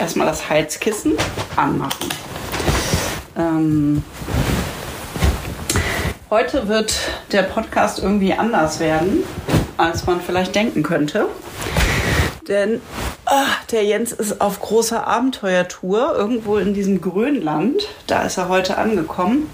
erstmal 0.00 0.26
das 0.26 0.48
Heizkissen 0.48 1.14
anmachen. 1.56 2.08
Ähm, 3.36 4.02
heute 6.30 6.68
wird 6.68 6.98
der 7.32 7.42
Podcast 7.42 7.98
irgendwie 7.98 8.32
anders 8.32 8.80
werden, 8.80 9.24
als 9.76 10.06
man 10.06 10.20
vielleicht 10.20 10.54
denken 10.54 10.82
könnte. 10.82 11.26
Denn 12.48 12.80
ach, 13.24 13.64
der 13.66 13.84
Jens 13.84 14.12
ist 14.12 14.40
auf 14.40 14.60
großer 14.60 15.06
Abenteuertour 15.06 16.14
irgendwo 16.16 16.58
in 16.58 16.74
diesem 16.74 17.00
Grönland. 17.00 17.88
Da 18.06 18.22
ist 18.22 18.38
er 18.38 18.48
heute 18.48 18.78
angekommen. 18.78 19.50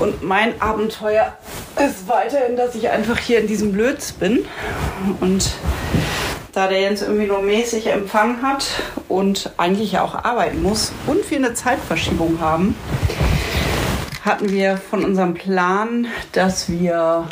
Und 0.00 0.22
mein 0.22 0.60
Abenteuer 0.60 1.36
ist 1.76 2.08
weiterhin, 2.08 2.56
dass 2.56 2.74
ich 2.74 2.88
einfach 2.88 3.18
hier 3.18 3.40
in 3.40 3.46
diesem 3.46 3.72
Blöds 3.72 4.12
bin. 4.12 4.44
Und 5.20 5.50
da 6.52 6.68
der 6.68 6.80
Jens 6.80 7.02
irgendwie 7.02 7.26
nur 7.26 7.42
mäßig 7.42 7.86
Empfang 7.88 8.42
hat 8.42 8.66
und 9.08 9.52
eigentlich 9.56 9.92
ja 9.92 10.02
auch 10.02 10.14
arbeiten 10.14 10.62
muss 10.62 10.92
und 11.06 11.30
wir 11.30 11.38
eine 11.38 11.54
Zeitverschiebung 11.54 12.40
haben, 12.40 12.74
hatten 14.24 14.50
wir 14.50 14.76
von 14.76 15.04
unserem 15.04 15.34
Plan, 15.34 16.06
dass 16.32 16.70
wir 16.70 17.28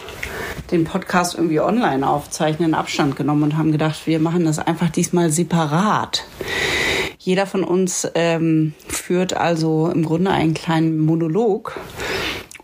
den 0.71 0.84
Podcast 0.84 1.34
irgendwie 1.34 1.60
online 1.60 2.09
aufzeichnen, 2.09 2.74
Abstand 2.74 3.16
genommen 3.16 3.45
und 3.45 3.59
haben 3.59 3.73
gedacht, 3.73 4.07
wir 4.07 4.19
machen 4.19 4.45
das 4.45 4.59
einfach 4.59 4.91
diesmal 4.91 5.30
separat. 5.30 6.24
Jeder 7.19 7.46
von 7.46 7.65
uns 7.65 8.09
ähm, 8.15 8.74
führt 8.87 9.35
also 9.35 9.91
im 9.93 10.05
Grunde 10.05 10.30
einen 10.30 10.55
kleinen 10.55 10.98
Monolog 10.98 11.79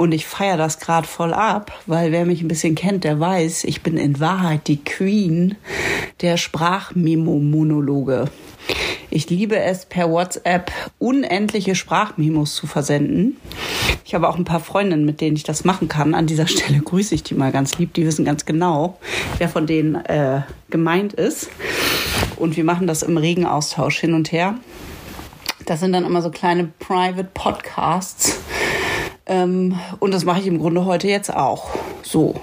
und 0.03 0.11
ich 0.11 0.27
feiere 0.27 0.57
das 0.57 0.81
gerade 0.81 1.07
voll 1.07 1.33
ab, 1.33 1.71
weil 1.87 2.11
wer 2.11 2.27
mich 2.27 2.43
ein 2.43 2.49
bisschen 2.49 2.75
kennt, 2.75 3.05
der 3.05 3.21
weiß, 3.21 3.63
ich 3.63 3.83
bin 3.83 3.97
in 3.97 4.19
Wahrheit 4.19 4.67
die 4.67 4.83
Queen 4.83 5.55
der 6.23 6.37
Sprachmemo-Monologe. 6.37 8.25
Ich 9.11 9.31
liebe 9.31 9.61
es, 9.61 9.87
per 9.87 10.11
WhatsApp 10.11 10.73
unendliche 10.99 11.77
Sprachmemos 11.77 12.57
zu 12.57 12.67
versenden. 12.67 13.37
Ich 14.05 14.13
habe 14.15 14.29
auch 14.29 14.37
ein 14.37 14.45
paar 14.45 14.59
Freundinnen, 14.59 15.05
mit 15.05 15.21
denen 15.21 15.37
ich 15.37 15.45
das 15.45 15.65
machen 15.65 15.87
kann. 15.87 16.15
An 16.15 16.27
dieser 16.27 16.49
Stelle 16.49 16.81
grüße 16.81 17.15
ich 17.15 17.23
die 17.23 17.35
mal 17.35 17.53
ganz 17.53 17.79
lieb. 17.79 17.95
Die 17.95 18.05
wissen 18.05 18.25
ganz 18.25 18.45
genau, 18.45 18.99
wer 19.39 19.49
von 19.49 19.69
denen 19.69 19.95
äh, 19.95 20.41
gemeint 20.71 21.13
ist. 21.13 21.49
Und 22.37 22.57
wir 22.57 22.65
machen 22.65 22.89
das 22.89 23.05
im 23.05 23.19
regen 23.19 23.47
Austausch 23.47 24.01
hin 24.01 24.15
und 24.15 24.33
her. 24.33 24.57
Das 25.67 25.79
sind 25.79 25.93
dann 25.93 26.05
immer 26.05 26.23
so 26.23 26.31
kleine 26.31 26.65
Private 26.81 27.29
Podcasts, 27.35 28.41
ähm, 29.33 29.79
und 29.99 30.13
das 30.13 30.25
mache 30.25 30.41
ich 30.41 30.47
im 30.47 30.59
Grunde 30.59 30.85
heute 30.85 31.09
jetzt 31.09 31.35
auch. 31.35 31.71
So. 32.03 32.35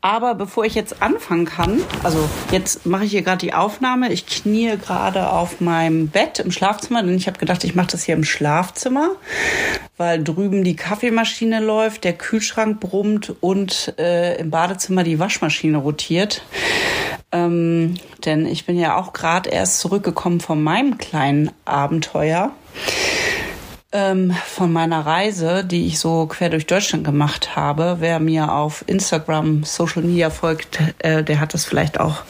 Aber 0.00 0.34
bevor 0.34 0.64
ich 0.64 0.74
jetzt 0.74 1.02
anfangen 1.02 1.44
kann, 1.44 1.80
also 2.02 2.30
jetzt 2.50 2.86
mache 2.86 3.04
ich 3.04 3.10
hier 3.10 3.22
gerade 3.22 3.44
die 3.44 3.52
Aufnahme. 3.52 4.10
Ich 4.12 4.26
knie 4.26 4.76
gerade 4.78 5.30
auf 5.30 5.60
meinem 5.60 6.08
Bett 6.08 6.38
im 6.38 6.50
Schlafzimmer, 6.50 7.02
denn 7.02 7.16
ich 7.16 7.26
habe 7.26 7.38
gedacht, 7.38 7.64
ich 7.64 7.74
mache 7.74 7.88
das 7.88 8.04
hier 8.04 8.14
im 8.14 8.24
Schlafzimmer, 8.24 9.10
weil 9.96 10.22
drüben 10.22 10.64
die 10.64 10.76
Kaffeemaschine 10.76 11.60
läuft, 11.60 12.04
der 12.04 12.12
Kühlschrank 12.12 12.80
brummt 12.80 13.34
und 13.40 13.94
äh, 13.98 14.36
im 14.38 14.50
Badezimmer 14.50 15.02
die 15.02 15.18
Waschmaschine 15.18 15.78
rotiert. 15.78 16.42
Ähm, 17.32 17.94
denn 18.24 18.46
ich 18.46 18.64
bin 18.64 18.78
ja 18.78 18.96
auch 18.96 19.12
gerade 19.12 19.50
erst 19.50 19.80
zurückgekommen 19.80 20.40
von 20.40 20.62
meinem 20.62 20.96
kleinen 20.96 21.50
Abenteuer 21.66 22.52
ähm, 23.90 24.32
von 24.46 24.70
meiner 24.72 25.06
Reise, 25.06 25.64
die 25.64 25.86
ich 25.86 25.98
so 25.98 26.26
quer 26.26 26.50
durch 26.50 26.66
Deutschland 26.66 27.04
gemacht 27.04 27.56
habe. 27.56 27.96
Wer 28.00 28.20
mir 28.20 28.52
auf 28.52 28.84
Instagram, 28.86 29.64
Social 29.64 30.02
Media 30.02 30.28
folgt, 30.30 30.78
äh, 30.98 31.24
der 31.24 31.40
hat 31.40 31.54
das 31.54 31.64
vielleicht 31.64 31.98
auch 31.98 32.22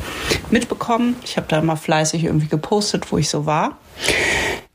mitbekommen. 0.51 1.17
Ich 1.25 1.37
habe 1.37 1.49
da 1.49 1.59
immer 1.59 1.77
fleißig 1.77 2.25
irgendwie 2.25 2.49
gepostet, 2.49 3.11
wo 3.11 3.19
ich 3.19 3.29
so 3.29 3.45
war. 3.45 3.77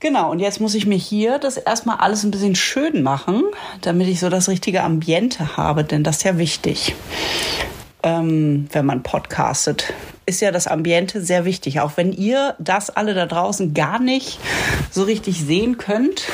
Genau, 0.02 0.32
und 0.32 0.40
jetzt 0.40 0.60
muss 0.60 0.76
ich 0.76 0.86
mir 0.86 0.98
hier 0.98 1.40
das 1.40 1.56
erstmal 1.56 1.98
alles 1.98 2.24
ein 2.24 2.32
bisschen 2.32 2.56
schön 2.56 3.04
machen, 3.04 3.44
damit 3.80 4.10
ich 4.10 4.20
so 4.20 4.28
das 4.28 4.50
richtige 4.50 4.84
Ambiente 4.84 5.56
habe, 5.56 5.86
denn 5.86 6.04
das 6.04 6.18
ist 6.18 6.24
ja 6.24 6.38
wichtig, 6.38 6.94
ähm, 8.04 8.68
wenn 8.74 8.86
man 8.86 9.04
podcastet. 9.04 9.94
Ist 10.26 10.42
ja 10.42 10.52
das 10.52 10.68
Ambiente 10.68 11.22
sehr 11.22 11.46
wichtig, 11.46 11.80
auch 11.80 11.94
wenn 11.96 12.12
ihr 12.12 12.56
das 12.60 12.90
alle 12.90 13.14
da 13.14 13.26
draußen 13.26 13.74
gar 13.74 14.00
nicht 14.00 14.40
so 14.92 15.04
richtig 15.04 15.40
sehen 15.42 15.78
könnt 15.78 16.26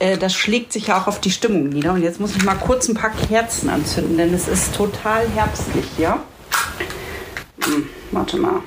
äh, 0.00 0.18
das 0.18 0.34
schlägt 0.34 0.72
sich 0.72 0.88
ja 0.88 1.00
auch 1.00 1.06
auf 1.06 1.20
die 1.20 1.30
Stimmung 1.30 1.68
nieder. 1.68 1.92
Und 1.92 2.02
jetzt 2.02 2.18
muss 2.18 2.34
ich 2.34 2.42
mal 2.42 2.56
kurz 2.56 2.88
ein 2.88 2.94
paar 2.94 3.10
Kerzen 3.10 3.68
anzünden, 3.68 4.16
denn 4.16 4.34
es 4.34 4.48
ist 4.48 4.74
total 4.74 5.28
herbstlich 5.28 5.86
hier. 5.96 6.18
Hm, 7.64 7.88
warte 8.10 8.38
mal. 8.38 8.62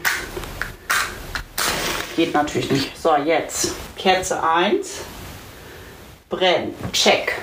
Geht 2.16 2.34
natürlich 2.34 2.72
nicht. 2.72 2.98
So, 2.98 3.16
jetzt. 3.18 3.74
Kerze 3.98 4.42
1. 4.42 5.00
Brennt. 6.30 6.76
Check. 6.94 7.34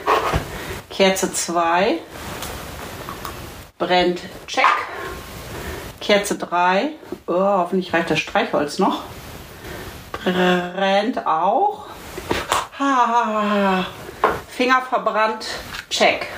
Kerze 0.89 1.33
2. 1.33 1.99
Brennt. 3.79 4.21
Check. 4.47 4.65
Kerze 6.01 6.37
3. 6.37 6.91
Oh, 7.27 7.35
hoffentlich 7.35 7.93
reicht 7.93 8.11
das 8.11 8.21
Streichholz 8.21 8.79
noch. 8.79 9.03
Brennt 10.13 11.27
auch. 11.27 11.87
Finger 14.49 14.81
verbrannt, 14.89 15.47
check. 15.91 16.29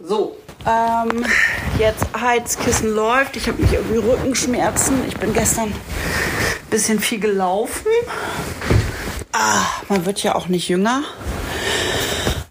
So, 0.00 0.36
ähm, 0.66 1.24
jetzt 1.78 2.06
Heizkissen 2.20 2.92
läuft. 2.92 3.36
Ich 3.36 3.46
habe 3.46 3.62
mich 3.62 3.72
irgendwie 3.72 3.98
Rückenschmerzen. 3.98 5.06
Ich 5.06 5.16
bin 5.16 5.32
gestern 5.32 5.68
ein 5.68 6.70
bisschen 6.70 6.98
viel 6.98 7.20
gelaufen. 7.20 7.86
Ah, 9.32 9.62
man 9.88 10.04
wird 10.06 10.24
ja 10.24 10.34
auch 10.34 10.48
nicht 10.48 10.68
jünger. 10.68 11.04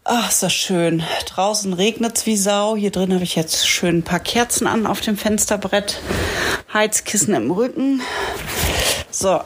Ach, 0.05 0.29
ist 0.29 0.41
das 0.41 0.53
schön. 0.53 1.03
Draußen 1.25 1.73
regnet 1.73 2.17
es 2.17 2.25
wie 2.25 2.37
Sau. 2.37 2.77
Hier 2.77 2.91
drin 2.91 3.13
habe 3.13 3.25
ich 3.25 3.35
jetzt 3.35 3.67
schön 3.67 3.97
ein 3.97 4.03
paar 4.03 4.21
Kerzen 4.21 4.65
an 4.65 4.87
auf 4.87 5.01
dem 5.01 5.17
Fensterbrett. 5.17 5.99
Heizkissen 6.73 7.33
im 7.33 7.51
Rücken. 7.51 8.01
So, 9.11 9.41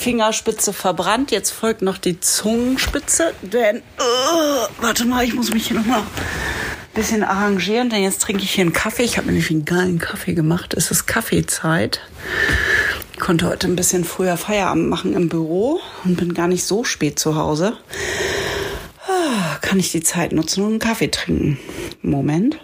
Fingerspitze 0.00 0.72
verbrannt. 0.72 1.30
Jetzt 1.30 1.50
folgt 1.50 1.82
noch 1.82 1.98
die 1.98 2.18
Zungenspitze, 2.18 3.34
denn, 3.42 3.82
uh, 3.98 4.66
warte 4.80 5.04
mal, 5.04 5.24
ich 5.24 5.34
muss 5.34 5.52
mich 5.52 5.66
hier 5.66 5.76
nochmal 5.76 6.00
ein 6.00 6.06
bisschen 6.94 7.22
arrangieren, 7.22 7.90
denn 7.90 8.02
jetzt 8.02 8.22
trinke 8.22 8.42
ich 8.42 8.52
hier 8.52 8.62
einen 8.62 8.72
Kaffee. 8.72 9.02
Ich 9.02 9.18
habe 9.18 9.26
nämlich 9.26 9.50
einen 9.50 9.66
geilen 9.66 9.98
Kaffee 9.98 10.32
gemacht. 10.32 10.72
Es 10.72 10.90
ist 10.90 11.04
Kaffeezeit. 11.06 12.00
Ich 13.12 13.20
konnte 13.20 13.46
heute 13.46 13.66
ein 13.66 13.76
bisschen 13.76 14.06
früher 14.06 14.38
Feierabend 14.38 14.88
machen 14.88 15.12
im 15.12 15.28
Büro 15.28 15.80
und 16.04 16.16
bin 16.16 16.32
gar 16.32 16.48
nicht 16.48 16.64
so 16.64 16.82
spät 16.82 17.18
zu 17.18 17.36
Hause. 17.36 17.76
Ah, 19.06 19.58
kann 19.60 19.78
ich 19.78 19.92
die 19.92 20.02
Zeit 20.02 20.32
nutzen 20.32 20.64
und 20.64 20.70
einen 20.70 20.78
Kaffee 20.78 21.08
trinken? 21.08 21.58
Moment. 22.00 22.58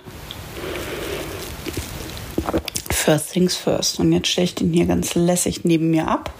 First 2.90 3.32
things 3.32 3.56
first. 3.56 4.00
Und 4.00 4.10
jetzt 4.12 4.28
stelle 4.28 4.46
ich 4.46 4.54
den 4.54 4.72
hier 4.72 4.86
ganz 4.86 5.14
lässig 5.14 5.64
neben 5.64 5.90
mir 5.90 6.08
ab 6.08 6.32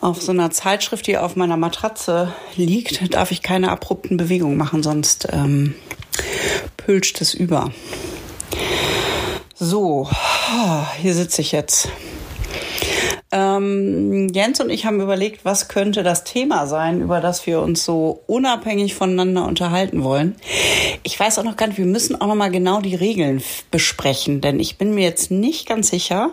auf 0.00 0.22
so 0.22 0.32
einer 0.32 0.50
Zeitschrift, 0.50 1.06
die 1.06 1.18
auf 1.18 1.36
meiner 1.36 1.56
Matratze 1.56 2.32
liegt, 2.56 3.14
darf 3.14 3.30
ich 3.30 3.42
keine 3.42 3.70
abrupten 3.70 4.16
Bewegungen 4.16 4.56
machen, 4.56 4.82
sonst 4.82 5.28
ähm, 5.32 5.74
pülscht 6.76 7.20
es 7.20 7.34
über. 7.34 7.70
So, 9.54 10.08
hier 11.00 11.14
sitze 11.14 11.40
ich 11.40 11.52
jetzt. 11.52 11.88
Ähm, 13.30 14.28
Jens 14.32 14.60
und 14.60 14.70
ich 14.70 14.86
haben 14.86 15.00
überlegt, 15.00 15.44
was 15.44 15.68
könnte 15.68 16.02
das 16.02 16.24
Thema 16.24 16.66
sein, 16.66 17.02
über 17.02 17.20
das 17.20 17.46
wir 17.46 17.60
uns 17.60 17.84
so 17.84 18.22
unabhängig 18.26 18.94
voneinander 18.94 19.44
unterhalten 19.44 20.02
wollen. 20.02 20.36
Ich 21.02 21.18
weiß 21.18 21.38
auch 21.38 21.44
noch 21.44 21.56
gar 21.56 21.66
nicht, 21.66 21.76
wir 21.76 21.84
müssen 21.84 22.18
auch 22.18 22.26
noch 22.26 22.34
mal 22.34 22.50
genau 22.50 22.80
die 22.80 22.94
Regeln 22.94 23.42
besprechen, 23.70 24.40
denn 24.40 24.60
ich 24.60 24.78
bin 24.78 24.94
mir 24.94 25.04
jetzt 25.04 25.30
nicht 25.30 25.68
ganz 25.68 25.90
sicher, 25.90 26.30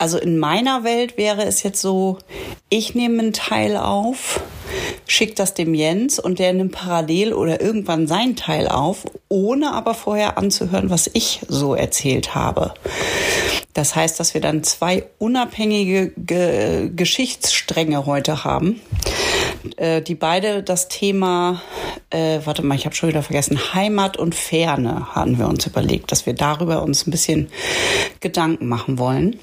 also 0.00 0.16
in 0.16 0.38
meiner 0.38 0.82
Welt 0.82 1.18
wäre 1.18 1.44
es 1.44 1.62
jetzt 1.62 1.82
so, 1.82 2.16
ich 2.70 2.94
nehme 2.94 3.18
einen 3.20 3.32
Teil 3.34 3.76
auf, 3.76 4.40
schicke 5.06 5.34
das 5.34 5.52
dem 5.52 5.74
Jens 5.74 6.18
und 6.18 6.38
der 6.38 6.54
nimmt 6.54 6.72
parallel 6.72 7.34
oder 7.34 7.60
irgendwann 7.60 8.06
seinen 8.06 8.34
Teil 8.34 8.66
auf, 8.66 9.04
ohne 9.28 9.72
aber 9.72 9.92
vorher 9.92 10.38
anzuhören, 10.38 10.88
was 10.88 11.10
ich 11.12 11.40
so 11.48 11.74
erzählt 11.74 12.34
habe. 12.34 12.72
Das 13.74 13.94
heißt, 13.94 14.18
dass 14.18 14.32
wir 14.32 14.40
dann 14.40 14.62
zwei 14.62 15.04
unabhängige 15.18 16.12
Ge 16.16 16.90
Geschichtsstränge 16.96 18.06
heute 18.06 18.42
haben, 18.42 18.80
äh, 19.76 20.00
die 20.00 20.14
beide 20.14 20.62
das 20.62 20.88
Thema, 20.88 21.60
äh, 22.08 22.40
warte 22.44 22.62
mal, 22.62 22.74
ich 22.74 22.86
habe 22.86 22.94
schon 22.94 23.10
wieder 23.10 23.22
vergessen, 23.22 23.74
Heimat 23.74 24.16
und 24.16 24.34
Ferne 24.34 25.14
haben 25.14 25.38
wir 25.38 25.46
uns 25.46 25.66
überlegt, 25.66 26.10
dass 26.10 26.24
wir 26.24 26.32
darüber 26.32 26.82
uns 26.82 27.06
ein 27.06 27.10
bisschen 27.10 27.50
Gedanken 28.20 28.66
machen 28.66 28.98
wollen. 28.98 29.38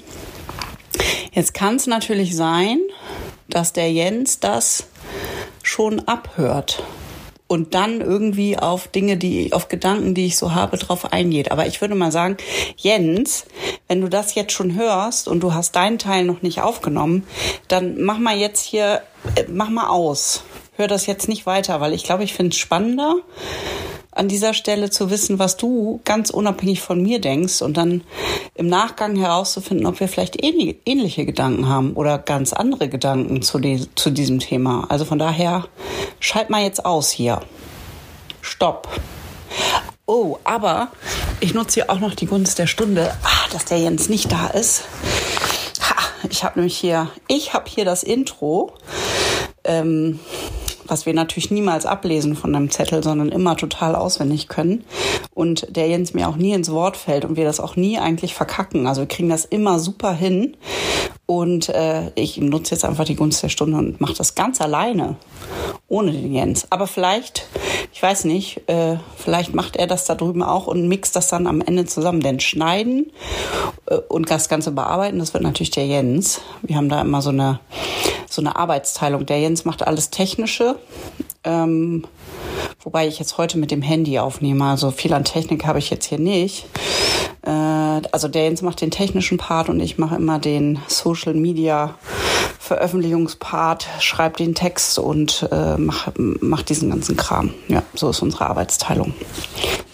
Jetzt 1.32 1.54
kann 1.54 1.76
es 1.76 1.86
natürlich 1.86 2.36
sein, 2.36 2.80
dass 3.48 3.72
der 3.72 3.90
Jens 3.90 4.40
das 4.40 4.86
schon 5.62 6.00
abhört 6.06 6.82
und 7.48 7.74
dann 7.74 8.00
irgendwie 8.00 8.58
auf 8.58 8.88
Dinge, 8.88 9.16
die, 9.16 9.52
auf 9.52 9.68
Gedanken, 9.68 10.14
die 10.14 10.26
ich 10.26 10.36
so 10.36 10.54
habe, 10.54 10.76
drauf 10.76 11.12
eingeht. 11.12 11.50
Aber 11.50 11.66
ich 11.66 11.80
würde 11.80 11.94
mal 11.94 12.12
sagen, 12.12 12.36
Jens, 12.76 13.46
wenn 13.88 14.02
du 14.02 14.08
das 14.08 14.34
jetzt 14.34 14.52
schon 14.52 14.74
hörst 14.74 15.26
und 15.26 15.40
du 15.40 15.54
hast 15.54 15.74
deinen 15.74 15.98
Teil 15.98 16.24
noch 16.24 16.42
nicht 16.42 16.60
aufgenommen, 16.60 17.26
dann 17.66 18.02
mach 18.02 18.18
mal 18.18 18.36
jetzt 18.36 18.64
hier, 18.64 19.02
äh, 19.34 19.44
mach 19.48 19.70
mal 19.70 19.88
aus. 19.88 20.42
Hör 20.76 20.86
das 20.86 21.06
jetzt 21.06 21.28
nicht 21.28 21.46
weiter, 21.46 21.80
weil 21.80 21.94
ich 21.94 22.04
glaube, 22.04 22.22
ich 22.22 22.34
finde 22.34 22.52
es 22.52 22.58
spannender, 22.58 23.16
an 24.18 24.28
dieser 24.28 24.52
Stelle 24.52 24.90
zu 24.90 25.10
wissen, 25.10 25.38
was 25.38 25.56
du 25.56 26.00
ganz 26.04 26.30
unabhängig 26.30 26.80
von 26.80 27.00
mir 27.00 27.20
denkst 27.20 27.62
und 27.62 27.76
dann 27.76 28.02
im 28.54 28.66
Nachgang 28.66 29.14
herauszufinden, 29.16 29.86
ob 29.86 30.00
wir 30.00 30.08
vielleicht 30.08 30.36
ähnliche 30.42 31.24
Gedanken 31.24 31.68
haben 31.68 31.92
oder 31.92 32.18
ganz 32.18 32.52
andere 32.52 32.88
Gedanken 32.88 33.42
zu, 33.42 33.60
zu 33.94 34.10
diesem 34.10 34.40
Thema. 34.40 34.86
Also 34.88 35.04
von 35.04 35.20
daher, 35.20 35.68
schalt 36.18 36.50
mal 36.50 36.62
jetzt 36.62 36.84
aus 36.84 37.10
hier. 37.10 37.40
Stopp. 38.40 38.88
Oh, 40.06 40.38
aber 40.42 40.88
ich 41.38 41.54
nutze 41.54 41.74
hier 41.74 41.90
auch 41.90 42.00
noch 42.00 42.14
die 42.14 42.26
Gunst 42.26 42.58
der 42.58 42.66
Stunde, 42.66 43.14
ah, 43.22 43.48
dass 43.52 43.66
der 43.66 43.78
Jens 43.78 44.08
nicht 44.08 44.32
da 44.32 44.48
ist. 44.48 44.82
Ha, 45.80 45.94
ich 46.28 46.42
habe 46.42 46.58
nämlich 46.58 46.76
hier, 46.76 47.08
ich 47.28 47.54
habe 47.54 47.70
hier 47.70 47.84
das 47.84 48.02
Intro. 48.02 48.72
Ähm, 49.62 50.18
was 50.90 51.06
wir 51.06 51.14
natürlich 51.14 51.50
niemals 51.50 51.86
ablesen 51.86 52.36
von 52.36 52.54
einem 52.54 52.70
Zettel, 52.70 53.02
sondern 53.02 53.28
immer 53.28 53.56
total 53.56 53.94
auswendig 53.94 54.48
können. 54.48 54.84
Und 55.34 55.66
der 55.76 55.88
Jens 55.88 56.14
mir 56.14 56.28
auch 56.28 56.36
nie 56.36 56.52
ins 56.52 56.70
Wort 56.70 56.96
fällt 56.96 57.24
und 57.24 57.36
wir 57.36 57.44
das 57.44 57.60
auch 57.60 57.76
nie 57.76 57.98
eigentlich 57.98 58.34
verkacken. 58.34 58.86
Also 58.86 59.02
wir 59.02 59.08
kriegen 59.08 59.28
das 59.28 59.44
immer 59.44 59.78
super 59.78 60.12
hin. 60.12 60.56
Und 61.30 61.68
äh, 61.68 62.10
ich 62.14 62.38
nutze 62.38 62.74
jetzt 62.74 62.86
einfach 62.86 63.04
die 63.04 63.14
Gunst 63.14 63.42
der 63.42 63.50
Stunde 63.50 63.76
und 63.76 64.00
mache 64.00 64.14
das 64.14 64.34
ganz 64.34 64.62
alleine, 64.62 65.16
ohne 65.86 66.10
den 66.10 66.32
Jens. 66.32 66.66
Aber 66.70 66.86
vielleicht, 66.86 67.46
ich 67.92 68.02
weiß 68.02 68.24
nicht, 68.24 68.62
äh, 68.66 68.96
vielleicht 69.14 69.54
macht 69.54 69.76
er 69.76 69.86
das 69.86 70.06
da 70.06 70.14
drüben 70.14 70.42
auch 70.42 70.66
und 70.66 70.88
mixt 70.88 71.14
das 71.16 71.28
dann 71.28 71.46
am 71.46 71.60
Ende 71.60 71.84
zusammen. 71.84 72.20
Denn 72.20 72.40
schneiden 72.40 73.12
äh, 73.84 73.96
und 73.96 74.30
das 74.30 74.48
Ganze 74.48 74.70
bearbeiten, 74.70 75.18
das 75.18 75.34
wird 75.34 75.42
natürlich 75.42 75.70
der 75.70 75.86
Jens. 75.86 76.40
Wir 76.62 76.76
haben 76.76 76.88
da 76.88 77.02
immer 77.02 77.20
so 77.20 77.28
eine 77.28 77.60
so 78.30 78.40
eine 78.40 78.56
Arbeitsteilung. 78.56 79.26
Der 79.26 79.38
Jens 79.38 79.66
macht 79.66 79.86
alles 79.86 80.08
Technische, 80.08 80.76
ähm, 81.44 82.06
wobei 82.82 83.06
ich 83.06 83.18
jetzt 83.18 83.38
heute 83.38 83.58
mit 83.58 83.70
dem 83.70 83.82
Handy 83.82 84.18
aufnehme. 84.18 84.64
Also 84.64 84.90
viel 84.90 85.12
an 85.12 85.24
Technik 85.24 85.66
habe 85.66 85.78
ich 85.78 85.90
jetzt 85.90 86.06
hier 86.06 86.18
nicht. 86.18 86.66
Äh, 87.42 87.50
also 87.50 88.28
der 88.28 88.44
Jens 88.44 88.62
macht 88.62 88.80
den 88.80 88.90
technischen 88.90 89.38
Part 89.38 89.68
und 89.68 89.80
ich 89.80 89.98
mache 89.98 90.16
immer 90.16 90.38
den 90.38 90.78
Social 90.86 91.34
Media 91.34 91.94
Veröffentlichungspart, 92.58 93.86
schreibe 93.98 94.36
den 94.36 94.54
Text 94.54 94.98
und 94.98 95.48
äh, 95.50 95.78
mach, 95.78 96.08
mach 96.16 96.62
diesen 96.62 96.90
ganzen 96.90 97.16
Kram. 97.16 97.54
Ja, 97.68 97.82
so 97.94 98.10
ist 98.10 98.20
unsere 98.20 98.46
Arbeitsteilung. 98.46 99.14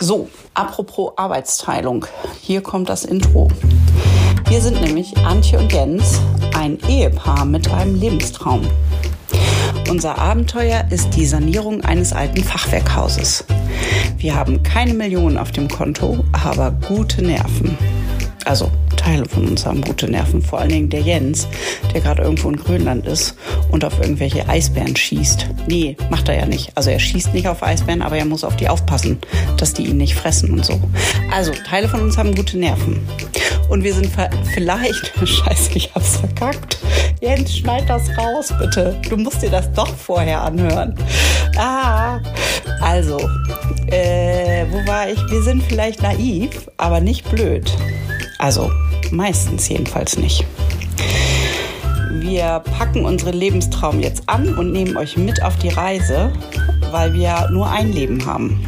So, 0.01 0.29
apropos 0.55 1.13
Arbeitsteilung, 1.17 2.07
hier 2.41 2.63
kommt 2.63 2.89
das 2.89 3.05
Intro. 3.05 3.49
Wir 4.49 4.61
sind 4.61 4.81
nämlich 4.81 5.17
Antje 5.19 5.59
und 5.61 5.73
Jens, 5.73 6.21
ein 6.57 6.79
Ehepaar 6.89 7.45
mit 7.45 7.73
einem 7.73 7.95
Lebenstraum. 7.95 8.63
Unser 9.95 10.19
Abenteuer 10.19 10.85
ist 10.91 11.11
die 11.11 11.25
Sanierung 11.25 11.83
eines 11.83 12.13
alten 12.13 12.43
Fachwerkhauses. 12.43 13.45
Wir 14.17 14.35
haben 14.35 14.61
keine 14.65 14.93
Millionen 14.93 15.39
auf 15.39 15.53
dem 15.53 15.69
Konto, 15.69 16.25
aber 16.33 16.73
gute 16.73 17.23
Nerven. 17.23 17.79
Also 18.45 18.73
Teile 19.05 19.29
von 19.29 19.47
uns 19.49 19.67
haben 19.67 19.83
gute 19.83 20.11
Nerven, 20.11 20.41
vor 20.41 20.61
allen 20.61 20.71
Dingen 20.71 20.89
der 20.89 21.03
Jens, 21.03 21.47
der 21.93 22.01
gerade 22.01 22.23
irgendwo 22.23 22.49
in 22.49 22.57
Grönland 22.57 23.07
ist 23.07 23.37
und 23.71 23.85
auf 23.85 24.01
irgendwelche 24.01 24.49
Eisbären 24.49 24.97
schießt. 24.97 25.47
Nee, 25.67 25.95
macht 26.09 26.31
er 26.31 26.39
ja 26.39 26.47
nicht. 26.47 26.73
Also 26.75 26.89
er 26.89 26.99
schießt 26.99 27.35
nicht 27.35 27.47
auf 27.47 27.63
Eisbären, 27.63 28.01
aber 28.01 28.17
er 28.17 28.25
muss 28.25 28.45
auf 28.45 28.57
die 28.57 28.67
aufpassen, 28.67 29.19
dass 29.59 29.75
die 29.75 29.85
ihn 29.85 29.99
nicht 29.99 30.15
fressen 30.15 30.53
und 30.53 30.65
so. 30.65 30.81
Also 31.31 31.53
Teile 31.69 31.87
von 31.87 32.01
uns 32.01 32.17
haben 32.17 32.35
gute 32.35 32.57
Nerven. 32.57 33.07
Und 33.69 33.85
wir 33.85 33.93
sind 33.93 34.11
vielleicht, 34.55 35.13
scheiße, 35.29 35.73
ich 35.75 35.95
hab's 35.95 36.17
verkackt. 36.17 36.79
Jens, 37.21 37.59
schneid 37.59 37.85
das 37.89 38.09
raus, 38.17 38.55
bitte. 38.59 38.99
Du 39.07 39.19
musst 39.19 39.43
dir 39.43 39.51
das 39.51 39.71
doch 39.73 39.95
vorher 39.95 40.41
anhören. 40.41 40.95
Ah, 41.59 42.21
also, 42.81 43.19
äh, 43.89 44.65
wo 44.71 44.87
war 44.87 45.11
ich? 45.11 45.19
Wir 45.31 45.43
sind 45.43 45.63
vielleicht 45.63 46.01
naiv, 46.01 46.71
aber 46.79 47.01
nicht 47.01 47.31
blöd. 47.31 47.71
Also, 48.39 48.71
Meistens 49.15 49.69
jedenfalls 49.69 50.19
nicht. 50.19 50.45
Wir 52.15 52.63
packen 52.77 53.05
unseren 53.05 53.35
Lebenstraum 53.35 54.01
jetzt 54.01 54.29
an 54.29 54.59
und 54.59 54.73
nehmen 54.73 54.97
euch 54.97 55.17
mit 55.17 55.41
auf 55.41 55.57
die 55.59 55.69
Reise, 55.69 56.33
weil 56.91 57.15
wir 57.15 57.49
nur 57.53 57.71
ein 57.71 57.93
Leben 57.93 58.27
haben. 58.27 58.67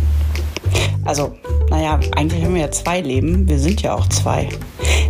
Also, 1.04 1.34
naja, 1.68 1.98
eigentlich 2.14 2.44
haben 2.44 2.54
wir 2.54 2.62
ja 2.62 2.70
zwei 2.70 3.00
Leben. 3.00 3.48
Wir 3.48 3.58
sind 3.58 3.82
ja 3.82 3.94
auch 3.94 4.08
zwei. 4.08 4.48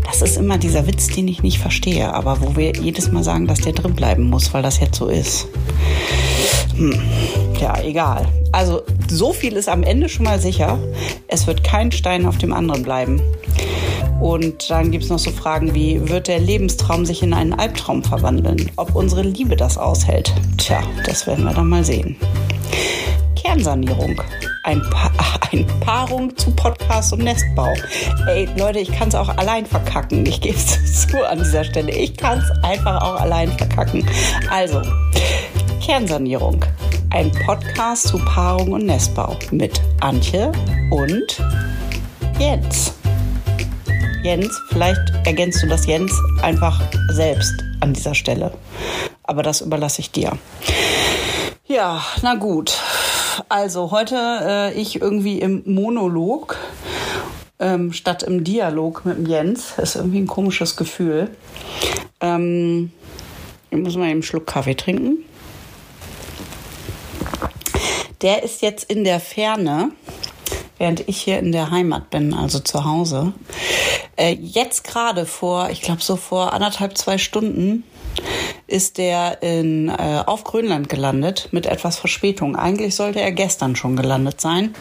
Das 0.06 0.22
ist 0.22 0.38
immer 0.38 0.56
dieser 0.56 0.86
Witz, 0.86 1.08
den 1.08 1.28
ich 1.28 1.42
nicht 1.42 1.58
verstehe, 1.58 2.14
aber 2.14 2.40
wo 2.40 2.56
wir 2.56 2.72
jedes 2.72 3.12
Mal 3.12 3.22
sagen, 3.22 3.46
dass 3.46 3.60
der 3.60 3.74
drin 3.74 3.94
bleiben 3.94 4.30
muss, 4.30 4.54
weil 4.54 4.62
das 4.62 4.80
jetzt 4.80 4.96
so 4.96 5.08
ist. 5.08 5.48
Hm. 6.76 7.00
Ja, 7.61 7.81
egal. 7.82 8.26
Also, 8.52 8.82
so 9.08 9.32
viel 9.32 9.55
ist 9.55 9.69
am 9.69 9.82
Ende 9.82 10.08
schon 10.08 10.25
mal 10.25 10.40
sicher. 10.40 10.78
Es 11.28 11.46
wird 11.46 11.64
kein 11.64 11.93
Stein 11.93 12.26
auf 12.26 12.38
dem 12.38 12.52
anderen 12.52 12.82
bleiben. 12.82 13.20
Und 14.20 14.70
dann 14.70 14.90
gibt 14.90 15.05
es 15.05 15.11
noch 15.11 15.19
so 15.19 15.31
Fragen 15.31 15.75
wie, 15.75 16.08
wird 16.08 16.28
der 16.28 16.38
Lebenstraum 16.38 17.05
sich 17.05 17.23
in 17.23 17.34
einen 17.34 17.52
Albtraum 17.52 18.02
verwandeln? 18.02 18.70
Ob 18.76 18.94
unsere 18.94 19.23
Liebe 19.23 19.56
das 19.56 19.76
aushält? 19.76 20.32
Tja, 20.56 20.82
das 21.05 21.26
werden 21.26 21.44
wir 21.44 21.52
dann 21.52 21.69
mal 21.69 21.84
sehen. 21.84 22.17
Kernsanierung. 23.34 24.20
Ein, 24.64 24.82
pa 24.90 25.11
ein 25.52 25.67
Paarung 25.81 26.37
zu 26.37 26.50
Podcast 26.50 27.12
und 27.12 27.25
Nestbau. 27.25 27.72
Ey, 28.26 28.49
Leute, 28.56 28.81
ich 28.81 28.90
kann 28.90 29.08
es 29.08 29.14
auch 29.14 29.29
allein 29.29 29.64
verkacken. 29.67 30.26
Ich 30.26 30.40
gebe 30.40 30.56
es 30.56 31.06
zu 31.06 31.29
an 31.29 31.38
dieser 31.38 31.64
Stelle. 31.64 31.93
Ich 31.93 32.17
kann 32.17 32.38
es 32.38 32.64
einfach 32.64 33.00
auch 33.02 33.20
allein 33.20 33.52
verkacken. 33.52 34.05
Also, 34.50 34.82
Kernsanierung. 35.86 36.64
Ein 37.10 37.30
Podcast 37.46 38.08
zu 38.08 38.18
Paarung 38.18 38.72
und 38.72 38.86
Nestbau 38.86 39.36
mit 39.52 39.80
Antje 40.00 40.50
und 40.90 41.40
Jens. 42.40 42.92
Jens. 44.24 44.60
Vielleicht 44.70 44.98
ergänzt 45.24 45.62
du 45.62 45.68
das 45.68 45.86
Jens 45.86 46.12
einfach 46.42 46.82
selbst 47.12 47.54
an 47.78 47.92
dieser 47.92 48.16
Stelle. 48.16 48.52
Aber 49.22 49.44
das 49.44 49.60
überlasse 49.60 50.00
ich 50.00 50.10
dir. 50.10 50.32
Ja, 51.68 52.02
na 52.20 52.34
gut. 52.34 52.80
Also 53.48 53.92
heute 53.92 54.16
äh, 54.42 54.72
ich 54.74 55.00
irgendwie 55.00 55.38
im 55.40 55.62
Monolog 55.66 56.58
ähm, 57.60 57.92
statt 57.92 58.24
im 58.24 58.42
Dialog 58.42 59.04
mit 59.04 59.18
dem 59.18 59.26
Jens. 59.26 59.74
Das 59.76 59.90
ist 59.90 59.94
irgendwie 59.94 60.18
ein 60.18 60.26
komisches 60.26 60.74
Gefühl. 60.74 61.30
Ähm, 62.20 62.90
ich 63.70 63.78
muss 63.78 63.96
mal 63.96 64.06
einen 64.06 64.24
Schluck 64.24 64.48
Kaffee 64.48 64.74
trinken. 64.74 65.22
Der 68.23 68.43
ist 68.43 68.63
jetzt 68.63 68.91
in 68.91 69.05
der 69.05 69.20
Ferne, 69.20 69.91
während 70.79 71.08
ich 71.08 71.20
hier 71.20 71.39
in 71.39 71.53
der 71.53 71.70
Heimat 71.70 72.11
bin, 72.11 72.35
also 72.35 72.58
zu 72.61 72.85
Hause. 72.85 73.32
Äh, 74.17 74.32
jetzt 74.41 74.85
gerade 74.85 75.27
vor, 75.27 75.70
ich 75.70 75.82
glaube 75.82 76.03
so 76.03 76.17
vor 76.17 76.53
anderthalb, 76.53 76.96
zwei 76.96 77.19
Stunden, 77.19 77.85
ist 78.67 78.99
der 78.99 79.43
in, 79.43 79.89
äh, 79.89 80.23
auf 80.25 80.44
Grönland 80.44 80.89
gelandet 80.89 81.49
mit 81.53 81.67
etwas 81.67 81.99
Verspätung. 81.99 82.56
Eigentlich 82.56 82.94
sollte 82.94 83.20
er 83.20 83.32
gestern 83.32 83.77
schon 83.77 83.96
gelandet 83.96 84.41
sein. 84.41 84.75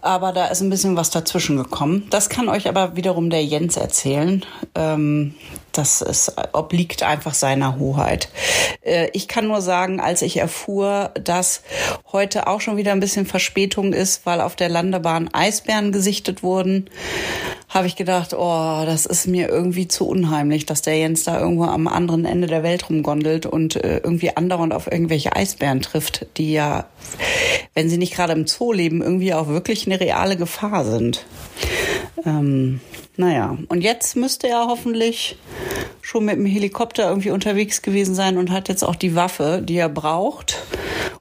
Aber 0.00 0.32
da 0.32 0.46
ist 0.46 0.60
ein 0.60 0.70
bisschen 0.70 0.96
was 0.96 1.10
dazwischen 1.10 1.56
gekommen. 1.56 2.06
Das 2.10 2.28
kann 2.28 2.48
euch 2.48 2.68
aber 2.68 2.96
wiederum 2.96 3.30
der 3.30 3.44
Jens 3.44 3.76
erzählen. 3.76 4.44
Ähm, 4.74 5.34
das 5.72 6.02
ist, 6.02 6.32
obliegt 6.52 7.02
einfach 7.02 7.34
seiner 7.34 7.78
Hoheit. 7.78 8.28
Äh, 8.82 9.10
ich 9.12 9.28
kann 9.28 9.46
nur 9.46 9.60
sagen, 9.60 10.00
als 10.00 10.22
ich 10.22 10.38
erfuhr, 10.38 11.10
dass 11.22 11.62
heute 12.12 12.46
auch 12.46 12.60
schon 12.60 12.76
wieder 12.76 12.92
ein 12.92 13.00
bisschen 13.00 13.26
Verspätung 13.26 13.92
ist, 13.92 14.26
weil 14.26 14.40
auf 14.40 14.56
der 14.56 14.68
Landebahn 14.68 15.28
Eisbären 15.32 15.92
gesichtet 15.92 16.42
wurden, 16.42 16.90
habe 17.68 17.86
ich 17.86 17.96
gedacht, 17.96 18.32
oh, 18.34 18.82
das 18.86 19.04
ist 19.04 19.26
mir 19.26 19.48
irgendwie 19.48 19.88
zu 19.88 20.08
unheimlich, 20.08 20.64
dass 20.64 20.82
der 20.82 20.96
Jens 20.96 21.24
da 21.24 21.38
irgendwo 21.38 21.64
am 21.64 21.86
anderen 21.86 22.24
Ende 22.24 22.46
der 22.46 22.62
Welt 22.62 22.88
rumgondelt 22.88 23.44
und 23.44 23.76
äh, 23.76 23.98
irgendwie 23.98 24.34
andauernd 24.34 24.72
auf 24.72 24.90
irgendwelche 24.90 25.36
Eisbären 25.36 25.82
trifft, 25.82 26.26
die 26.38 26.52
ja, 26.52 26.86
wenn 27.74 27.90
sie 27.90 27.98
nicht 27.98 28.14
gerade 28.14 28.32
im 28.32 28.46
Zoo 28.46 28.72
leben, 28.72 29.02
irgendwie 29.02 29.34
auch 29.34 29.48
wirklich 29.48 29.86
eine 29.86 30.00
reale 30.00 30.36
Gefahr 30.36 30.84
sind. 30.84 31.26
Ähm, 32.24 32.80
naja, 33.18 33.58
und 33.68 33.82
jetzt 33.82 34.14
müsste 34.14 34.46
er 34.46 34.68
hoffentlich 34.68 35.36
schon 36.02 36.24
mit 36.24 36.36
dem 36.36 36.46
Helikopter 36.46 37.08
irgendwie 37.08 37.32
unterwegs 37.32 37.82
gewesen 37.82 38.14
sein 38.14 38.38
und 38.38 38.52
hat 38.52 38.68
jetzt 38.68 38.84
auch 38.84 38.94
die 38.94 39.16
Waffe, 39.16 39.60
die 39.62 39.76
er 39.76 39.88
braucht, 39.88 40.62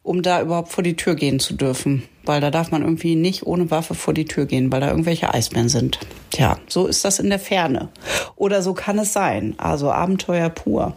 um 0.04 0.22
da 0.22 0.40
überhaupt 0.40 0.72
vor 0.72 0.84
die 0.84 0.96
Tür 0.96 1.16
gehen 1.16 1.40
zu 1.40 1.56
dürfen. 1.56 2.04
Weil 2.24 2.40
da 2.40 2.52
darf 2.52 2.70
man 2.70 2.84
irgendwie 2.84 3.16
nicht 3.16 3.48
ohne 3.48 3.72
Waffe 3.72 3.96
vor 3.96 4.14
die 4.14 4.26
Tür 4.26 4.46
gehen, 4.46 4.72
weil 4.72 4.82
da 4.82 4.90
irgendwelche 4.90 5.34
Eisbären 5.34 5.70
sind. 5.70 5.98
Tja, 6.30 6.60
so 6.68 6.86
ist 6.86 7.04
das 7.04 7.18
in 7.18 7.30
der 7.30 7.40
Ferne. 7.40 7.90
Oder 8.36 8.62
so 8.62 8.76
kann 8.76 9.00
es 9.00 9.12
sein. 9.12 9.56
Also 9.58 9.92
Abenteuer 9.92 10.50
pur. 10.50 10.94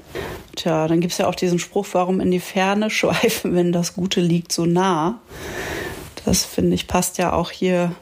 Tja, 0.55 0.87
dann 0.87 1.01
gibt's 1.01 1.17
ja 1.17 1.29
auch 1.29 1.35
diesen 1.35 1.59
Spruch, 1.59 1.87
warum 1.93 2.21
in 2.21 2.31
die 2.31 2.41
Ferne 2.41 2.91
schweifen, 2.91 3.55
wenn 3.55 3.73
das 3.73 3.95
Gute 3.95 4.21
liegt 4.21 4.53
so 4.53 4.67
nah. 4.67 5.23
Das 6.25 6.45
finde 6.45 6.75
ich 6.75 6.87
passt 6.87 7.19
ja 7.19 7.33
auch 7.33 7.51
hier 7.51 7.95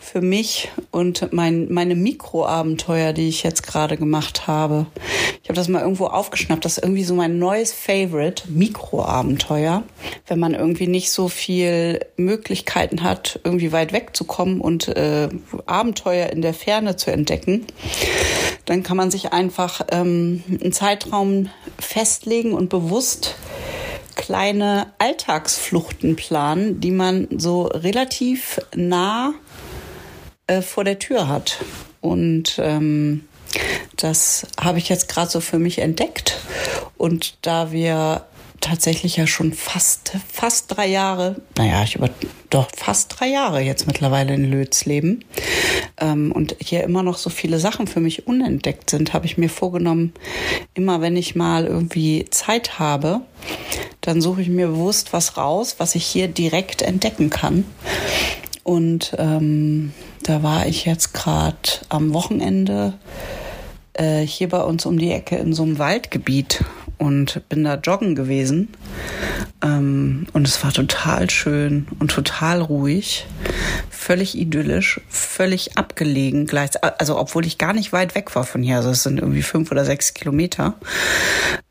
für 0.00 0.20
mich 0.20 0.68
und 0.90 1.32
mein, 1.32 1.72
meine 1.72 1.94
Mikroabenteuer, 1.94 3.12
die 3.12 3.28
ich 3.28 3.42
jetzt 3.42 3.62
gerade 3.66 3.96
gemacht 3.96 4.46
habe. 4.46 4.86
Ich 5.42 5.48
habe 5.48 5.56
das 5.56 5.68
mal 5.68 5.80
irgendwo 5.80 6.06
aufgeschnappt. 6.06 6.64
Das 6.64 6.76
ist 6.76 6.84
irgendwie 6.84 7.04
so 7.04 7.14
mein 7.14 7.38
neues 7.38 7.72
Favorite, 7.72 8.44
Mikroabenteuer. 8.48 9.84
Wenn 10.26 10.38
man 10.38 10.54
irgendwie 10.54 10.86
nicht 10.86 11.10
so 11.10 11.28
viel 11.28 12.00
Möglichkeiten 12.16 13.02
hat, 13.02 13.40
irgendwie 13.42 13.72
weit 13.72 13.92
wegzukommen 13.92 14.60
und 14.60 14.88
äh, 14.88 15.30
Abenteuer 15.64 16.28
in 16.28 16.42
der 16.42 16.54
Ferne 16.54 16.96
zu 16.96 17.10
entdecken, 17.10 17.66
dann 18.66 18.82
kann 18.82 18.96
man 18.96 19.10
sich 19.10 19.32
einfach 19.32 19.80
ähm, 19.90 20.44
einen 20.48 20.72
Zeitraum 20.72 21.48
festlegen 21.78 22.52
und 22.52 22.68
bewusst 22.68 23.36
kleine 24.14 24.92
Alltagsfluchten 24.98 26.16
planen, 26.16 26.80
die 26.80 26.90
man 26.90 27.28
so 27.36 27.64
relativ 27.64 28.60
nah 28.74 29.32
äh, 30.46 30.62
vor 30.62 30.84
der 30.84 30.98
Tür 30.98 31.28
hat. 31.28 31.58
Und 32.00 32.56
ähm, 32.58 33.24
das 33.96 34.46
habe 34.60 34.78
ich 34.78 34.88
jetzt 34.88 35.08
gerade 35.08 35.30
so 35.30 35.40
für 35.40 35.58
mich 35.58 35.78
entdeckt. 35.78 36.38
Und 36.96 37.36
da 37.42 37.72
wir 37.72 38.26
tatsächlich 38.62 39.16
ja 39.16 39.26
schon 39.26 39.52
fast, 39.52 40.12
fast 40.32 40.74
drei 40.74 40.86
Jahre, 40.86 41.36
naja, 41.58 41.82
ich 41.82 41.96
über, 41.96 42.08
doch 42.48 42.68
fast 42.74 43.18
drei 43.18 43.28
Jahre 43.28 43.60
jetzt 43.60 43.86
mittlerweile 43.86 44.32
in 44.32 44.50
Lötz 44.50 44.86
leben 44.86 45.24
ähm, 45.98 46.32
und 46.32 46.56
hier 46.60 46.82
immer 46.84 47.02
noch 47.02 47.18
so 47.18 47.28
viele 47.28 47.58
Sachen 47.58 47.86
für 47.86 48.00
mich 48.00 48.26
unentdeckt 48.26 48.88
sind, 48.88 49.12
habe 49.12 49.26
ich 49.26 49.36
mir 49.36 49.50
vorgenommen, 49.50 50.14
immer 50.74 51.00
wenn 51.00 51.16
ich 51.16 51.34
mal 51.34 51.66
irgendwie 51.66 52.26
Zeit 52.30 52.78
habe, 52.78 53.20
dann 54.00 54.22
suche 54.22 54.42
ich 54.42 54.48
mir 54.48 54.68
bewusst 54.68 55.12
was 55.12 55.36
raus, 55.36 55.74
was 55.78 55.94
ich 55.94 56.06
hier 56.06 56.28
direkt 56.28 56.82
entdecken 56.82 57.28
kann. 57.30 57.64
Und 58.64 59.14
ähm, 59.18 59.92
da 60.22 60.42
war 60.42 60.66
ich 60.66 60.84
jetzt 60.84 61.12
gerade 61.12 61.56
am 61.88 62.14
Wochenende 62.14 62.94
äh, 63.94 64.20
hier 64.20 64.48
bei 64.48 64.62
uns 64.62 64.86
um 64.86 64.98
die 64.98 65.12
Ecke 65.12 65.36
in 65.36 65.52
so 65.52 65.62
einem 65.62 65.78
Waldgebiet 65.78 66.64
und 66.98 67.48
bin 67.48 67.64
da 67.64 67.74
joggen 67.74 68.14
gewesen. 68.14 68.68
Ähm, 69.62 70.26
und 70.32 70.46
es 70.46 70.62
war 70.62 70.72
total 70.72 71.30
schön 71.30 71.86
und 71.98 72.10
total 72.10 72.60
ruhig, 72.60 73.26
völlig 74.02 74.36
idyllisch, 74.36 75.00
völlig 75.08 75.78
abgelegen. 75.78 76.50
Also 76.98 77.18
obwohl 77.18 77.46
ich 77.46 77.56
gar 77.56 77.72
nicht 77.72 77.92
weit 77.92 78.14
weg 78.14 78.34
war 78.34 78.44
von 78.44 78.62
hier, 78.62 78.76
also 78.76 78.90
es 78.90 79.04
sind 79.04 79.20
irgendwie 79.20 79.42
fünf 79.42 79.70
oder 79.70 79.84
sechs 79.84 80.12
Kilometer, 80.12 80.74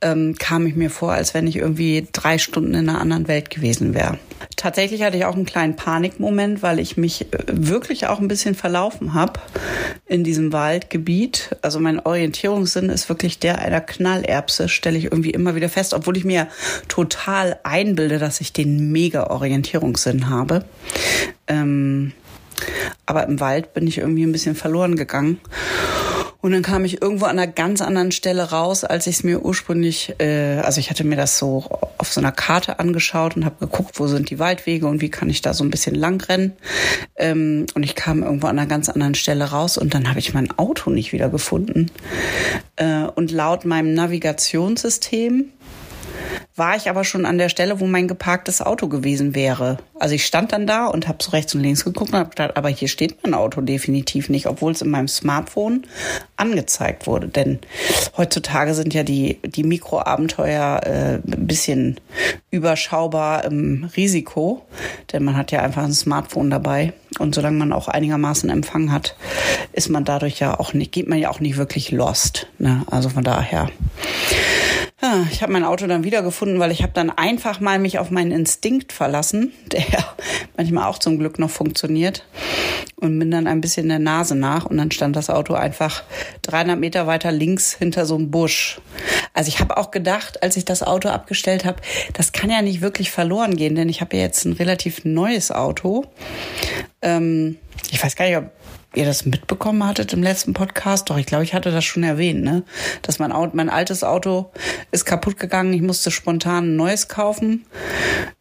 ähm, 0.02 0.36
kam 0.40 0.66
ich 0.66 0.76
mir 0.76 0.90
vor, 0.90 1.12
als 1.12 1.34
wenn 1.34 1.46
ich 1.46 1.58
irgendwie 1.58 2.08
drei 2.12 2.38
Stunden 2.38 2.74
in 2.74 2.90
einer 2.90 3.02
anderen 3.02 3.28
Welt 3.28 3.50
gewesen 3.50 3.94
wäre. 3.94 4.18
Tatsächlich 4.56 5.04
hatte 5.04 5.18
ich 5.18 5.26
auch 5.26 5.36
einen 5.36 5.46
kleinen 5.46 5.76
Panikmoment, 5.76 6.64
weil 6.64 6.80
ich 6.80 6.98
mich 6.98 7.34
äh, 7.34 7.38
wirklich 7.48 8.08
auch 8.08 8.20
ein 8.20 8.28
bisschen 8.28 8.56
verlaufen 8.56 9.14
habe 9.14 9.40
in 10.08 10.24
diesem 10.24 10.54
Waldgebiet. 10.54 11.56
Also 11.62 11.80
mein 11.80 12.00
Orientierungssinn 12.00 12.90
ist 12.90 13.10
wirklich 13.10 13.40
der 13.40 13.60
einer 13.60 13.82
Knallerbse, 13.82 14.70
stelle 14.70 14.98
ich 14.98 15.06
irgendwie 15.06 15.32
immer 15.32 15.56
wieder 15.56 15.70
fest, 15.70 15.94
obwohl 15.94 16.18
ich 16.18 16.26
mir 16.26 16.48
total 16.88 17.60
einbilde, 17.64 18.20
dass 18.20 18.42
ich 18.42 18.54
den 18.54 18.92
mega 18.92 19.28
Orientierungssinn 19.28 20.30
habe. 20.30 20.66
Ähm, 21.48 22.14
aber 23.06 23.26
im 23.28 23.40
Wald 23.40 23.74
bin 23.74 23.88
ich 23.88 23.98
irgendwie 23.98 24.24
ein 24.24 24.32
bisschen 24.32 24.56
verloren 24.56 24.96
gegangen. 24.96 25.40
Und 26.42 26.54
dann 26.54 26.64
kam 26.64 26.86
ich 26.86 27.02
irgendwo 27.02 27.26
an 27.26 27.38
einer 27.38 27.52
ganz 27.52 27.82
anderen 27.82 28.12
Stelle 28.12 28.50
raus, 28.50 28.84
als 28.84 29.06
ich 29.06 29.18
es 29.18 29.24
mir 29.24 29.46
ursprünglich, 29.46 30.16
äh, 30.18 30.58
also 30.58 30.80
ich 30.80 30.90
hatte 30.90 31.04
mir 31.04 31.16
das 31.16 31.38
so 31.38 31.66
auf 32.00 32.12
so 32.12 32.20
einer 32.20 32.32
Karte 32.32 32.80
angeschaut 32.80 33.36
und 33.36 33.46
habe 33.46 33.58
geguckt, 33.60 34.00
wo 34.00 34.08
sind 34.08 34.32
die 34.32 34.40
Waldwege 34.40 34.88
und 34.88 35.02
wie 35.02 35.10
kann 35.10 35.30
ich 35.30 35.44
da 35.44 35.54
so 35.54 35.64
ein 35.64 35.70
bisschen 35.70 35.94
lang 35.94 36.20
rennen. 36.24 36.54
Ähm, 37.16 37.68
und 37.76 37.84
ich 37.84 37.94
kam 37.94 38.24
irgendwo 38.24 38.48
an 38.48 38.58
einer 38.58 38.68
ganz 38.68 38.90
anderen 38.90 39.14
Stelle 39.14 39.46
raus 39.46 39.78
und 39.78 39.94
dann 39.94 40.10
habe 40.10 40.18
ich 40.18 40.34
mein 40.34 40.50
Auto 40.58 40.90
nicht 40.90 41.14
wieder 41.14 41.30
gefunden. 41.30 41.92
Äh, 42.76 43.04
und 43.04 43.30
laut 43.30 43.64
meinem 43.64 43.94
Navigationssystem 43.94 45.46
war 46.56 46.76
ich 46.76 46.90
aber 46.90 47.04
schon 47.04 47.26
an 47.26 47.38
der 47.38 47.50
Stelle, 47.50 47.80
wo 47.80 47.88
mein 47.88 48.08
geparktes 48.08 48.62
Auto 48.62 48.88
gewesen 48.88 49.36
wäre. 49.36 49.78
Also 50.00 50.16
ich 50.16 50.26
stand 50.26 50.52
dann 50.52 50.68
da 50.68 50.88
und 50.88 51.08
habe 51.08 51.24
so 51.24 51.32
rechts 51.32 51.56
und 51.56 51.62
links 51.62 51.86
geguckt 51.86 52.12
und 52.12 52.20
habe 52.20 52.30
gedacht, 52.30 52.58
aber 52.58 52.70
hier 52.70 52.88
steht 52.88 53.24
mein 53.24 53.34
Auto 53.34 53.62
definitiv 53.62 54.30
nicht, 54.30 54.48
obwohl 54.48 54.74
es 54.74 54.82
in 54.82 54.90
meinem 54.90 55.08
Smartphone 55.08 55.86
angezeigt 56.36 57.08
wurde. 57.08 57.30
Denn 57.30 57.60
heutzutage 58.18 58.74
sind 58.74 58.94
ja 58.94 59.04
die, 59.04 59.40
die 59.44 59.64
Mikroabenteuer 59.64 60.82
äh, 60.84 61.14
ein 61.16 61.48
bisschen 61.48 62.00
überschaubar 62.50 63.46
im 63.46 63.90
Risiko, 63.96 64.66
denn 65.14 65.24
man 65.24 65.38
hat 65.38 65.52
ja 65.52 65.62
einfach 65.62 65.84
ein 65.84 65.94
Smartphone 65.94 66.50
dabei. 66.50 66.94
Und 67.20 67.36
solange 67.36 67.58
man 67.58 67.74
auch 67.74 67.88
einigermaßen 67.88 68.50
Empfang 68.50 68.92
hat, 68.92 69.16
ist 69.74 69.90
man 69.90 70.06
dadurch 70.06 70.40
ja 70.40 70.60
auch 70.60 70.74
nicht, 70.74 70.92
geht 70.92 71.08
man 71.08 71.20
ja 71.20 71.30
auch 71.30 71.40
nicht 71.40 71.58
wirklich 71.58 71.92
lost. 71.92 72.48
Ne? 72.58 72.84
Also 72.90 73.10
von 73.10 73.24
daher 73.24 73.70
ich 75.32 75.42
habe 75.42 75.52
mein 75.52 75.64
Auto 75.64 75.88
dann 75.88 76.04
wiedergefunden, 76.04 76.60
weil 76.60 76.72
ich 76.72 76.84
habe 76.84 76.94
dann 76.94 77.10
einfach 77.10 77.60
mal 77.60 77.80
mich 77.80 77.98
auf 77.98 78.12
meinen 78.12 78.32
Instinkt 78.32 78.94
verlassen, 78.94 79.52
der 79.72 79.84
manchmal 80.56 80.88
auch 80.88 81.00
zum 81.00 81.18
Glück 81.18 81.40
noch 81.40 81.50
funktioniert 81.50 82.24
und 82.98 83.18
bin 83.18 83.32
dann 83.32 83.48
ein 83.48 83.62
bisschen 83.62 83.90
der 83.90 83.98
Nase 83.98 84.36
nach 84.36 84.66
und 84.66 84.78
dann 84.78 84.92
stand 84.92 85.16
das 85.16 85.32
Auto 85.32 85.56
einfach 85.56 86.04
300 86.44 86.80
Meter 86.80 87.08
weiter 87.08 87.32
links 87.32 87.74
hinter 87.74 88.06
so 88.06 88.16
einem 88.16 88.30
Busch. 88.30 88.80
Also 89.34 89.50
ich 89.50 89.60
habe 89.60 89.78
auch 89.78 89.90
gedacht, 89.90 90.44
als 90.44 90.56
ich 90.56 90.66
das 90.66 90.84
Auto 90.84 91.10
abgestellt 91.10 91.66
habe, 91.66 91.82
das 92.14 92.32
kann 92.32 92.52
ja 92.52 92.62
nicht 92.62 92.82
wirklich 92.82 93.10
verloren 93.10 93.56
gehen, 93.56 93.76
denn 93.76 93.90
ich 93.90 94.02
habe 94.02 94.16
ja 94.18 94.24
jetzt 94.24 94.46
ein 94.46 94.54
relativ 94.54 95.04
neues 95.04 95.52
Auto. 95.52 96.06
Ähm, 97.02 97.58
ich 97.92 98.04
weiß 98.04 98.16
gar 98.16 98.26
nicht, 98.26 98.38
ob 98.38 98.52
ihr 98.94 99.06
das 99.06 99.26
mitbekommen 99.26 99.86
hattet 99.86 100.14
im 100.14 100.22
letzten 100.22 100.54
Podcast. 100.54 101.10
Doch, 101.10 101.18
ich 101.18 101.26
glaube, 101.26 101.44
ich 101.44 101.54
hatte 101.54 101.72
das 101.72 101.86
schon 101.86 102.04
erwähnt, 102.04 102.44
ne? 102.44 102.64
Dass 103.02 103.20
mein 103.20 103.32
Auto, 103.32 103.56
mein 103.56 103.70
altes 103.70 104.04
Auto 104.04 104.52
ist 104.92 105.06
kaputt 105.06 105.40
gegangen. 105.40 105.74
Ich 105.74 105.82
musste 105.82 106.12
spontan 106.12 106.74
ein 106.74 106.76
neues 106.76 107.08
kaufen. 107.08 107.66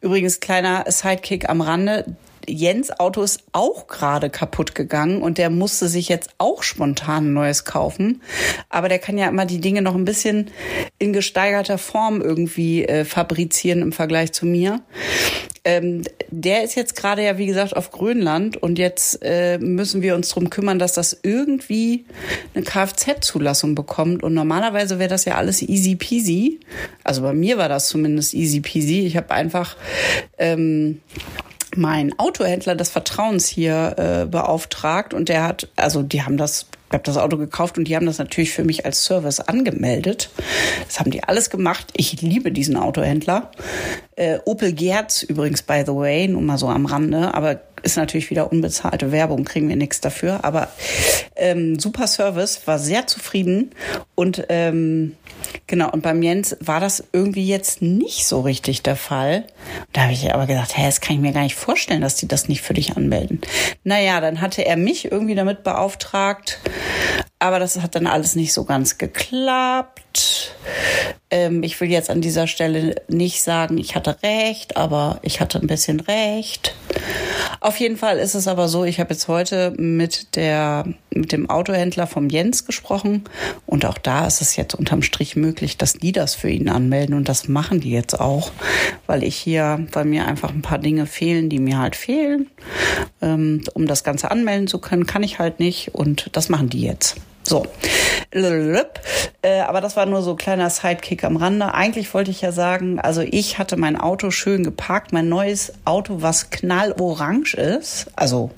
Übrigens, 0.00 0.40
kleiner 0.40 0.84
Sidekick 0.88 1.48
am 1.48 1.60
Rande. 1.60 2.16
Jens 2.48 2.90
Auto 2.90 3.22
ist 3.22 3.44
auch 3.52 3.86
gerade 3.86 4.30
kaputt 4.30 4.74
gegangen 4.74 5.22
und 5.22 5.38
der 5.38 5.50
musste 5.50 5.88
sich 5.88 6.08
jetzt 6.08 6.30
auch 6.38 6.62
spontan 6.62 7.26
ein 7.26 7.32
neues 7.32 7.64
kaufen. 7.64 8.22
Aber 8.68 8.88
der 8.88 8.98
kann 8.98 9.18
ja 9.18 9.28
immer 9.28 9.46
die 9.46 9.60
Dinge 9.60 9.82
noch 9.82 9.94
ein 9.94 10.06
bisschen 10.06 10.50
in 10.98 11.12
gesteigerter 11.12 11.78
Form 11.78 12.20
irgendwie 12.20 12.84
äh, 12.84 13.04
fabrizieren 13.04 13.82
im 13.82 13.92
Vergleich 13.92 14.32
zu 14.32 14.46
mir. 14.46 14.80
Ähm, 15.64 16.02
der 16.30 16.64
ist 16.64 16.74
jetzt 16.74 16.96
gerade 16.96 17.22
ja, 17.22 17.36
wie 17.36 17.46
gesagt, 17.46 17.76
auf 17.76 17.90
Grönland 17.90 18.56
und 18.56 18.78
jetzt 18.78 19.18
äh, 19.22 19.58
müssen 19.58 20.00
wir 20.00 20.14
uns 20.14 20.30
drum 20.30 20.48
kümmern, 20.48 20.78
dass 20.78 20.94
das 20.94 21.18
irgendwie 21.22 22.06
eine 22.54 22.64
Kfz-Zulassung 22.64 23.74
bekommt. 23.74 24.22
Und 24.22 24.32
normalerweise 24.34 24.98
wäre 24.98 25.10
das 25.10 25.26
ja 25.26 25.34
alles 25.34 25.60
easy 25.62 25.96
peasy. 25.96 26.60
Also 27.04 27.22
bei 27.22 27.34
mir 27.34 27.58
war 27.58 27.68
das 27.68 27.88
zumindest 27.88 28.32
easy 28.32 28.60
peasy. 28.60 29.00
Ich 29.00 29.16
habe 29.16 29.32
einfach 29.32 29.76
ähm, 30.38 31.00
mein 31.76 32.18
Autohändler 32.18 32.74
des 32.74 32.90
Vertrauens 32.90 33.46
hier 33.46 33.94
äh, 33.96 34.26
beauftragt 34.26 35.14
und 35.14 35.28
der 35.28 35.44
hat, 35.44 35.68
also 35.76 36.02
die 36.02 36.22
haben 36.22 36.36
das 36.36 36.66
habe 36.92 37.04
das 37.04 37.16
Auto 37.16 37.36
gekauft 37.36 37.78
und 37.78 37.84
die 37.84 37.96
haben 37.96 38.06
das 38.06 38.18
natürlich 38.18 38.52
für 38.52 38.64
mich 38.64 38.84
als 38.84 39.04
Service 39.04 39.40
angemeldet. 39.40 40.30
Das 40.86 41.00
haben 41.00 41.10
die 41.10 41.22
alles 41.22 41.50
gemacht. 41.50 41.88
Ich 41.96 42.20
liebe 42.20 42.52
diesen 42.52 42.76
Autohändler. 42.76 43.50
Äh, 44.16 44.38
Opel 44.44 44.72
Gerz 44.72 45.22
übrigens, 45.22 45.62
by 45.62 45.82
the 45.86 45.94
way, 45.94 46.28
nur 46.28 46.42
mal 46.42 46.58
so 46.58 46.68
am 46.68 46.86
Rande, 46.86 47.34
aber 47.34 47.60
ist 47.82 47.96
natürlich 47.96 48.30
wieder 48.30 48.50
unbezahlte 48.50 49.12
Werbung, 49.12 49.44
kriegen 49.44 49.68
wir 49.68 49.76
nichts 49.76 50.00
dafür. 50.00 50.44
Aber 50.44 50.68
ähm, 51.36 51.78
super 51.78 52.06
Service, 52.06 52.66
war 52.66 52.78
sehr 52.78 53.06
zufrieden 53.06 53.70
und 54.14 54.44
ähm, 54.48 55.16
Genau, 55.66 55.90
und 55.90 56.02
beim 56.02 56.22
Jens 56.22 56.56
war 56.60 56.80
das 56.80 57.04
irgendwie 57.12 57.46
jetzt 57.46 57.80
nicht 57.82 58.26
so 58.26 58.40
richtig 58.40 58.82
der 58.82 58.96
Fall. 58.96 59.44
Da 59.92 60.02
habe 60.02 60.12
ich 60.12 60.32
aber 60.32 60.46
gesagt, 60.46 60.76
hä, 60.76 60.84
das 60.84 61.00
kann 61.00 61.16
ich 61.16 61.22
mir 61.22 61.32
gar 61.32 61.42
nicht 61.42 61.54
vorstellen, 61.54 62.00
dass 62.00 62.16
die 62.16 62.28
das 62.28 62.48
nicht 62.48 62.62
für 62.62 62.74
dich 62.74 62.96
anmelden. 62.96 63.40
Naja, 63.84 64.20
dann 64.20 64.40
hatte 64.40 64.64
er 64.64 64.76
mich 64.76 65.10
irgendwie 65.10 65.34
damit 65.34 65.62
beauftragt, 65.62 66.58
aber 67.38 67.58
das 67.58 67.80
hat 67.80 67.94
dann 67.94 68.06
alles 68.06 68.34
nicht 68.34 68.52
so 68.52 68.64
ganz 68.64 68.98
geklappt. 68.98 70.09
Ähm, 71.30 71.62
ich 71.62 71.80
will 71.80 71.90
jetzt 71.90 72.10
an 72.10 72.20
dieser 72.20 72.46
Stelle 72.46 72.96
nicht 73.08 73.42
sagen, 73.42 73.78
ich 73.78 73.94
hatte 73.94 74.16
recht, 74.22 74.76
aber 74.76 75.20
ich 75.22 75.40
hatte 75.40 75.60
ein 75.60 75.66
bisschen 75.66 76.00
recht. 76.00 76.74
Auf 77.60 77.76
jeden 77.76 77.96
Fall 77.96 78.18
ist 78.18 78.34
es 78.34 78.48
aber 78.48 78.68
so, 78.68 78.84
ich 78.84 78.98
habe 79.00 79.12
jetzt 79.12 79.28
heute 79.28 79.72
mit 79.76 80.34
der 80.36 80.86
mit 81.10 81.32
dem 81.32 81.50
Autohändler 81.50 82.06
vom 82.06 82.28
Jens 82.28 82.64
gesprochen 82.64 83.24
und 83.66 83.84
auch 83.84 83.98
da 83.98 84.26
ist 84.26 84.40
es 84.40 84.56
jetzt 84.56 84.74
unterm 84.74 85.02
Strich 85.02 85.36
möglich, 85.36 85.76
dass 85.76 85.92
die 85.94 86.12
das 86.12 86.34
für 86.34 86.48
ihn 86.48 86.68
anmelden 86.68 87.14
und 87.14 87.28
das 87.28 87.48
machen 87.48 87.80
die 87.80 87.90
jetzt 87.90 88.18
auch, 88.18 88.50
weil 89.06 89.22
ich 89.22 89.36
hier, 89.36 89.86
weil 89.92 90.06
mir 90.06 90.26
einfach 90.26 90.50
ein 90.50 90.62
paar 90.62 90.78
Dinge 90.78 91.06
fehlen, 91.06 91.48
die 91.48 91.58
mir 91.58 91.78
halt 91.78 91.96
fehlen, 91.96 92.48
ähm, 93.20 93.62
um 93.74 93.86
das 93.86 94.04
Ganze 94.04 94.30
anmelden 94.30 94.66
zu 94.66 94.78
können, 94.78 95.06
kann 95.06 95.22
ich 95.22 95.38
halt 95.38 95.60
nicht 95.60 95.94
und 95.94 96.30
das 96.32 96.48
machen 96.48 96.70
die 96.70 96.82
jetzt. 96.82 97.16
So. 97.50 97.66
Äh, 98.32 99.60
aber 99.62 99.80
das 99.80 99.96
war 99.96 100.06
nur 100.06 100.22
so 100.22 100.30
ein 100.30 100.36
kleiner 100.36 100.70
Sidekick 100.70 101.24
am 101.24 101.36
Rande. 101.36 101.74
Eigentlich 101.74 102.14
wollte 102.14 102.30
ich 102.30 102.42
ja 102.42 102.52
sagen, 102.52 103.00
also 103.00 103.22
ich 103.22 103.58
hatte 103.58 103.76
mein 103.76 103.96
Auto 103.96 104.30
schön 104.30 104.62
geparkt, 104.62 105.12
mein 105.12 105.28
neues 105.28 105.72
Auto, 105.84 106.22
was 106.22 106.50
knallorange 106.50 107.54
ist. 107.54 108.06
Also 108.14 108.52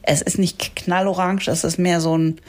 es 0.00 0.22
ist 0.22 0.38
nicht 0.38 0.76
knallorange, 0.76 1.42
es 1.48 1.62
ist 1.62 1.78
mehr 1.78 2.00
so 2.00 2.16
ein 2.16 2.40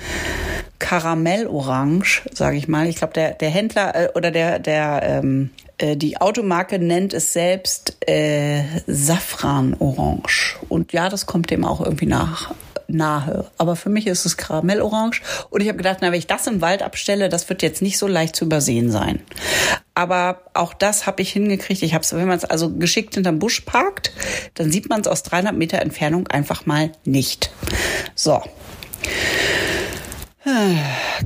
Karamellorange, 0.80 2.22
sage 2.32 2.56
ich 2.56 2.70
mal. 2.70 2.88
Ich 2.88 2.96
glaube, 2.96 3.12
der, 3.12 3.34
der 3.34 3.50
Händler 3.50 3.96
äh, 3.96 4.10
oder 4.16 4.32
der, 4.32 4.60
der 4.60 5.02
ähm, 5.04 5.50
äh, 5.80 5.98
die 5.98 6.22
Automarke 6.22 6.80
nennt 6.80 7.14
es 7.14 7.34
selbst 7.34 7.98
äh, 8.08 8.64
Safranorange. 8.88 10.56
Und 10.70 10.94
ja, 10.94 11.10
das 11.10 11.26
kommt 11.26 11.52
dem 11.52 11.66
auch 11.66 11.82
irgendwie 11.82 12.06
nach 12.06 12.54
nahe. 12.90 13.50
Aber 13.58 13.76
für 13.76 13.90
mich 13.90 14.08
ist 14.08 14.26
es 14.26 14.38
Karamellorange. 14.38 15.18
Und 15.50 15.62
ich 15.62 15.68
habe 15.68 15.78
gedacht, 15.78 16.00
na, 16.02 16.12
wenn 16.12 16.20
ich 16.20 16.28
das 16.28 16.48
im 16.48 16.62
Wald 16.62 16.84
abstelle, 16.84 17.30
das 17.30 17.48
wird 17.50 17.62
jetzt 17.62 17.82
nicht 17.82 17.98
so 17.98 18.08
leicht 18.08 18.36
zu 18.36 18.46
übersehen 18.46 18.92
sein. 18.92 19.22
Aber 19.96 20.42
auch 20.54 20.74
das 20.74 21.08
habe 21.08 21.22
ich 21.22 21.32
hingekriegt. 21.32 21.82
Ich 21.84 21.94
habe 21.94 22.04
es, 22.04 22.14
wenn 22.14 22.28
man 22.28 22.38
es 22.38 22.46
also 22.46 22.70
geschickt 22.72 23.16
hinterm 23.16 23.40
Busch 23.40 23.62
parkt, 23.62 24.12
dann 24.56 24.72
sieht 24.72 24.90
man 24.90 25.02
es 25.02 25.08
aus 25.08 25.24
300 25.24 25.56
Meter 25.56 25.80
Entfernung 25.80 26.28
einfach 26.28 26.66
mal 26.66 26.92
nicht. 27.06 27.52
So. 28.16 28.42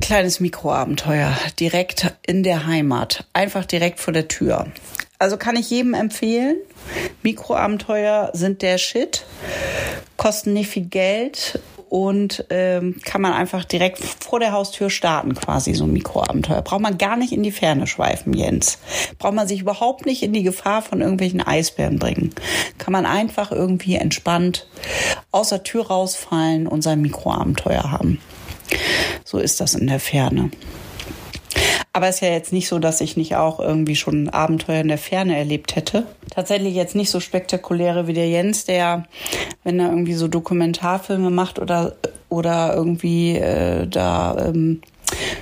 Kleines 0.00 0.40
Mikroabenteuer, 0.40 1.36
direkt 1.58 2.14
in 2.26 2.42
der 2.42 2.66
Heimat, 2.66 3.26
einfach 3.32 3.64
direkt 3.64 4.00
vor 4.00 4.12
der 4.12 4.28
Tür. 4.28 4.66
Also 5.18 5.36
kann 5.36 5.56
ich 5.56 5.70
jedem 5.70 5.94
empfehlen. 5.94 6.56
Mikroabenteuer 7.22 8.30
sind 8.32 8.62
der 8.62 8.78
Shit, 8.78 9.24
kosten 10.16 10.52
nicht 10.52 10.68
viel 10.70 10.86
Geld 10.86 11.60
und 11.94 12.46
ähm, 12.50 12.96
kann 13.04 13.20
man 13.20 13.32
einfach 13.32 13.64
direkt 13.64 13.98
vor 13.98 14.40
der 14.40 14.50
Haustür 14.50 14.90
starten, 14.90 15.34
quasi 15.34 15.74
so 15.74 15.84
ein 15.84 15.92
Mikroabenteuer. 15.92 16.62
Braucht 16.62 16.80
man 16.80 16.98
gar 16.98 17.16
nicht 17.16 17.32
in 17.32 17.44
die 17.44 17.52
Ferne 17.52 17.86
schweifen, 17.86 18.32
Jens. 18.32 18.78
Braucht 19.18 19.34
man 19.34 19.46
sich 19.46 19.60
überhaupt 19.60 20.04
nicht 20.04 20.24
in 20.24 20.32
die 20.32 20.42
Gefahr 20.42 20.82
von 20.82 21.00
irgendwelchen 21.00 21.40
Eisbären 21.40 22.00
bringen. 22.00 22.34
Kann 22.78 22.92
man 22.92 23.06
einfach 23.06 23.52
irgendwie 23.52 23.94
entspannt 23.94 24.66
aus 25.30 25.50
der 25.50 25.62
Tür 25.62 25.86
rausfallen 25.86 26.66
und 26.66 26.82
sein 26.82 27.00
Mikroabenteuer 27.00 27.90
haben. 27.92 28.20
So 29.24 29.38
ist 29.38 29.60
das 29.60 29.74
in 29.74 29.86
der 29.86 30.00
Ferne. 30.00 30.50
Aber 31.92 32.08
es 32.08 32.16
ist 32.16 32.20
ja 32.22 32.30
jetzt 32.30 32.52
nicht 32.52 32.68
so, 32.68 32.78
dass 32.78 33.00
ich 33.00 33.16
nicht 33.16 33.36
auch 33.36 33.60
irgendwie 33.60 33.96
schon 33.96 34.28
Abenteuer 34.28 34.80
in 34.80 34.88
der 34.88 34.98
Ferne 34.98 35.36
erlebt 35.36 35.76
hätte. 35.76 36.06
Tatsächlich 36.30 36.74
jetzt 36.74 36.96
nicht 36.96 37.10
so 37.10 37.20
spektakuläre 37.20 38.06
wie 38.06 38.14
der 38.14 38.28
Jens, 38.28 38.64
der, 38.64 39.04
wenn 39.62 39.78
er 39.78 39.90
irgendwie 39.90 40.14
so 40.14 40.26
Dokumentarfilme 40.26 41.30
macht 41.30 41.58
oder, 41.58 41.94
oder 42.28 42.74
irgendwie 42.74 43.36
äh, 43.36 43.86
da 43.86 44.36
ähm, 44.48 44.82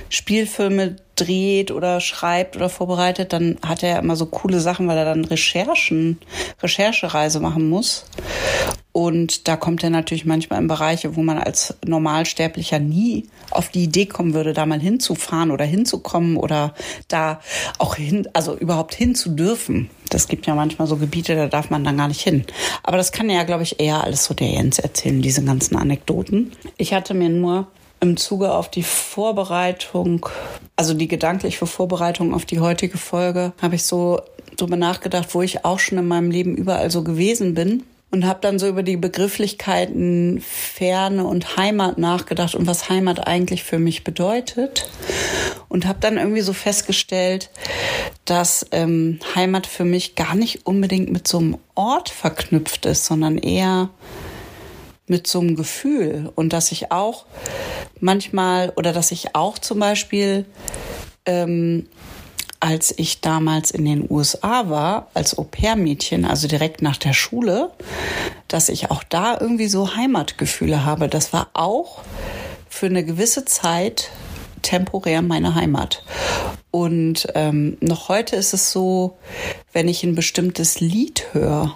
Spielfilme 0.09 0.97
dreht 1.15 1.71
oder 1.71 1.99
schreibt 1.99 2.55
oder 2.55 2.69
vorbereitet, 2.69 3.33
dann 3.33 3.57
hat 3.65 3.83
er 3.83 3.99
immer 3.99 4.15
so 4.15 4.25
coole 4.25 4.59
Sachen, 4.59 4.87
weil 4.87 4.97
er 4.97 5.05
dann 5.05 5.25
Recherchen, 5.25 6.19
Recherchereise 6.61 7.39
machen 7.39 7.69
muss. 7.69 8.05
Und 8.93 9.47
da 9.47 9.57
kommt 9.57 9.83
er 9.83 9.89
natürlich 9.89 10.23
manchmal 10.23 10.61
in 10.61 10.67
Bereiche, 10.67 11.15
wo 11.15 11.23
man 11.23 11.39
als 11.39 11.73
Normalsterblicher 11.83 12.77
nie 12.77 13.27
auf 13.49 13.69
die 13.69 13.85
Idee 13.85 14.05
kommen 14.05 14.35
würde, 14.35 14.53
da 14.53 14.67
mal 14.67 14.79
hinzufahren 14.79 15.49
oder 15.49 15.65
hinzukommen 15.65 16.37
oder 16.37 16.75
da 17.07 17.41
auch 17.79 17.95
hin, 17.95 18.27
also 18.33 18.55
überhaupt 18.55 18.93
hin 18.93 19.15
zu 19.15 19.31
dürfen. 19.31 19.89
Das 20.09 20.27
gibt 20.27 20.45
ja 20.45 20.53
manchmal 20.53 20.87
so 20.87 20.97
Gebiete, 20.97 21.35
da 21.35 21.47
darf 21.47 21.71
man 21.71 21.83
dann 21.83 21.97
gar 21.97 22.07
nicht 22.07 22.21
hin. 22.21 22.45
Aber 22.83 22.97
das 22.97 23.11
kann 23.11 23.31
ja, 23.31 23.41
glaube 23.43 23.63
ich, 23.63 23.79
eher 23.79 24.03
alles 24.03 24.25
so 24.25 24.35
der 24.35 24.51
Jens 24.51 24.77
erzählen, 24.77 25.23
diese 25.23 25.43
ganzen 25.43 25.75
Anekdoten. 25.75 26.51
Ich 26.77 26.93
hatte 26.93 27.15
mir 27.15 27.29
nur 27.29 27.65
im 27.99 28.15
Zuge 28.15 28.53
auf 28.53 28.69
die 28.69 28.83
Vorbereitung, 28.83 30.29
also 30.75 30.93
die 30.93 31.07
gedankliche 31.07 31.65
Vorbereitung 31.65 32.31
auf 32.31 32.45
die 32.45 32.59
heutige 32.59 32.99
Folge, 32.99 33.53
habe 33.59 33.73
ich 33.73 33.85
so 33.85 34.21
drüber 34.55 34.75
nachgedacht, 34.75 35.33
wo 35.33 35.41
ich 35.41 35.65
auch 35.65 35.79
schon 35.79 35.97
in 35.97 36.07
meinem 36.07 36.29
Leben 36.29 36.55
überall 36.55 36.91
so 36.91 37.03
gewesen 37.03 37.55
bin 37.55 37.83
und 38.13 38.27
habe 38.27 38.41
dann 38.41 38.59
so 38.59 38.67
über 38.67 38.83
die 38.83 38.95
Begrifflichkeiten 38.95 40.39
Ferne 40.39 41.25
und 41.25 41.57
Heimat 41.57 41.97
nachgedacht 41.97 42.53
und 42.53 42.67
was 42.67 42.87
Heimat 42.87 43.25
eigentlich 43.25 43.63
für 43.63 43.79
mich 43.79 44.03
bedeutet. 44.03 44.87
Und 45.67 45.87
habe 45.87 45.97
dann 45.99 46.17
irgendwie 46.17 46.41
so 46.41 46.53
festgestellt, 46.53 47.49
dass 48.25 48.67
ähm, 48.69 49.19
Heimat 49.33 49.65
für 49.65 49.83
mich 49.83 50.13
gar 50.13 50.35
nicht 50.35 50.67
unbedingt 50.67 51.11
mit 51.11 51.27
so 51.27 51.39
einem 51.39 51.57
Ort 51.73 52.09
verknüpft 52.09 52.85
ist, 52.85 53.07
sondern 53.07 53.39
eher 53.39 53.89
mit 55.07 55.25
so 55.25 55.39
einem 55.39 55.55
Gefühl. 55.55 56.31
Und 56.35 56.53
dass 56.53 56.71
ich 56.71 56.91
auch 56.91 57.25
manchmal 57.99 58.73
oder 58.75 58.93
dass 58.93 59.11
ich 59.11 59.33
auch 59.33 59.57
zum 59.57 59.79
Beispiel 59.79 60.45
ähm, 61.25 61.87
als 62.63 62.93
ich 62.97 63.19
damals 63.19 63.71
in 63.71 63.83
den 63.83 64.09
USA 64.09 64.69
war, 64.69 65.07
als 65.13 65.37
Au-pair-Mädchen, 65.37 66.23
also 66.23 66.47
direkt 66.47 66.81
nach 66.81 66.95
der 66.95 67.11
Schule, 67.11 67.71
dass 68.47 68.69
ich 68.69 68.89
auch 68.89 69.03
da 69.03 69.37
irgendwie 69.37 69.67
so 69.67 69.97
Heimatgefühle 69.97 70.85
habe. 70.85 71.09
Das 71.09 71.33
war 71.33 71.49
auch 71.51 72.03
für 72.69 72.85
eine 72.85 73.03
gewisse 73.03 73.43
Zeit 73.43 74.11
temporär 74.61 75.21
meine 75.21 75.55
Heimat. 75.55 76.05
Und 76.71 77.27
ähm, 77.35 77.75
noch 77.81 78.07
heute 78.07 78.37
ist 78.37 78.53
es 78.53 78.71
so, 78.71 79.17
wenn 79.73 79.89
ich 79.89 80.05
ein 80.05 80.15
bestimmtes 80.15 80.79
Lied 80.79 81.33
höre, 81.33 81.75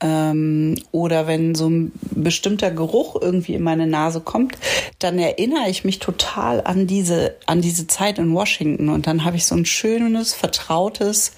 ähm, 0.00 0.76
oder 0.92 1.26
wenn 1.26 1.54
so 1.54 1.68
ein 1.68 1.92
bestimmter 2.10 2.70
Geruch 2.70 3.16
irgendwie 3.20 3.54
in 3.54 3.62
meine 3.62 3.86
Nase 3.86 4.20
kommt, 4.20 4.56
dann 4.98 5.18
erinnere 5.18 5.68
ich 5.68 5.84
mich 5.84 5.98
total 5.98 6.62
an 6.62 6.86
diese, 6.86 7.36
an 7.46 7.60
diese 7.60 7.86
Zeit 7.86 8.18
in 8.18 8.32
Washington 8.34 8.88
und 8.88 9.06
dann 9.06 9.24
habe 9.24 9.36
ich 9.36 9.46
so 9.46 9.54
ein 9.54 9.66
schönes, 9.66 10.34
vertrautes, 10.34 11.32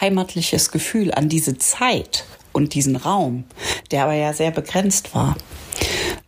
heimatliches 0.00 0.70
Gefühl 0.70 1.12
an 1.12 1.28
diese 1.28 1.58
Zeit 1.58 2.24
und 2.52 2.74
diesen 2.74 2.96
Raum, 2.96 3.44
der 3.90 4.04
aber 4.04 4.14
ja 4.14 4.32
sehr 4.32 4.50
begrenzt 4.50 5.14
war. 5.14 5.36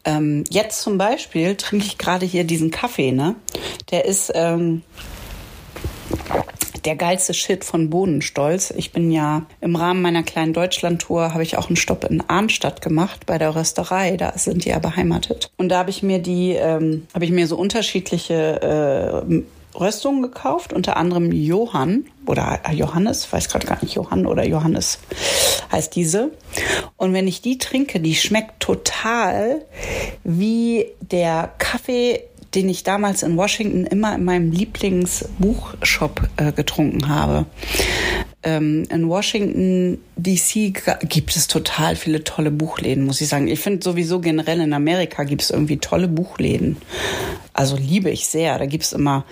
Ähm, 0.05 0.45
jetzt 0.51 0.83
zum 0.83 0.99
Beispiel 0.99 1.55
trinke 1.57 1.87
ich 1.87 1.97
gerade 1.97 2.27
hier 2.27 2.45
diesen 2.45 2.71
Kaffee, 2.71 3.13
ne? 3.13 3.35
Der 3.91 4.05
ist 4.05 4.31
ähm, 4.35 4.83
der 6.85 6.97
geilste 6.97 7.35
Shit 7.35 7.65
von 7.65 7.91
Bohnenstolz. 7.91 8.73
Ich 8.77 8.93
bin 8.93 9.11
ja 9.11 9.43
im 9.61 9.77
Rahmen 9.77 10.03
meiner 10.03 10.23
kleinen 10.23 10.53
Deutschlandtour 10.53 11.33
habe 11.35 11.43
ich 11.43 11.57
auch 11.57 11.69
einen 11.69 11.77
Stopp 11.77 12.05
in 12.05 12.23
Arnstadt 12.29 12.83
gemacht 12.83 13.27
bei 13.27 13.39
der 13.39 13.55
Rösterei. 13.55 14.17
Da 14.17 14.33
sind 14.37 14.65
die 14.65 14.71
ja 14.71 14.79
beheimatet. 14.79 15.51
Und 15.57 15.69
da 15.69 15.79
habe 15.79 15.91
ich 15.91 16.03
mir 16.03 16.19
die, 16.19 16.53
ähm, 16.53 17.07
habe 17.15 17.25
ich 17.25 17.31
mir 17.31 17.47
so 17.47 17.57
unterschiedliche 17.57 19.25
äh, 19.25 19.43
Röstungen 19.79 20.23
gekauft, 20.23 20.73
unter 20.73 20.97
anderem 20.97 21.31
Johann 21.31 22.07
oder 22.27 22.61
Johannes, 22.73 23.33
weiß 23.33 23.49
gerade 23.49 23.67
gar 23.67 23.79
nicht, 23.83 23.95
Johann 23.95 24.27
oder 24.27 24.45
Johannes 24.45 24.99
heißt 25.71 25.95
diese. 25.95 26.33
Und 26.97 27.13
wenn 27.13 27.29
ich 27.29 27.43
die 27.43 27.59
trinke, 27.59 28.01
die 28.01 28.15
schmeckt 28.15 28.61
total 28.61 29.63
wie 30.25 30.87
der 31.01 31.53
Kaffee 31.59 32.25
den 32.55 32.69
ich 32.69 32.83
damals 32.83 33.23
in 33.23 33.37
Washington 33.37 33.87
immer 33.87 34.15
in 34.15 34.25
meinem 34.25 34.51
Lieblingsbuchshop 34.53 36.29
äh, 36.37 36.53
getrunken 36.53 37.09
habe. 37.09 37.47
Ähm, 38.43 38.85
in 38.91 39.09
Washington 39.09 39.99
DC 40.17 40.73
gibt 41.09 41.37
es 41.37 41.49
total 41.49 41.97
viele 41.97 42.25
tolle 42.25 42.51
Buchläden, 42.51 43.05
muss 43.05 43.21
ich 43.21 43.29
sagen. 43.29 43.49
Ich 43.49 43.61
finde 43.61 43.83
sowieso 43.83 44.21
generell 44.21 44.61
in 44.61 44.73
Amerika 44.73 45.25
gibt 45.25 45.43
es 45.43 45.51
irgendwie 45.51 45.79
tolle 45.79 46.09
Buchläden. 46.09 46.77
Also 47.53 47.77
liebe 47.77 48.11
ich 48.11 48.27
sehr. 48.27 48.59
Da 48.59 48.67
gibt 48.67 48.85
es 48.85 48.93
immer 48.93 49.25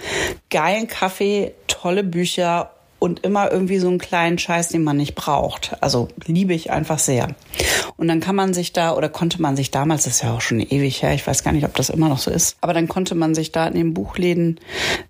geilen 0.51 0.89
Kaffee, 0.89 1.53
tolle 1.69 2.03
Bücher 2.03 2.73
und 2.99 3.25
immer 3.25 3.51
irgendwie 3.53 3.79
so 3.79 3.89
einen 3.89 3.99
kleinen 3.99 4.39
Scheiß, 4.39 4.69
den 4.69 4.83
man 4.83 4.97
nicht 4.97 5.15
braucht. 5.15 5.77
Also 5.81 6.09
liebe 6.27 6.55
ich 6.55 6.71
einfach 6.71 6.99
sehr. 6.99 7.35
Und 7.97 8.09
dann 8.09 8.21
kann 8.21 8.37
man 8.37 8.55
sich 8.55 8.73
da 8.73 8.95
oder 8.95 9.09
konnte 9.09 9.41
man 9.41 9.57
sich 9.57 9.71
damals, 9.71 10.05
das 10.05 10.15
ist 10.15 10.23
ja 10.23 10.35
auch 10.35 10.41
schon 10.41 10.61
ewig 10.61 11.03
her, 11.03 11.15
ich 11.15 11.27
weiß 11.27 11.45
gar 11.45 11.53
nicht, 11.53 11.65
ob 11.65 11.75
das 11.75 11.91
immer 11.91 12.09
noch 12.09 12.19
so 12.19 12.31
ist, 12.31 12.57
aber 12.61 12.75
dann 12.75 12.89
konnte 12.89 13.15
man 13.15 13.35
sich 13.35 13.53
da 13.53 13.67
in 13.67 13.75
den 13.75 13.95
Buchläden 13.95 14.61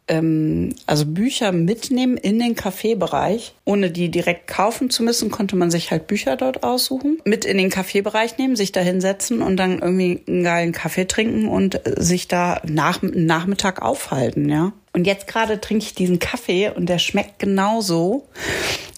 ähm, 0.09 0.75
also 0.87 1.07
Bücher 1.07 1.53
mitnehmen 1.53 2.17
in 2.17 2.39
den 2.39 2.55
Kaffeebereich, 2.55 3.55
ohne 3.65 3.91
die 3.91 4.11
direkt 4.11 4.47
kaufen 4.47 4.91
zu 4.91 5.03
müssen, 5.03 5.31
konnte 5.31 5.57
man 5.57 5.71
sich 5.71 5.91
halt 5.91 6.07
Bücher 6.07 6.37
dort 6.37 6.63
aussuchen, 6.63 7.19
mit 7.25 7.45
in 7.45 7.59
den 7.59 7.71
Kaffeebereich 7.71 8.39
nehmen, 8.39 8.57
sich 8.57 8.73
da 8.73 8.81
hinsetzen 8.81 9.43
und 9.43 9.57
dann 9.57 9.81
irgendwie 9.81 10.23
einen 10.29 10.45
geilen 10.45 10.73
Kaffee 10.73 11.07
trinken 11.07 11.49
und 11.49 11.81
sich 11.97 12.29
da 12.29 12.61
nach 12.65 13.03
Nachmittag 13.03 13.83
aufhalten, 13.83 14.49
ja. 14.49 14.73
Und 14.97 15.07
jetzt 15.07 15.27
gerade 15.27 15.61
trinke 15.61 15.85
ich 15.85 15.95
diesen 15.95 16.19
Kaffee 16.21 16.71
und 16.71 16.87
der 16.87 16.99
schmeckt 16.99 17.39
genauso. 17.39 18.27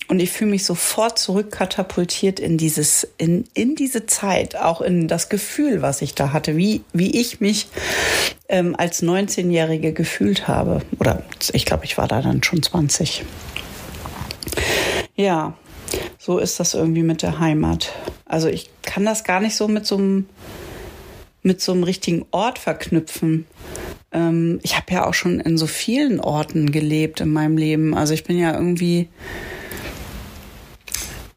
Und 0.07 0.21
ich 0.21 0.31
fühle 0.31 0.53
mich 0.53 0.65
sofort 0.65 1.19
zurückkatapultiert 1.19 2.39
in 2.39 2.57
dieses, 2.57 3.09
in, 3.19 3.49
in 3.53 3.75
diese 3.75 4.07
Zeit, 4.07 4.55
auch 4.55 4.81
in 4.81 5.09
das 5.09 5.29
Gefühl, 5.29 5.83
was 5.83 6.01
ich 6.01 6.15
da 6.15 6.33
hatte, 6.33 6.57
wie, 6.57 6.83
wie 6.93 7.21
ich 7.21 7.41
mich 7.41 7.67
ähm, 8.49 8.77
als 8.79 9.03
19-Jährige 9.03 9.93
gefühlt 9.93 10.47
habe. 10.47 10.83
Oder 11.01 11.25
ich 11.53 11.67
glaube, 11.67 11.85
ich 11.85 11.99
war 11.99 12.07
da 12.07 12.23
dann 12.23 12.45
schon 12.45 12.63
20. 12.63 13.25
Ja, 15.17 15.55
so 16.17 16.39
ist 16.39 16.61
das 16.61 16.75
irgendwie 16.75 17.03
mit 17.03 17.23
der 17.23 17.41
Heimat. 17.41 17.93
Also 18.25 18.47
ich 18.47 18.71
kann 18.83 19.05
das 19.05 19.25
gar 19.25 19.41
nicht 19.41 19.57
so 19.57 19.67
mit 19.67 19.85
so 19.85 19.97
einem, 19.97 20.29
mit 21.43 21.61
so 21.61 21.73
einem 21.73 21.83
richtigen 21.83 22.25
Ort 22.31 22.61
verknüpfen. 22.61 23.49
Ähm, 24.13 24.61
ich 24.63 24.77
habe 24.77 24.93
ja 24.93 25.07
auch 25.07 25.15
schon 25.15 25.41
in 25.41 25.59
so 25.59 25.67
vielen 25.67 26.21
Orten 26.21 26.73
gelebt 26.73 27.21
in 27.21 27.33
meinem 27.33 27.57
Leben. 27.57 27.95
Also 27.95 28.15
ich 28.15 28.25
bin 28.25 28.39
ja 28.39 28.55
irgendwie, 28.55 29.09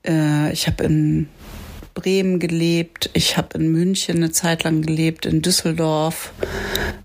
äh, 0.05 0.51
ich 0.51 0.67
habe 0.67 0.83
in 0.83 1.27
Bremen 1.93 2.39
gelebt, 2.39 3.09
ich 3.13 3.37
habe 3.37 3.57
in 3.57 3.71
München 3.71 4.17
eine 4.17 4.31
Zeit 4.31 4.63
lang 4.63 4.81
gelebt, 4.81 5.25
in 5.25 5.41
Düsseldorf. 5.41 6.33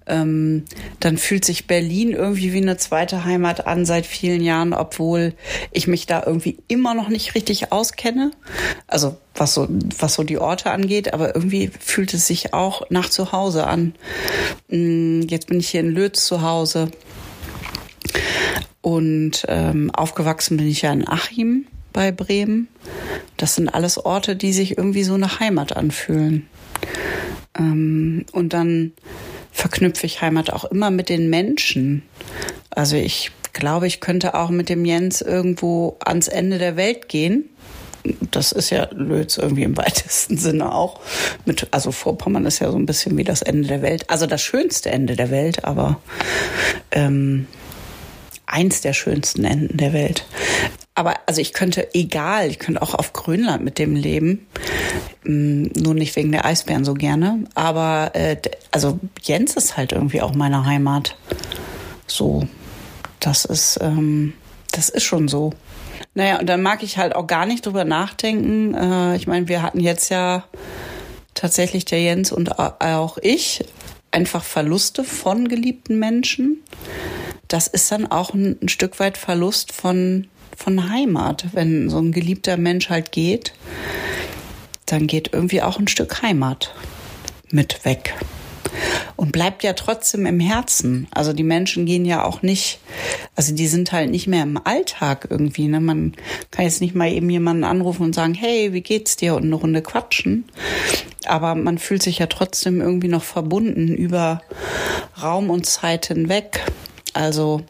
Ähm, 0.06 0.64
dann 1.00 1.18
fühlt 1.18 1.44
sich 1.44 1.66
Berlin 1.66 2.12
irgendwie 2.12 2.52
wie 2.52 2.62
eine 2.62 2.76
zweite 2.76 3.24
Heimat 3.24 3.66
an 3.66 3.84
seit 3.84 4.06
vielen 4.06 4.40
Jahren, 4.40 4.72
obwohl 4.72 5.34
ich 5.72 5.86
mich 5.86 6.06
da 6.06 6.22
irgendwie 6.24 6.58
immer 6.68 6.94
noch 6.94 7.08
nicht 7.08 7.34
richtig 7.34 7.72
auskenne. 7.72 8.30
Also 8.86 9.16
was 9.34 9.54
so, 9.54 9.68
was 9.98 10.14
so 10.14 10.22
die 10.22 10.38
Orte 10.38 10.70
angeht, 10.70 11.12
aber 11.12 11.34
irgendwie 11.34 11.70
fühlt 11.78 12.14
es 12.14 12.26
sich 12.26 12.54
auch 12.54 12.88
nach 12.90 13.10
zu 13.10 13.32
Hause 13.32 13.66
an. 13.66 13.94
Mm, 14.68 15.22
jetzt 15.22 15.48
bin 15.48 15.60
ich 15.60 15.68
hier 15.68 15.80
in 15.80 15.90
Lötz 15.90 16.26
zu 16.26 16.42
Hause. 16.42 16.90
Und 18.80 19.44
ähm, 19.48 19.90
aufgewachsen 19.90 20.56
bin 20.56 20.68
ich 20.68 20.82
ja 20.82 20.92
in 20.92 21.08
Achim 21.08 21.66
bei 21.92 22.12
Bremen. 22.12 22.68
Das 23.36 23.56
sind 23.56 23.68
alles 23.68 23.98
Orte, 23.98 24.36
die 24.36 24.52
sich 24.52 24.78
irgendwie 24.78 25.02
so 25.02 25.16
nach 25.16 25.40
Heimat 25.40 25.76
anfühlen. 25.76 26.46
Ähm, 27.58 28.26
und 28.32 28.52
dann 28.52 28.92
verknüpfe 29.56 30.06
ich 30.06 30.20
Heimat 30.20 30.50
auch 30.50 30.66
immer 30.66 30.90
mit 30.90 31.08
den 31.08 31.30
Menschen. 31.30 32.02
Also 32.70 32.96
ich 32.96 33.32
glaube, 33.54 33.86
ich 33.86 34.00
könnte 34.00 34.34
auch 34.34 34.50
mit 34.50 34.68
dem 34.68 34.84
Jens 34.84 35.22
irgendwo 35.22 35.96
ans 36.04 36.28
Ende 36.28 36.58
der 36.58 36.76
Welt 36.76 37.08
gehen. 37.08 37.48
Das 38.30 38.52
ist 38.52 38.68
ja 38.70 38.88
Lötz 38.92 39.38
irgendwie 39.38 39.62
im 39.62 39.76
weitesten 39.78 40.36
Sinne 40.36 40.74
auch. 40.74 41.00
Mit, 41.46 41.68
also 41.70 41.90
Vorpommern 41.90 42.44
ist 42.44 42.58
ja 42.58 42.70
so 42.70 42.76
ein 42.76 42.86
bisschen 42.86 43.16
wie 43.16 43.24
das 43.24 43.40
Ende 43.40 43.66
der 43.66 43.82
Welt. 43.82 44.10
Also 44.10 44.26
das 44.26 44.42
schönste 44.42 44.90
Ende 44.90 45.16
der 45.16 45.30
Welt, 45.30 45.64
aber 45.64 46.00
ähm, 46.90 47.46
eins 48.44 48.82
der 48.82 48.92
schönsten 48.92 49.44
Enden 49.44 49.78
der 49.78 49.94
Welt 49.94 50.26
aber 50.96 51.14
also 51.26 51.42
ich 51.42 51.52
könnte 51.52 51.94
egal, 51.94 52.50
ich 52.50 52.58
könnte 52.58 52.80
auch 52.80 52.94
auf 52.94 53.12
Grönland 53.12 53.62
mit 53.62 53.78
dem 53.78 53.94
leben. 53.94 54.46
Mm, 55.24 55.66
nur 55.76 55.94
nicht 55.94 56.16
wegen 56.16 56.32
der 56.32 56.46
Eisbären 56.46 56.86
so 56.86 56.94
gerne. 56.94 57.44
Aber 57.54 58.12
äh, 58.14 58.36
also 58.70 58.98
Jens 59.22 59.56
ist 59.56 59.76
halt 59.76 59.92
irgendwie 59.92 60.22
auch 60.22 60.34
meine 60.34 60.64
Heimat. 60.64 61.14
So, 62.06 62.48
das 63.20 63.44
ist, 63.44 63.78
ähm, 63.82 64.32
das 64.72 64.88
ist 64.88 65.04
schon 65.04 65.28
so. 65.28 65.52
Naja, 66.14 66.40
und 66.40 66.48
dann 66.48 66.62
mag 66.62 66.82
ich 66.82 66.96
halt 66.96 67.14
auch 67.14 67.26
gar 67.26 67.44
nicht 67.44 67.66
drüber 67.66 67.84
nachdenken. 67.84 68.72
Äh, 68.72 69.16
ich 69.16 69.26
meine, 69.26 69.48
wir 69.48 69.60
hatten 69.60 69.80
jetzt 69.80 70.08
ja 70.08 70.44
tatsächlich 71.34 71.84
der 71.84 72.00
Jens 72.00 72.32
und 72.32 72.58
auch 72.58 73.18
ich 73.20 73.66
einfach 74.12 74.42
Verluste 74.42 75.04
von 75.04 75.48
geliebten 75.48 75.98
Menschen. 75.98 76.62
Das 77.48 77.66
ist 77.66 77.92
dann 77.92 78.10
auch 78.10 78.32
ein, 78.32 78.56
ein 78.62 78.70
Stück 78.70 78.98
weit 78.98 79.18
Verlust 79.18 79.72
von 79.72 80.28
von 80.56 80.90
Heimat. 80.90 81.46
Wenn 81.52 81.88
so 81.88 81.98
ein 81.98 82.12
geliebter 82.12 82.56
Mensch 82.56 82.88
halt 82.88 83.12
geht, 83.12 83.52
dann 84.86 85.06
geht 85.06 85.32
irgendwie 85.32 85.62
auch 85.62 85.78
ein 85.78 85.88
Stück 85.88 86.22
Heimat 86.22 86.74
mit 87.50 87.84
weg. 87.84 88.14
Und 89.16 89.32
bleibt 89.32 89.62
ja 89.62 89.72
trotzdem 89.72 90.26
im 90.26 90.40
Herzen. 90.40 91.08
Also 91.10 91.32
die 91.32 91.42
Menschen 91.42 91.86
gehen 91.86 92.04
ja 92.04 92.24
auch 92.24 92.42
nicht, 92.42 92.78
also 93.34 93.54
die 93.54 93.68
sind 93.68 93.92
halt 93.92 94.10
nicht 94.10 94.26
mehr 94.26 94.42
im 94.42 94.60
Alltag 94.62 95.28
irgendwie. 95.30 95.68
Ne? 95.68 95.80
Man 95.80 96.12
kann 96.50 96.66
jetzt 96.66 96.82
nicht 96.82 96.94
mal 96.94 97.10
eben 97.10 97.30
jemanden 97.30 97.64
anrufen 97.64 98.02
und 98.02 98.14
sagen, 98.14 98.34
hey, 98.34 98.74
wie 98.74 98.82
geht's 98.82 99.16
dir? 99.16 99.34
Und 99.34 99.44
eine 99.44 99.54
Runde 99.54 99.80
quatschen. 99.80 100.44
Aber 101.24 101.54
man 101.54 101.78
fühlt 101.78 102.02
sich 102.02 102.18
ja 102.18 102.26
trotzdem 102.26 102.80
irgendwie 102.80 103.08
noch 103.08 103.24
verbunden 103.24 103.94
über 103.94 104.42
Raum 105.22 105.48
und 105.48 105.64
Zeit 105.64 106.06
hinweg. 106.06 106.60
Also 107.14 107.62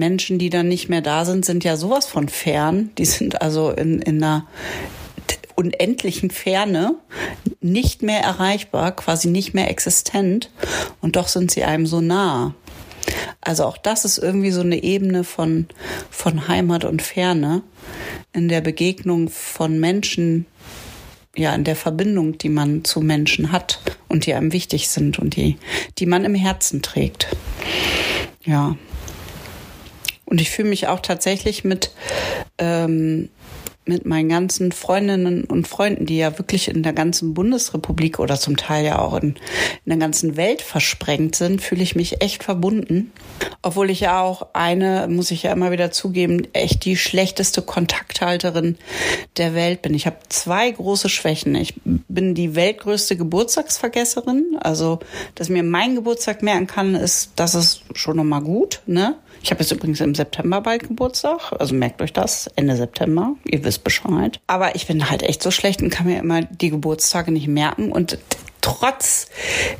Menschen, 0.00 0.40
die 0.40 0.50
dann 0.50 0.66
nicht 0.66 0.88
mehr 0.88 1.02
da 1.02 1.24
sind, 1.24 1.44
sind 1.44 1.62
ja 1.62 1.76
sowas 1.76 2.06
von 2.06 2.28
fern. 2.28 2.90
Die 2.98 3.04
sind 3.04 3.40
also 3.40 3.70
in, 3.70 4.02
in 4.02 4.22
einer 4.22 4.46
unendlichen 5.54 6.30
Ferne 6.30 6.96
nicht 7.60 8.02
mehr 8.02 8.20
erreichbar, 8.20 8.92
quasi 8.96 9.28
nicht 9.28 9.54
mehr 9.54 9.70
existent. 9.70 10.50
Und 11.00 11.16
doch 11.16 11.28
sind 11.28 11.50
sie 11.50 11.62
einem 11.62 11.86
so 11.86 12.00
nah. 12.00 12.54
Also 13.40 13.64
auch 13.64 13.76
das 13.76 14.04
ist 14.04 14.18
irgendwie 14.18 14.50
so 14.50 14.62
eine 14.62 14.82
Ebene 14.82 15.22
von, 15.22 15.66
von 16.10 16.48
Heimat 16.48 16.84
und 16.84 17.02
Ferne 17.02 17.62
in 18.32 18.48
der 18.48 18.60
Begegnung 18.60 19.28
von 19.28 19.78
Menschen, 19.78 20.46
ja, 21.36 21.54
in 21.54 21.64
der 21.64 21.76
Verbindung, 21.76 22.38
die 22.38 22.48
man 22.48 22.84
zu 22.84 23.00
Menschen 23.00 23.52
hat 23.52 23.80
und 24.08 24.26
die 24.26 24.34
einem 24.34 24.52
wichtig 24.52 24.88
sind 24.88 25.18
und 25.18 25.36
die, 25.36 25.56
die 25.98 26.06
man 26.06 26.24
im 26.24 26.34
Herzen 26.34 26.82
trägt. 26.82 27.28
Ja. 28.44 28.76
Und 30.30 30.40
ich 30.40 30.50
fühle 30.50 30.68
mich 30.68 30.86
auch 30.86 31.00
tatsächlich 31.00 31.64
mit, 31.64 31.90
ähm, 32.58 33.28
mit 33.84 34.06
meinen 34.06 34.28
ganzen 34.28 34.70
Freundinnen 34.70 35.42
und 35.42 35.66
Freunden, 35.66 36.06
die 36.06 36.18
ja 36.18 36.38
wirklich 36.38 36.68
in 36.68 36.84
der 36.84 36.92
ganzen 36.92 37.34
Bundesrepublik 37.34 38.20
oder 38.20 38.38
zum 38.38 38.56
Teil 38.56 38.84
ja 38.84 39.00
auch 39.00 39.14
in, 39.20 39.30
in 39.30 39.36
der 39.86 39.96
ganzen 39.96 40.36
Welt 40.36 40.62
versprengt 40.62 41.34
sind, 41.34 41.60
fühle 41.60 41.82
ich 41.82 41.96
mich 41.96 42.22
echt 42.22 42.44
verbunden. 42.44 43.10
Obwohl 43.60 43.90
ich 43.90 44.00
ja 44.00 44.22
auch 44.22 44.50
eine, 44.52 45.08
muss 45.08 45.32
ich 45.32 45.42
ja 45.42 45.52
immer 45.52 45.72
wieder 45.72 45.90
zugeben, 45.90 46.46
echt 46.52 46.84
die 46.84 46.96
schlechteste 46.96 47.62
Kontakthalterin 47.62 48.78
der 49.36 49.54
Welt 49.54 49.82
bin. 49.82 49.94
Ich 49.94 50.06
habe 50.06 50.18
zwei 50.28 50.70
große 50.70 51.08
Schwächen. 51.08 51.56
Ich 51.56 51.74
bin 51.84 52.36
die 52.36 52.54
weltgrößte 52.54 53.16
Geburtstagsvergesserin. 53.16 54.58
Also, 54.60 55.00
dass 55.34 55.48
mir 55.48 55.64
mein 55.64 55.96
Geburtstag 55.96 56.44
merken 56.44 56.68
kann, 56.68 56.94
ist, 56.94 57.32
das 57.34 57.56
ist 57.56 57.82
schon 57.94 58.16
nochmal 58.16 58.42
gut, 58.42 58.82
ne? 58.86 59.16
Ich 59.42 59.50
habe 59.50 59.60
jetzt 59.62 59.72
übrigens 59.72 60.00
im 60.00 60.14
September 60.14 60.60
bald 60.60 60.86
Geburtstag, 60.88 61.52
also 61.58 61.74
merkt 61.74 62.02
euch 62.02 62.12
das, 62.12 62.48
Ende 62.56 62.76
September, 62.76 63.34
ihr 63.44 63.64
wisst 63.64 63.84
Bescheid. 63.84 64.38
Aber 64.46 64.74
ich 64.74 64.86
bin 64.86 65.10
halt 65.10 65.22
echt 65.22 65.42
so 65.42 65.50
schlecht 65.50 65.82
und 65.82 65.90
kann 65.90 66.06
mir 66.06 66.18
immer 66.18 66.42
die 66.42 66.70
Geburtstage 66.70 67.32
nicht 67.32 67.48
merken 67.48 67.90
und 67.90 68.18
trotz 68.60 69.28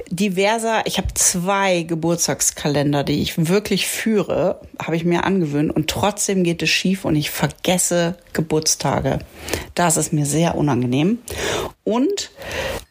diverser, 0.08 0.82
ich 0.86 0.98
habe 0.98 1.08
zwei 1.14 1.82
Geburtstagskalender, 1.82 3.04
die 3.04 3.20
ich 3.20 3.48
wirklich 3.48 3.86
führe, 3.86 4.60
habe 4.82 4.96
ich 4.96 5.04
mir 5.04 5.24
angewöhnt 5.24 5.74
und 5.74 5.88
trotzdem 5.88 6.44
geht 6.44 6.62
es 6.62 6.70
schief 6.70 7.04
und 7.04 7.16
ich 7.16 7.30
vergesse 7.30 8.16
Geburtstage. 8.32 9.18
Das 9.74 9.96
ist 9.96 10.12
mir 10.12 10.26
sehr 10.26 10.56
unangenehm. 10.56 11.18
Und 11.84 12.30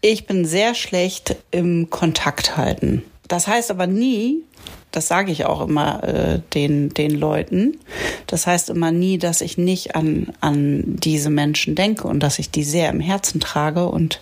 ich 0.02 0.28
bin 0.28 0.46
sehr 0.46 0.76
schlecht 0.76 1.36
im 1.52 1.90
Kontakt 1.90 2.58
halten. 2.58 3.04
Das 3.28 3.48
heißt 3.48 3.72
aber 3.72 3.88
nie, 3.88 4.44
das 4.92 5.08
sage 5.08 5.32
ich 5.32 5.46
auch 5.46 5.62
immer 5.62 6.04
äh, 6.04 6.40
den, 6.54 6.90
den 6.90 7.12
Leuten. 7.12 7.80
Das 8.28 8.48
heißt 8.48 8.70
immer 8.70 8.92
nie, 8.92 9.18
dass 9.18 9.42
ich 9.42 9.58
nicht 9.58 9.96
an, 9.96 10.34
an 10.42 10.84
diese 10.86 11.30
Menschen 11.30 11.76
denke 11.76 12.08
und 12.08 12.22
dass 12.22 12.40
ich 12.40 12.50
die 12.50 12.64
sehr 12.64 12.90
im 12.90 13.00
Herzen 13.00 13.40
trage 13.40 13.88
und 13.88 14.22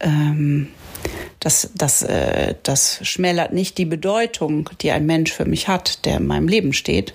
ähm, 0.00 0.68
das, 1.40 1.70
das, 1.74 2.02
äh, 2.02 2.54
das 2.62 3.00
schmälert 3.02 3.52
nicht 3.52 3.78
die 3.78 3.86
Bedeutung, 3.86 4.68
die 4.82 4.90
ein 4.90 5.06
Mensch 5.06 5.32
für 5.32 5.46
mich 5.46 5.68
hat, 5.68 6.04
der 6.04 6.18
in 6.18 6.26
meinem 6.26 6.48
Leben 6.48 6.72
steht. 6.72 7.14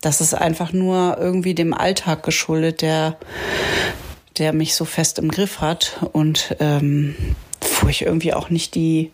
Das 0.00 0.20
ist 0.20 0.32
einfach 0.32 0.72
nur 0.72 1.18
irgendwie 1.18 1.54
dem 1.54 1.74
Alltag 1.74 2.22
geschuldet, 2.22 2.82
der, 2.82 3.18
der 4.38 4.52
mich 4.52 4.74
so 4.74 4.84
fest 4.84 5.18
im 5.18 5.30
Griff 5.30 5.60
hat 5.60 5.98
und 6.12 6.56
ähm, 6.60 7.16
wo 7.80 7.88
ich 7.88 8.02
irgendwie 8.02 8.34
auch 8.34 8.50
nicht 8.50 8.74
die, 8.74 9.10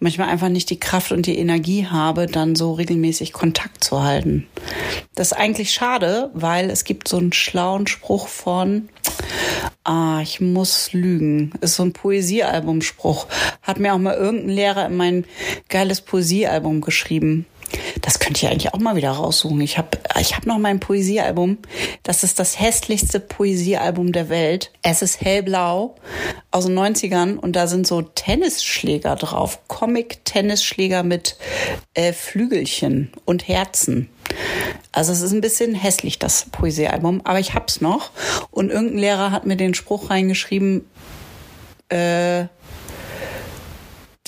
manchmal 0.00 0.28
einfach 0.28 0.48
nicht 0.48 0.70
die 0.70 0.80
Kraft 0.80 1.12
und 1.12 1.26
die 1.26 1.38
Energie 1.38 1.86
habe, 1.86 2.26
dann 2.26 2.54
so 2.54 2.72
regelmäßig 2.72 3.32
Kontakt 3.32 3.84
zu 3.84 4.02
halten. 4.02 4.46
Das 5.14 5.32
ist 5.32 5.38
eigentlich 5.38 5.72
schade, 5.72 6.30
weil 6.34 6.70
es 6.70 6.84
gibt 6.84 7.08
so 7.08 7.16
einen 7.18 7.32
schlauen 7.32 7.86
Spruch 7.86 8.28
von, 8.28 8.88
ah, 9.84 10.20
ich 10.22 10.40
muss 10.40 10.92
lügen. 10.92 11.52
Ist 11.60 11.76
so 11.76 11.82
ein 11.82 11.92
Poesiealbumspruch. 11.92 13.26
Hat 13.62 13.78
mir 13.78 13.94
auch 13.94 13.98
mal 13.98 14.14
irgendein 14.14 14.50
Lehrer 14.50 14.86
in 14.86 14.96
mein 14.96 15.24
geiles 15.68 16.00
Poesiealbum 16.00 16.80
geschrieben. 16.80 17.46
Das 18.02 18.18
könnte 18.18 18.44
ich 18.44 18.50
eigentlich 18.50 18.74
auch 18.74 18.78
mal 18.78 18.96
wieder 18.96 19.10
raussuchen. 19.10 19.60
Ich 19.60 19.78
habe 19.78 19.98
ich 20.20 20.36
hab 20.36 20.46
noch 20.46 20.58
mein 20.58 20.80
Poesiealbum. 20.80 21.58
Das 22.02 22.22
ist 22.22 22.38
das 22.38 22.60
hässlichste 22.60 23.20
Poesiealbum 23.20 24.12
der 24.12 24.28
Welt. 24.28 24.72
Es 24.82 25.02
ist 25.02 25.20
hellblau 25.20 25.96
aus 26.50 26.66
den 26.66 26.78
90ern 26.78 27.36
und 27.36 27.56
da 27.56 27.66
sind 27.66 27.86
so 27.86 28.02
Tennisschläger 28.02 29.16
drauf. 29.16 29.60
Comic-Tennisschläger 29.68 31.02
mit 31.02 31.36
äh, 31.94 32.12
Flügelchen 32.12 33.12
und 33.24 33.48
Herzen. 33.48 34.08
Also 34.92 35.12
es 35.12 35.22
ist 35.22 35.32
ein 35.32 35.40
bisschen 35.40 35.74
hässlich, 35.74 36.18
das 36.18 36.46
Poesiealbum, 36.50 37.20
aber 37.24 37.38
ich 37.38 37.54
hab's 37.54 37.80
noch. 37.80 38.10
Und 38.50 38.70
irgendein 38.70 38.98
Lehrer 38.98 39.30
hat 39.30 39.46
mir 39.46 39.56
den 39.56 39.74
Spruch 39.74 40.10
reingeschrieben, 40.10 40.88
äh, 41.88 42.46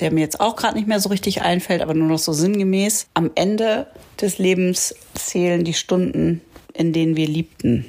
der 0.00 0.12
mir 0.12 0.20
jetzt 0.20 0.40
auch 0.40 0.56
gerade 0.56 0.76
nicht 0.76 0.88
mehr 0.88 1.00
so 1.00 1.08
richtig 1.08 1.42
einfällt, 1.42 1.82
aber 1.82 1.94
nur 1.94 2.08
noch 2.08 2.18
so 2.18 2.32
sinngemäß. 2.32 3.06
Am 3.14 3.30
Ende 3.34 3.87
des 4.20 4.38
Lebens 4.38 4.94
zählen 5.14 5.64
die 5.64 5.74
Stunden, 5.74 6.40
in 6.74 6.92
denen 6.92 7.16
wir 7.16 7.26
liebten. 7.26 7.84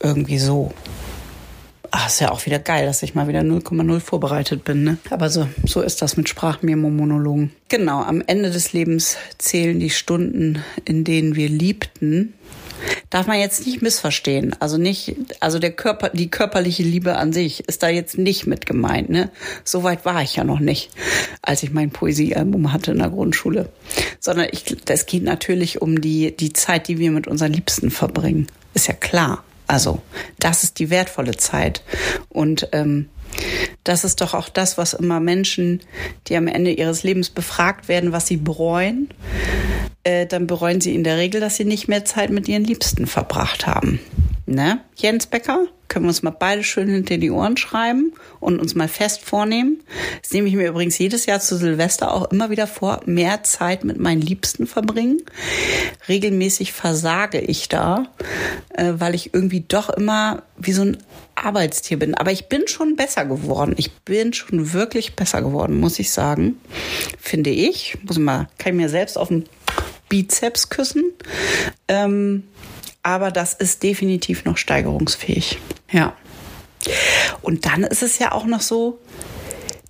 Irgendwie 0.00 0.38
so. 0.38 0.72
Ach, 1.90 2.08
ist 2.08 2.20
ja 2.20 2.30
auch 2.30 2.44
wieder 2.44 2.58
geil, 2.58 2.84
dass 2.84 3.02
ich 3.02 3.14
mal 3.14 3.28
wieder 3.28 3.40
0,0 3.40 4.00
vorbereitet 4.00 4.64
bin. 4.64 4.84
Ne? 4.84 4.98
Aber 5.10 5.30
so, 5.30 5.48
so 5.64 5.80
ist 5.80 6.02
das 6.02 6.16
mit 6.16 6.28
Sprachmemo-Monologen. 6.28 7.52
Genau, 7.68 8.02
am 8.02 8.22
Ende 8.26 8.50
des 8.50 8.72
Lebens 8.72 9.16
zählen 9.38 9.80
die 9.80 9.90
Stunden, 9.90 10.62
in 10.84 11.04
denen 11.04 11.36
wir 11.36 11.48
liebten. 11.48 12.34
Darf 13.10 13.26
man 13.26 13.38
jetzt 13.38 13.66
nicht 13.66 13.82
missverstehen. 13.82 14.54
Also 14.60 14.78
nicht, 14.78 15.16
also 15.40 15.58
der 15.58 15.72
Körper, 15.72 16.10
die 16.10 16.30
körperliche 16.30 16.82
Liebe 16.82 17.16
an 17.16 17.32
sich 17.32 17.68
ist 17.68 17.82
da 17.82 17.88
jetzt 17.88 18.18
nicht 18.18 18.46
mit 18.46 18.66
gemeint, 18.66 19.10
ne? 19.10 19.30
So 19.64 19.82
weit 19.82 20.04
war 20.04 20.22
ich 20.22 20.36
ja 20.36 20.44
noch 20.44 20.60
nicht, 20.60 20.90
als 21.42 21.62
ich 21.62 21.72
mein 21.72 21.90
Poesiealbum 21.90 22.72
hatte 22.72 22.92
in 22.92 22.98
der 22.98 23.10
Grundschule. 23.10 23.68
Sondern 24.20 24.48
ich, 24.50 24.64
es 24.88 25.06
geht 25.06 25.22
natürlich 25.22 25.82
um 25.82 26.00
die, 26.00 26.36
die 26.36 26.52
Zeit, 26.52 26.88
die 26.88 26.98
wir 26.98 27.10
mit 27.10 27.26
unseren 27.26 27.52
Liebsten 27.52 27.90
verbringen. 27.90 28.48
Ist 28.74 28.88
ja 28.88 28.94
klar. 28.94 29.44
Also, 29.68 30.00
das 30.38 30.62
ist 30.62 30.78
die 30.78 30.90
wertvolle 30.90 31.36
Zeit. 31.36 31.82
Und 32.28 32.68
ähm, 32.72 33.08
das 33.84 34.04
ist 34.04 34.20
doch 34.20 34.34
auch 34.34 34.48
das, 34.48 34.78
was 34.78 34.94
immer 34.94 35.20
Menschen, 35.20 35.80
die 36.26 36.36
am 36.36 36.48
Ende 36.48 36.72
ihres 36.72 37.02
Lebens 37.02 37.30
befragt 37.30 37.88
werden, 37.88 38.12
was 38.12 38.26
sie 38.26 38.36
bereuen, 38.36 39.08
äh, 40.04 40.26
dann 40.26 40.46
bereuen 40.46 40.80
sie 40.80 40.94
in 40.94 41.04
der 41.04 41.16
Regel, 41.16 41.40
dass 41.40 41.56
sie 41.56 41.64
nicht 41.64 41.88
mehr 41.88 42.04
Zeit 42.04 42.30
mit 42.30 42.48
ihren 42.48 42.64
Liebsten 42.64 43.06
verbracht 43.06 43.66
haben. 43.66 44.00
Ne? 44.46 44.80
Jens 44.94 45.26
Becker, 45.26 45.66
können 45.88 46.04
wir 46.04 46.08
uns 46.08 46.22
mal 46.22 46.30
beide 46.30 46.62
schön 46.62 46.88
hinter 46.88 47.18
die 47.18 47.30
Ohren 47.30 47.56
schreiben 47.56 48.12
und 48.38 48.60
uns 48.60 48.74
mal 48.74 48.86
fest 48.86 49.24
vornehmen. 49.24 49.82
Das 50.22 50.30
nehme 50.32 50.48
ich 50.48 50.54
mir 50.54 50.68
übrigens 50.68 50.98
jedes 50.98 51.26
Jahr 51.26 51.40
zu 51.40 51.56
Silvester 51.56 52.12
auch 52.12 52.30
immer 52.30 52.50
wieder 52.50 52.66
vor, 52.66 53.00
mehr 53.06 53.42
Zeit 53.42 53.84
mit 53.84 53.98
meinen 53.98 54.20
Liebsten 54.20 54.66
verbringen. 54.66 55.22
Regelmäßig 56.08 56.72
versage 56.72 57.40
ich 57.40 57.68
da, 57.68 58.06
äh, 58.74 58.94
weil 58.98 59.14
ich 59.16 59.34
irgendwie 59.34 59.64
doch 59.66 59.90
immer 59.90 60.42
wie 60.56 60.72
so 60.72 60.82
ein 60.82 60.98
Arbeitstier 61.34 61.98
bin. 61.98 62.14
Aber 62.14 62.30
ich 62.30 62.48
bin 62.48 62.68
schon 62.68 62.94
besser 62.94 63.24
geworden. 63.24 63.74
Ich 63.76 63.92
bin 63.92 64.32
schon 64.32 64.72
wirklich 64.72 65.16
besser 65.16 65.42
geworden, 65.42 65.78
muss 65.78 65.98
ich 65.98 66.10
sagen. 66.10 66.60
Finde 67.18 67.50
ich. 67.50 67.98
Muss 68.04 68.16
ich 68.16 68.22
mal, 68.22 68.48
kann 68.58 68.74
ich 68.74 68.76
mir 68.76 68.88
selbst 68.88 69.18
auf 69.18 69.28
den 69.28 69.44
Bizeps 70.08 70.68
küssen. 70.68 71.12
Ähm, 71.88 72.44
aber 73.06 73.30
das 73.30 73.54
ist 73.54 73.84
definitiv 73.84 74.44
noch 74.44 74.56
steigerungsfähig. 74.56 75.60
Ja. 75.92 76.14
Und 77.40 77.64
dann 77.64 77.84
ist 77.84 78.02
es 78.02 78.18
ja 78.18 78.32
auch 78.32 78.46
noch 78.46 78.60
so, 78.60 78.98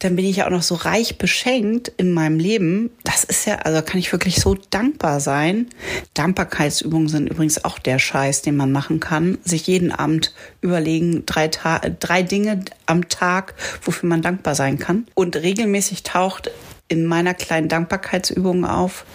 dann 0.00 0.16
bin 0.16 0.26
ich 0.26 0.36
ja 0.36 0.46
auch 0.46 0.50
noch 0.50 0.62
so 0.62 0.74
reich 0.74 1.16
beschenkt 1.16 1.90
in 1.96 2.12
meinem 2.12 2.38
Leben. 2.38 2.90
Das 3.04 3.24
ist 3.24 3.46
ja, 3.46 3.56
also 3.56 3.80
kann 3.80 3.98
ich 3.98 4.12
wirklich 4.12 4.36
so 4.36 4.54
dankbar 4.68 5.20
sein. 5.20 5.70
Dankbarkeitsübungen 6.12 7.08
sind 7.08 7.30
übrigens 7.30 7.64
auch 7.64 7.78
der 7.78 7.98
Scheiß, 7.98 8.42
den 8.42 8.54
man 8.58 8.70
machen 8.70 9.00
kann. 9.00 9.38
Sich 9.42 9.66
jeden 9.66 9.92
Abend 9.92 10.34
überlegen, 10.60 11.24
drei, 11.24 11.48
Ta 11.48 11.78
drei 11.78 12.22
Dinge 12.22 12.66
am 12.84 13.08
Tag, 13.08 13.54
wofür 13.80 14.10
man 14.10 14.20
dankbar 14.20 14.54
sein 14.54 14.78
kann. 14.78 15.06
Und 15.14 15.36
regelmäßig 15.36 16.02
taucht 16.02 16.50
in 16.88 17.06
meiner 17.06 17.32
kleinen 17.32 17.68
Dankbarkeitsübung 17.68 18.66
auf, 18.66 19.06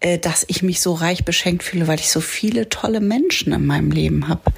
dass 0.00 0.44
ich 0.48 0.62
mich 0.62 0.80
so 0.80 0.94
reich 0.94 1.24
beschenkt 1.24 1.62
fühle, 1.62 1.86
weil 1.86 2.00
ich 2.00 2.10
so 2.10 2.20
viele 2.20 2.68
tolle 2.68 3.00
Menschen 3.00 3.52
in 3.52 3.66
meinem 3.66 3.90
Leben 3.90 4.28
habe, 4.28 4.52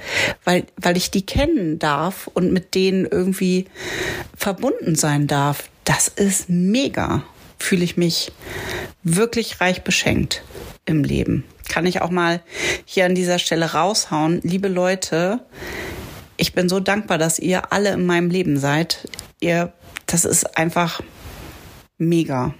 weil 0.45 0.65
weil 0.77 0.95
ich 0.95 1.11
die 1.11 1.25
kennen 1.25 1.79
darf 1.79 2.27
und 2.33 2.53
mit 2.53 2.75
denen 2.75 3.05
irgendwie 3.05 3.65
verbunden 4.35 4.95
sein 4.95 5.27
darf. 5.27 5.69
Das 5.83 6.07
ist 6.07 6.49
mega. 6.49 7.23
Fühle 7.59 7.83
ich 7.83 7.97
mich 7.97 8.31
wirklich 9.03 9.59
reich 9.59 9.83
beschenkt 9.83 10.43
im 10.85 11.03
Leben. 11.03 11.43
Kann 11.69 11.85
ich 11.85 12.01
auch 12.01 12.09
mal 12.09 12.41
hier 12.85 13.05
an 13.05 13.15
dieser 13.15 13.39
Stelle 13.39 13.73
raushauen, 13.73 14.41
liebe 14.43 14.67
Leute, 14.67 15.39
ich 16.37 16.53
bin 16.53 16.67
so 16.67 16.79
dankbar, 16.79 17.17
dass 17.17 17.39
ihr 17.39 17.71
alle 17.71 17.93
in 17.93 18.05
meinem 18.05 18.29
Leben 18.29 18.57
seid. 18.57 19.07
Ihr 19.39 19.73
das 20.05 20.25
ist 20.25 20.57
einfach 20.57 21.01
mega 21.97 22.53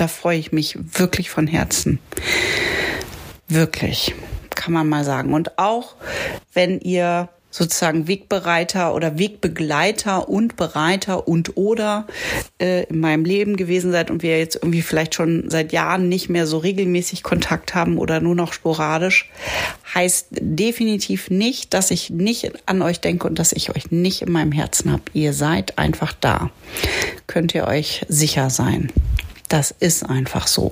da 0.00 0.08
freue 0.08 0.38
ich 0.38 0.50
mich 0.50 0.78
wirklich 0.98 1.30
von 1.30 1.46
Herzen. 1.46 1.98
Wirklich, 3.48 4.14
kann 4.54 4.72
man 4.72 4.88
mal 4.88 5.04
sagen. 5.04 5.34
Und 5.34 5.58
auch 5.58 5.94
wenn 6.54 6.80
ihr 6.80 7.28
sozusagen 7.50 8.06
Wegbereiter 8.06 8.94
oder 8.94 9.18
Wegbegleiter 9.18 10.28
und 10.28 10.56
Bereiter 10.56 11.26
und 11.26 11.56
oder 11.56 12.06
äh, 12.60 12.84
in 12.84 13.00
meinem 13.00 13.24
Leben 13.24 13.56
gewesen 13.56 13.90
seid 13.90 14.10
und 14.10 14.22
wir 14.22 14.38
jetzt 14.38 14.54
irgendwie 14.54 14.82
vielleicht 14.82 15.16
schon 15.16 15.50
seit 15.50 15.72
Jahren 15.72 16.08
nicht 16.08 16.28
mehr 16.28 16.46
so 16.46 16.58
regelmäßig 16.58 17.24
Kontakt 17.24 17.74
haben 17.74 17.98
oder 17.98 18.20
nur 18.20 18.36
noch 18.36 18.52
sporadisch, 18.52 19.28
heißt 19.94 20.28
definitiv 20.30 21.28
nicht, 21.28 21.74
dass 21.74 21.90
ich 21.90 22.10
nicht 22.10 22.52
an 22.66 22.82
euch 22.82 23.00
denke 23.00 23.26
und 23.26 23.38
dass 23.38 23.52
ich 23.52 23.70
euch 23.74 23.90
nicht 23.90 24.22
in 24.22 24.32
meinem 24.32 24.52
Herzen 24.52 24.92
habe. 24.92 25.02
Ihr 25.12 25.32
seid 25.32 25.76
einfach 25.76 26.12
da. 26.12 26.50
Könnt 27.26 27.54
ihr 27.54 27.66
euch 27.66 28.06
sicher 28.08 28.48
sein. 28.48 28.92
Das 29.50 29.74
ist 29.80 30.08
einfach 30.08 30.46
so. 30.46 30.70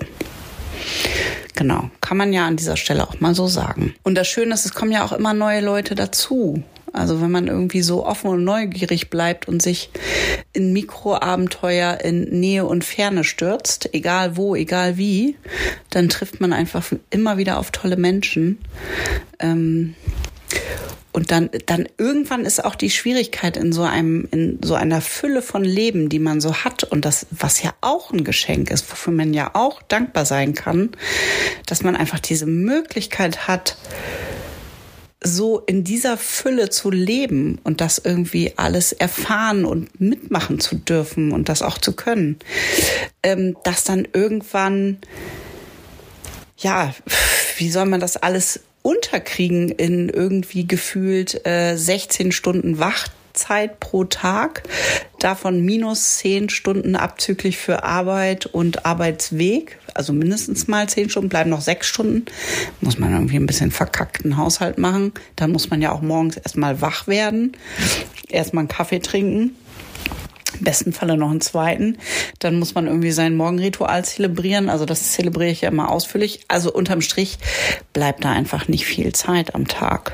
Genau, 1.56 1.90
kann 2.00 2.16
man 2.16 2.32
ja 2.32 2.46
an 2.46 2.56
dieser 2.56 2.76
Stelle 2.76 3.06
auch 3.06 3.18
mal 3.18 3.34
so 3.34 3.48
sagen. 3.48 3.94
Und 4.04 4.14
das 4.14 4.28
Schöne 4.28 4.54
ist, 4.54 4.64
es 4.64 4.72
kommen 4.72 4.92
ja 4.92 5.04
auch 5.04 5.12
immer 5.12 5.34
neue 5.34 5.60
Leute 5.60 5.96
dazu. 5.96 6.62
Also 6.92 7.20
wenn 7.20 7.32
man 7.32 7.48
irgendwie 7.48 7.82
so 7.82 8.06
offen 8.06 8.30
und 8.30 8.44
neugierig 8.44 9.10
bleibt 9.10 9.48
und 9.48 9.60
sich 9.60 9.90
in 10.52 10.72
Mikroabenteuer 10.72 12.00
in 12.02 12.22
Nähe 12.40 12.64
und 12.64 12.84
Ferne 12.84 13.24
stürzt, 13.24 13.92
egal 13.92 14.36
wo, 14.36 14.54
egal 14.54 14.96
wie, 14.96 15.36
dann 15.90 16.08
trifft 16.08 16.40
man 16.40 16.52
einfach 16.52 16.84
immer 17.10 17.36
wieder 17.36 17.58
auf 17.58 17.72
tolle 17.72 17.96
Menschen. 17.96 18.58
Ähm, 19.40 19.96
und 21.18 21.32
dann, 21.32 21.50
dann 21.66 21.88
irgendwann 21.98 22.44
ist 22.44 22.64
auch 22.64 22.76
die 22.76 22.90
Schwierigkeit 22.90 23.56
in 23.56 23.72
so 23.72 23.82
einem, 23.82 24.28
in 24.30 24.60
so 24.62 24.76
einer 24.76 25.00
Fülle 25.00 25.42
von 25.42 25.64
Leben, 25.64 26.08
die 26.08 26.20
man 26.20 26.40
so 26.40 26.54
hat 26.58 26.84
und 26.84 27.04
das, 27.04 27.26
was 27.32 27.60
ja 27.60 27.74
auch 27.80 28.12
ein 28.12 28.22
Geschenk 28.22 28.70
ist, 28.70 28.88
wofür 28.88 29.12
man 29.12 29.34
ja 29.34 29.50
auch 29.54 29.82
dankbar 29.82 30.24
sein 30.24 30.54
kann, 30.54 30.90
dass 31.66 31.82
man 31.82 31.96
einfach 31.96 32.20
diese 32.20 32.46
Möglichkeit 32.46 33.48
hat, 33.48 33.76
so 35.20 35.58
in 35.58 35.82
dieser 35.82 36.16
Fülle 36.16 36.70
zu 36.70 36.88
leben 36.88 37.58
und 37.64 37.80
das 37.80 37.98
irgendwie 37.98 38.52
alles 38.54 38.92
erfahren 38.92 39.64
und 39.64 40.00
mitmachen 40.00 40.60
zu 40.60 40.76
dürfen 40.76 41.32
und 41.32 41.48
das 41.48 41.62
auch 41.62 41.78
zu 41.78 41.94
können, 41.94 42.38
ähm, 43.24 43.56
dass 43.64 43.82
dann 43.82 44.06
irgendwann, 44.12 44.98
ja, 46.58 46.94
wie 47.56 47.72
soll 47.72 47.86
man 47.86 47.98
das 47.98 48.16
alles 48.16 48.60
unterkriegen 48.82 49.68
in 49.70 50.08
irgendwie 50.08 50.66
gefühlt 50.66 51.46
äh, 51.46 51.76
16 51.76 52.32
Stunden 52.32 52.78
Wachzeit 52.78 53.80
pro 53.80 54.04
Tag, 54.04 54.62
davon 55.20 55.64
minus 55.64 56.18
10 56.18 56.48
Stunden 56.48 56.96
abzüglich 56.96 57.58
für 57.58 57.82
Arbeit 57.84 58.46
und 58.46 58.86
Arbeitsweg, 58.86 59.78
also 59.94 60.12
mindestens 60.12 60.68
mal 60.68 60.88
10 60.88 61.10
Stunden, 61.10 61.28
bleiben 61.28 61.50
noch 61.50 61.60
6 61.60 61.86
Stunden. 61.86 62.26
Muss 62.80 62.98
man 62.98 63.12
irgendwie 63.12 63.36
ein 63.36 63.46
bisschen 63.46 63.70
verkackten 63.70 64.36
Haushalt 64.36 64.78
machen. 64.78 65.12
Da 65.36 65.46
muss 65.46 65.70
man 65.70 65.82
ja 65.82 65.92
auch 65.92 66.02
morgens 66.02 66.36
erstmal 66.36 66.80
wach 66.80 67.06
werden, 67.06 67.52
erstmal 68.28 68.62
einen 68.62 68.68
Kaffee 68.68 69.00
trinken 69.00 69.56
im 70.58 70.64
besten 70.64 70.92
Falle 70.92 71.16
noch 71.16 71.30
einen 71.30 71.40
zweiten. 71.40 71.98
Dann 72.38 72.58
muss 72.58 72.74
man 72.74 72.86
irgendwie 72.86 73.10
sein 73.10 73.36
Morgenritual 73.36 74.04
zelebrieren. 74.04 74.68
Also 74.68 74.84
das 74.84 75.12
zelebriere 75.12 75.50
ich 75.50 75.62
ja 75.62 75.68
immer 75.68 75.90
ausführlich. 75.90 76.40
Also 76.48 76.72
unterm 76.72 77.00
Strich 77.00 77.38
bleibt 77.92 78.24
da 78.24 78.32
einfach 78.32 78.68
nicht 78.68 78.84
viel 78.84 79.12
Zeit 79.12 79.54
am 79.54 79.66
Tag. 79.66 80.12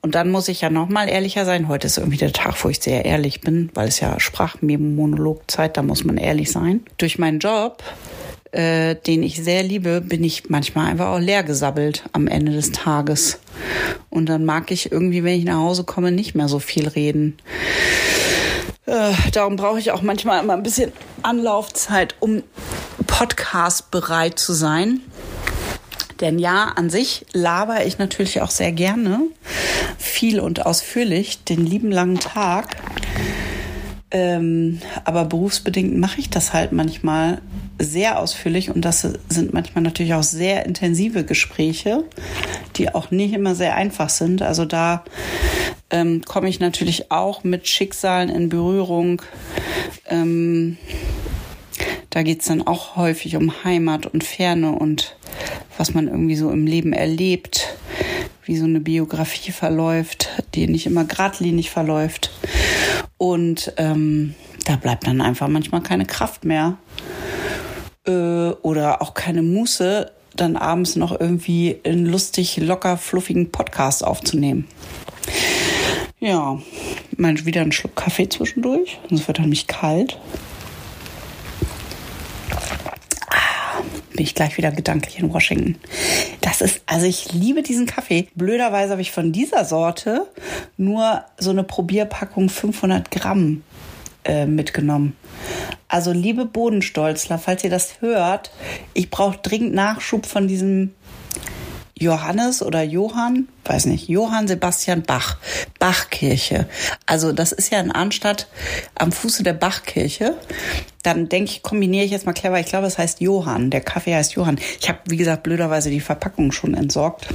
Und 0.00 0.14
dann 0.14 0.30
muss 0.30 0.48
ich 0.48 0.60
ja 0.60 0.70
nochmal 0.70 1.08
ehrlicher 1.08 1.44
sein. 1.44 1.68
Heute 1.68 1.86
ist 1.86 1.98
irgendwie 1.98 2.18
der 2.18 2.32
Tag, 2.32 2.62
wo 2.64 2.68
ich 2.68 2.80
sehr 2.80 3.04
ehrlich 3.04 3.40
bin, 3.40 3.70
weil 3.74 3.88
es 3.88 4.00
ja 4.00 4.18
Sprachmonologzeit, 4.18 5.76
da 5.76 5.82
muss 5.82 6.04
man 6.04 6.16
ehrlich 6.16 6.50
sein. 6.50 6.80
Durch 6.98 7.18
meinen 7.18 7.38
Job 7.38 7.82
äh, 8.52 8.96
den 9.06 9.22
ich 9.22 9.42
sehr 9.42 9.62
liebe, 9.62 10.00
bin 10.00 10.22
ich 10.22 10.50
manchmal 10.50 10.86
einfach 10.86 11.08
auch 11.08 11.18
leer 11.18 11.42
gesabbelt 11.42 12.04
am 12.12 12.28
Ende 12.28 12.52
des 12.52 12.70
Tages. 12.70 13.40
Und 14.10 14.28
dann 14.28 14.44
mag 14.44 14.70
ich 14.70 14.92
irgendwie, 14.92 15.24
wenn 15.24 15.38
ich 15.38 15.44
nach 15.44 15.56
Hause 15.56 15.84
komme, 15.84 16.12
nicht 16.12 16.34
mehr 16.34 16.48
so 16.48 16.58
viel 16.58 16.86
reden. 16.86 17.38
Äh, 18.92 19.14
darum 19.32 19.56
brauche 19.56 19.78
ich 19.78 19.90
auch 19.90 20.02
manchmal 20.02 20.42
immer 20.42 20.52
ein 20.52 20.62
bisschen 20.62 20.92
Anlaufzeit, 21.22 22.14
um 22.20 22.42
Podcast 23.06 23.90
bereit 23.90 24.38
zu 24.38 24.52
sein. 24.52 25.00
Denn 26.20 26.38
ja, 26.38 26.72
an 26.76 26.90
sich 26.90 27.24
laber 27.32 27.86
ich 27.86 27.96
natürlich 27.96 28.42
auch 28.42 28.50
sehr 28.50 28.70
gerne, 28.70 29.20
viel 29.96 30.40
und 30.40 30.66
ausführlich, 30.66 31.42
den 31.44 31.64
lieben 31.64 31.90
langen 31.90 32.20
Tag. 32.20 32.76
Ähm, 34.14 34.80
aber 35.04 35.24
berufsbedingt 35.24 35.96
mache 35.96 36.20
ich 36.20 36.28
das 36.28 36.52
halt 36.52 36.72
manchmal 36.72 37.40
sehr 37.78 38.18
ausführlich 38.18 38.70
und 38.70 38.84
das 38.84 39.08
sind 39.28 39.54
manchmal 39.54 39.82
natürlich 39.82 40.12
auch 40.12 40.22
sehr 40.22 40.66
intensive 40.66 41.24
Gespräche, 41.24 42.04
die 42.76 42.94
auch 42.94 43.10
nicht 43.10 43.32
immer 43.32 43.54
sehr 43.54 43.74
einfach 43.74 44.10
sind. 44.10 44.42
Also 44.42 44.66
da 44.66 45.04
ähm, 45.90 46.22
komme 46.26 46.50
ich 46.50 46.60
natürlich 46.60 47.10
auch 47.10 47.42
mit 47.42 47.66
Schicksalen 47.66 48.28
in 48.28 48.50
Berührung. 48.50 49.22
Ähm, 50.08 50.76
da 52.10 52.22
geht 52.22 52.40
es 52.40 52.48
dann 52.48 52.66
auch 52.66 52.96
häufig 52.96 53.36
um 53.36 53.64
Heimat 53.64 54.04
und 54.04 54.24
Ferne 54.24 54.72
und 54.72 55.16
was 55.78 55.94
man 55.94 56.08
irgendwie 56.08 56.36
so 56.36 56.50
im 56.50 56.66
Leben 56.66 56.92
erlebt, 56.92 57.74
wie 58.44 58.56
so 58.56 58.64
eine 58.64 58.80
Biografie 58.80 59.52
verläuft, 59.52 60.28
die 60.54 60.66
nicht 60.66 60.86
immer 60.86 61.04
geradlinig 61.04 61.70
verläuft. 61.70 62.30
Und 63.16 63.72
ähm, 63.76 64.34
da 64.66 64.76
bleibt 64.76 65.06
dann 65.06 65.20
einfach 65.20 65.48
manchmal 65.48 65.82
keine 65.82 66.06
Kraft 66.06 66.44
mehr. 66.44 66.76
Äh, 68.06 68.10
oder 68.62 69.00
auch 69.00 69.14
keine 69.14 69.42
Muße, 69.42 70.10
dann 70.34 70.56
abends 70.56 70.96
noch 70.96 71.18
irgendwie 71.18 71.78
einen 71.84 72.06
lustig, 72.06 72.56
locker, 72.56 72.96
fluffigen 72.96 73.50
Podcast 73.50 74.04
aufzunehmen. 74.04 74.66
Ja, 76.18 76.60
mal 77.16 77.44
wieder 77.44 77.62
einen 77.62 77.72
Schluck 77.72 77.96
Kaffee 77.96 78.28
zwischendurch. 78.28 78.98
Sonst 79.08 79.26
wird 79.26 79.38
dann 79.38 79.44
nämlich 79.44 79.66
kalt. 79.66 80.18
Bin 84.12 84.24
ich 84.24 84.34
gleich 84.34 84.56
wieder 84.56 84.70
gedanklich 84.70 85.18
in 85.18 85.32
Washington. 85.32 85.76
Das 86.40 86.60
ist, 86.60 86.82
also 86.86 87.06
ich 87.06 87.32
liebe 87.32 87.62
diesen 87.62 87.86
Kaffee. 87.86 88.28
Blöderweise 88.34 88.92
habe 88.92 89.02
ich 89.02 89.10
von 89.12 89.32
dieser 89.32 89.64
Sorte 89.64 90.26
nur 90.76 91.24
so 91.38 91.50
eine 91.50 91.64
Probierpackung 91.64 92.48
500 92.48 93.10
Gramm 93.10 93.62
äh, 94.24 94.46
mitgenommen. 94.46 95.16
Also 95.88 96.12
liebe 96.12 96.44
Bodenstolzler, 96.44 97.38
falls 97.38 97.64
ihr 97.64 97.70
das 97.70 98.00
hört, 98.00 98.50
ich 98.94 99.10
brauche 99.10 99.38
dringend 99.38 99.74
Nachschub 99.74 100.26
von 100.26 100.48
diesem 100.48 100.94
Johannes 102.02 102.62
oder 102.62 102.82
Johann, 102.82 103.48
weiß 103.64 103.86
nicht, 103.86 104.08
Johann 104.08 104.48
Sebastian 104.48 105.02
Bach, 105.02 105.38
Bachkirche. 105.78 106.68
Also 107.06 107.32
das 107.32 107.52
ist 107.52 107.72
ja 107.72 107.80
in 107.80 107.90
Arnstadt 107.90 108.48
am 108.94 109.12
Fuße 109.12 109.42
der 109.42 109.54
Bachkirche. 109.54 110.36
Dann 111.02 111.28
denke 111.28 111.50
ich, 111.50 111.62
kombiniere 111.62 112.04
ich 112.04 112.10
jetzt 112.10 112.26
mal 112.26 112.32
clever. 112.32 112.60
Ich 112.60 112.66
glaube, 112.66 112.86
es 112.86 112.98
heißt 112.98 113.20
Johann. 113.20 113.70
Der 113.70 113.80
Kaffee 113.80 114.14
heißt 114.14 114.34
Johann. 114.34 114.58
Ich 114.80 114.88
habe, 114.88 114.98
wie 115.06 115.16
gesagt, 115.16 115.42
blöderweise 115.42 115.90
die 115.90 116.00
Verpackung 116.00 116.52
schon 116.52 116.74
entsorgt. 116.74 117.28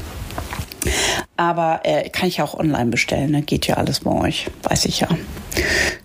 Aber 1.37 1.81
äh, 1.83 2.09
kann 2.09 2.27
ich 2.27 2.37
ja 2.37 2.43
auch 2.43 2.55
online 2.55 2.89
bestellen, 2.89 3.31
ne? 3.31 3.41
geht 3.43 3.67
ja 3.67 3.75
alles 3.75 4.01
bei 4.01 4.11
euch, 4.11 4.47
weiß 4.63 4.85
ich 4.85 5.01
ja. 5.01 5.07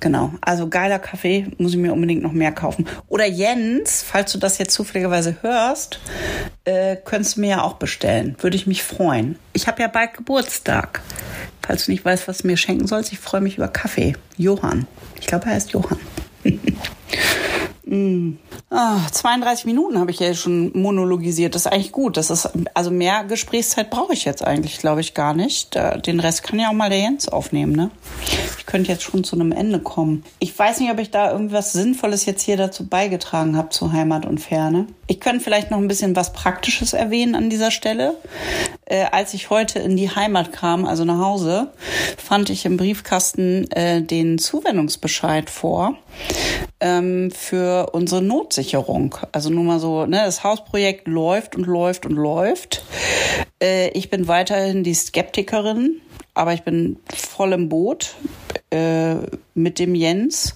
Genau, 0.01 0.33
also 0.41 0.69
geiler 0.69 0.99
Kaffee, 0.99 1.47
muss 1.59 1.73
ich 1.73 1.79
mir 1.79 1.93
unbedingt 1.93 2.23
noch 2.23 2.33
mehr 2.33 2.53
kaufen. 2.53 2.87
Oder 3.09 3.27
Jens, 3.27 4.03
falls 4.03 4.33
du 4.33 4.39
das 4.39 4.59
jetzt 4.59 4.75
zufälligerweise 4.75 5.37
hörst, 5.43 6.01
äh, 6.65 6.97
könntest 6.97 7.37
du 7.37 7.41
mir 7.41 7.51
ja 7.51 7.63
auch 7.63 7.75
bestellen, 7.75 8.37
würde 8.41 8.57
ich 8.57 8.67
mich 8.67 8.83
freuen. 8.83 9.39
Ich 9.53 9.67
habe 9.67 9.83
ja 9.83 9.89
bald 9.89 10.15
Geburtstag. 10.15 11.01
Falls 11.63 11.87
du 11.87 11.93
nicht 11.93 12.05
weißt, 12.05 12.29
was 12.29 12.39
du 12.39 12.49
mir 12.49 12.57
schenken 12.57 12.87
sollst, 12.87 13.13
ich 13.13 13.19
freue 13.19 13.41
mich 13.41 13.57
über 13.57 13.69
Kaffee. 13.69 14.15
Johann, 14.37 14.87
ich 15.21 15.27
glaube, 15.27 15.47
er 15.47 15.53
heißt 15.53 15.73
Johann. 15.73 15.99
mm. 17.85 18.39
Oh, 18.71 19.11
32 19.11 19.67
Minuten 19.67 19.99
habe 19.99 20.11
ich 20.11 20.19
ja 20.19 20.33
schon 20.35 20.73
monologisiert. 20.75 21.55
Das 21.55 21.67
ist 21.67 21.73
eigentlich 21.73 21.93
gut. 21.93 22.17
Das 22.17 22.31
ist, 22.31 22.49
also 22.75 22.91
mehr 22.91 23.25
Gesprächszeit 23.25 23.91
brauche 23.91 24.15
ich 24.15 24.25
jetzt 24.25 24.43
eigentlich, 24.43 24.79
glaube 24.79 25.01
ich, 25.01 25.15
gar 25.15 25.35
nicht. 25.35 25.79
Den 26.07 26.21
Rest 26.21 26.43
kann 26.43 26.59
ja 26.59 26.71
auch 26.71 26.75
mal 26.75 26.89
der 26.89 27.01
Jens 27.01 27.29
aufnehmen, 27.29 27.73
ne? 27.73 27.91
Ich 28.59 28.67
könnte 28.67 28.91
jetzt 28.91 29.03
schon 29.03 29.25
zu 29.25 29.37
einem 29.37 29.53
Ende 29.53 29.79
kommen. 29.79 30.25
Ich 30.39 30.59
weiß 30.59 30.81
nicht, 30.81 30.91
ob 30.91 30.99
ich 31.01 31.11
da 31.11 31.33
irgendwas 31.33 31.73
Sinnvolles 31.73 32.25
jetzt 32.25 32.43
hier 32.43 32.57
dazu 32.57 32.87
beigetragen 32.87 33.57
habe 33.57 33.69
zu 33.69 33.93
Heimat 33.93 34.25
und 34.25 34.39
Ferne. 34.39 34.87
Ich 35.07 35.21
könnte 35.21 35.45
vielleicht 35.45 35.71
noch 35.71 35.79
ein 35.79 35.89
bisschen 35.89 36.17
was 36.17 36.33
Praktisches 36.33 36.95
erwähnen 36.95 37.35
an 37.35 37.51
dieser 37.51 37.71
Stelle. 37.71 38.17
Äh, 38.87 39.05
als 39.13 39.35
ich 39.35 39.51
heute 39.51 39.79
in 39.79 39.97
die 39.97 40.11
Heimat 40.11 40.53
kam, 40.53 40.87
also 40.87 41.05
nach 41.05 41.19
Hause, 41.19 41.73
fand 42.17 42.49
ich 42.49 42.65
im 42.65 42.77
Briefkasten 42.79 43.71
äh, 43.73 44.03
den 44.03 44.39
Zuwendungsbescheid 44.39 45.51
vor 45.51 45.97
ähm, 46.81 47.31
für 47.31 47.91
unsere 47.93 48.23
Notsicherung. 48.23 49.17
Also 49.33 49.51
nur 49.51 49.65
mal 49.65 49.79
so, 49.79 50.07
ne, 50.07 50.23
das 50.25 50.45
Hausprojekt 50.45 51.07
läuft 51.07 51.57
und 51.57 51.67
läuft 51.67 52.07
und 52.07 52.17
läuft. 52.17 52.85
Äh, 53.63 53.91
ich 53.91 54.11
bin 54.11 54.29
weiterhin 54.29 54.85
die 54.85 54.95
Skeptikerin, 54.95 56.01
aber 56.35 56.55
ich 56.55 56.63
bin 56.63 56.99
voll 57.15 57.53
im 57.53 57.69
Boot 57.69 58.15
äh, 58.71 59.15
mit 59.55 59.79
dem 59.79 59.95
Jens. 59.95 60.55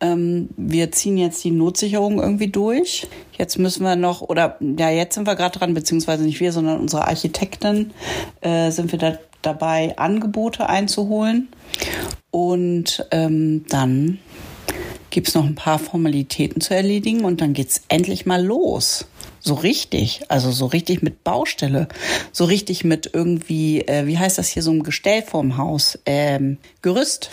Ähm, 0.00 0.50
wir 0.56 0.92
ziehen 0.92 1.16
jetzt 1.16 1.42
die 1.44 1.50
Notsicherung 1.50 2.20
irgendwie 2.20 2.48
durch. 2.48 3.08
Jetzt 3.36 3.58
müssen 3.58 3.82
wir 3.84 3.96
noch, 3.96 4.20
oder 4.22 4.56
ja, 4.60 4.90
jetzt 4.90 5.14
sind 5.14 5.26
wir 5.26 5.34
gerade 5.34 5.58
dran, 5.58 5.74
beziehungsweise 5.74 6.24
nicht 6.24 6.40
wir, 6.40 6.52
sondern 6.52 6.80
unsere 6.80 7.08
Architektin, 7.08 7.92
äh, 8.40 8.70
sind 8.70 8.92
wir 8.92 8.98
da 8.98 9.18
dabei, 9.42 9.98
Angebote 9.98 10.68
einzuholen. 10.68 11.48
Und 12.30 13.06
ähm, 13.10 13.64
dann 13.68 14.18
gibt 15.12 15.28
es 15.28 15.34
noch 15.34 15.44
ein 15.44 15.54
paar 15.54 15.78
Formalitäten 15.78 16.60
zu 16.60 16.74
erledigen 16.74 17.24
und 17.24 17.40
dann 17.42 17.52
geht's 17.52 17.82
endlich 17.88 18.24
mal 18.24 18.42
los. 18.42 19.06
So 19.40 19.54
richtig, 19.54 20.22
also 20.28 20.52
so 20.52 20.66
richtig 20.66 21.02
mit 21.02 21.22
Baustelle, 21.24 21.88
so 22.30 22.44
richtig 22.44 22.84
mit 22.84 23.10
irgendwie, 23.12 23.80
äh, 23.80 24.06
wie 24.06 24.16
heißt 24.16 24.38
das 24.38 24.48
hier, 24.48 24.62
so 24.62 24.70
ein 24.70 24.84
Gestell 24.84 25.20
vorm 25.22 25.58
Haus, 25.58 25.98
ähm, 26.06 26.58
Gerüst, 26.80 27.30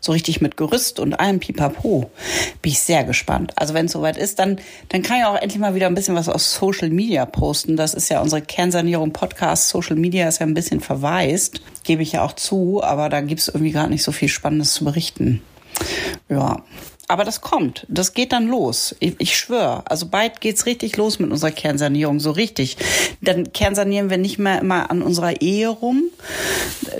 so 0.00 0.12
richtig 0.12 0.40
mit 0.40 0.56
Gerüst 0.56 0.98
und 0.98 1.14
allem 1.14 1.40
Pipapo. 1.40 2.10
Bin 2.62 2.72
ich 2.72 2.80
sehr 2.80 3.04
gespannt. 3.04 3.52
Also 3.56 3.74
wenn 3.74 3.86
es 3.86 3.92
soweit 3.92 4.16
ist, 4.16 4.38
dann, 4.38 4.58
dann 4.88 5.02
kann 5.02 5.18
ich 5.18 5.24
auch 5.24 5.36
endlich 5.36 5.60
mal 5.60 5.74
wieder 5.74 5.86
ein 5.86 5.94
bisschen 5.94 6.16
was 6.16 6.28
aus 6.28 6.54
Social 6.54 6.88
Media 6.88 7.24
posten. 7.26 7.76
Das 7.76 7.94
ist 7.94 8.08
ja 8.08 8.20
unsere 8.20 8.42
Kernsanierung 8.42 9.12
Podcast. 9.12 9.68
Social 9.68 9.96
Media 9.96 10.26
ist 10.26 10.40
ja 10.40 10.46
ein 10.46 10.54
bisschen 10.54 10.80
verwaist, 10.80 11.60
gebe 11.84 12.02
ich 12.02 12.12
ja 12.12 12.24
auch 12.24 12.32
zu, 12.32 12.82
aber 12.82 13.10
da 13.10 13.20
gibt's 13.20 13.48
irgendwie 13.48 13.72
gar 13.72 13.88
nicht 13.88 14.02
so 14.02 14.10
viel 14.10 14.28
Spannendes 14.28 14.72
zu 14.72 14.84
berichten. 14.84 15.42
Ja, 16.28 16.62
aber 17.08 17.24
das 17.24 17.42
kommt, 17.42 17.86
das 17.88 18.14
geht 18.14 18.32
dann 18.32 18.48
los. 18.48 18.96
Ich, 18.98 19.16
ich 19.18 19.36
schwöre. 19.36 19.82
Also 19.84 20.06
bald 20.06 20.40
geht's 20.40 20.64
richtig 20.64 20.96
los 20.96 21.18
mit 21.18 21.30
unserer 21.30 21.50
Kernsanierung, 21.50 22.20
so 22.20 22.30
richtig. 22.30 22.78
Dann 23.20 23.52
kernsanieren 23.52 24.08
wir 24.08 24.16
nicht 24.16 24.38
mehr 24.38 24.60
immer 24.60 24.90
an 24.90 25.02
unserer 25.02 25.42
Ehe 25.42 25.68
rum. 25.68 26.04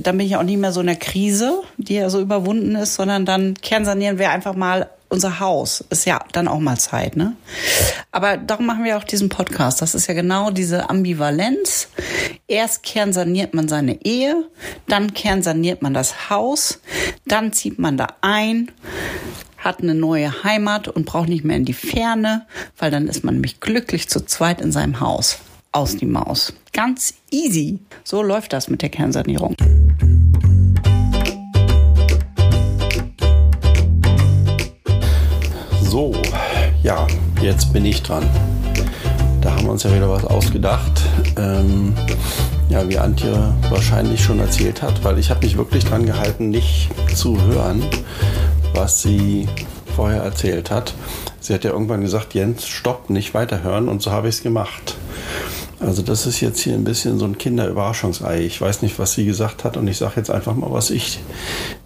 Dann 0.02 0.18
bin 0.18 0.26
ich 0.26 0.36
auch 0.36 0.42
nicht 0.42 0.58
mehr 0.58 0.72
so 0.72 0.80
in 0.80 0.86
der 0.88 0.96
Krise, 0.96 1.62
die 1.78 1.94
ja 1.94 2.10
so 2.10 2.20
überwunden 2.20 2.74
ist, 2.74 2.94
sondern 2.96 3.24
dann 3.24 3.54
kernsanieren 3.54 4.18
wir 4.18 4.30
einfach 4.30 4.54
mal 4.54 4.90
unser 5.12 5.38
Haus. 5.40 5.84
Ist 5.90 6.06
ja 6.06 6.24
dann 6.32 6.48
auch 6.48 6.58
mal 6.58 6.78
Zeit, 6.78 7.16
ne? 7.16 7.36
Aber 8.10 8.36
darum 8.38 8.66
machen 8.66 8.84
wir 8.84 8.96
auch 8.96 9.04
diesen 9.04 9.28
Podcast. 9.28 9.82
Das 9.82 9.94
ist 9.94 10.06
ja 10.06 10.14
genau 10.14 10.50
diese 10.50 10.88
Ambivalenz. 10.90 11.88
Erst 12.48 12.82
kernsaniert 12.82 13.54
man 13.54 13.68
seine 13.68 14.04
Ehe, 14.04 14.44
dann 14.88 15.14
kernsaniert 15.14 15.82
man 15.82 15.94
das 15.94 16.30
Haus, 16.30 16.80
dann 17.26 17.52
zieht 17.52 17.78
man 17.78 17.96
da 17.96 18.08
ein 18.22 18.70
hat 19.58 19.80
eine 19.80 19.94
neue 19.94 20.42
Heimat 20.42 20.88
und 20.88 21.06
braucht 21.06 21.28
nicht 21.28 21.44
mehr 21.44 21.56
in 21.56 21.64
die 21.64 21.72
Ferne, 21.72 22.46
weil 22.78 22.90
dann 22.90 23.06
ist 23.06 23.22
man 23.22 23.34
nämlich 23.34 23.60
glücklich 23.60 24.08
zu 24.08 24.26
zweit 24.26 24.60
in 24.60 24.72
seinem 24.72 24.98
Haus. 24.98 25.38
Aus 25.70 25.96
die 25.96 26.06
Maus. 26.06 26.52
Ganz 26.72 27.14
easy. 27.30 27.78
So 28.02 28.22
läuft 28.22 28.52
das 28.52 28.68
mit 28.68 28.82
der 28.82 28.88
Kernsanierung. 28.88 29.54
So, 35.92 36.10
ja, 36.82 37.06
jetzt 37.42 37.74
bin 37.74 37.84
ich 37.84 38.02
dran. 38.02 38.22
Da 39.42 39.50
haben 39.50 39.64
wir 39.64 39.72
uns 39.72 39.82
ja 39.82 39.94
wieder 39.94 40.08
was 40.08 40.24
ausgedacht. 40.24 41.02
Ähm, 41.36 41.92
ja, 42.70 42.88
wie 42.88 42.96
Antje 42.96 43.52
wahrscheinlich 43.68 44.24
schon 44.24 44.40
erzählt 44.40 44.80
hat, 44.80 45.04
weil 45.04 45.18
ich 45.18 45.28
habe 45.28 45.44
mich 45.44 45.58
wirklich 45.58 45.84
dran 45.84 46.06
gehalten, 46.06 46.48
nicht 46.48 46.88
zu 47.14 47.38
hören, 47.42 47.84
was 48.72 49.02
sie 49.02 49.46
vorher 49.94 50.22
erzählt 50.22 50.70
hat. 50.70 50.94
Sie 51.40 51.52
hat 51.52 51.62
ja 51.62 51.72
irgendwann 51.72 52.00
gesagt, 52.00 52.32
Jens, 52.32 52.66
stopp, 52.66 53.10
nicht 53.10 53.34
weiterhören 53.34 53.90
und 53.90 54.00
so 54.00 54.12
habe 54.12 54.30
ich 54.30 54.36
es 54.36 54.42
gemacht. 54.42 54.96
Also 55.78 56.00
das 56.00 56.24
ist 56.24 56.40
jetzt 56.40 56.60
hier 56.60 56.72
ein 56.72 56.84
bisschen 56.84 57.18
so 57.18 57.26
ein 57.26 57.36
Kinderüberraschungsei. 57.36 58.40
Ich 58.40 58.58
weiß 58.58 58.80
nicht, 58.80 58.98
was 58.98 59.12
sie 59.12 59.26
gesagt 59.26 59.62
hat 59.62 59.76
und 59.76 59.86
ich 59.88 59.98
sage 59.98 60.14
jetzt 60.16 60.30
einfach 60.30 60.54
mal, 60.54 60.70
was 60.72 60.88
ich 60.88 61.20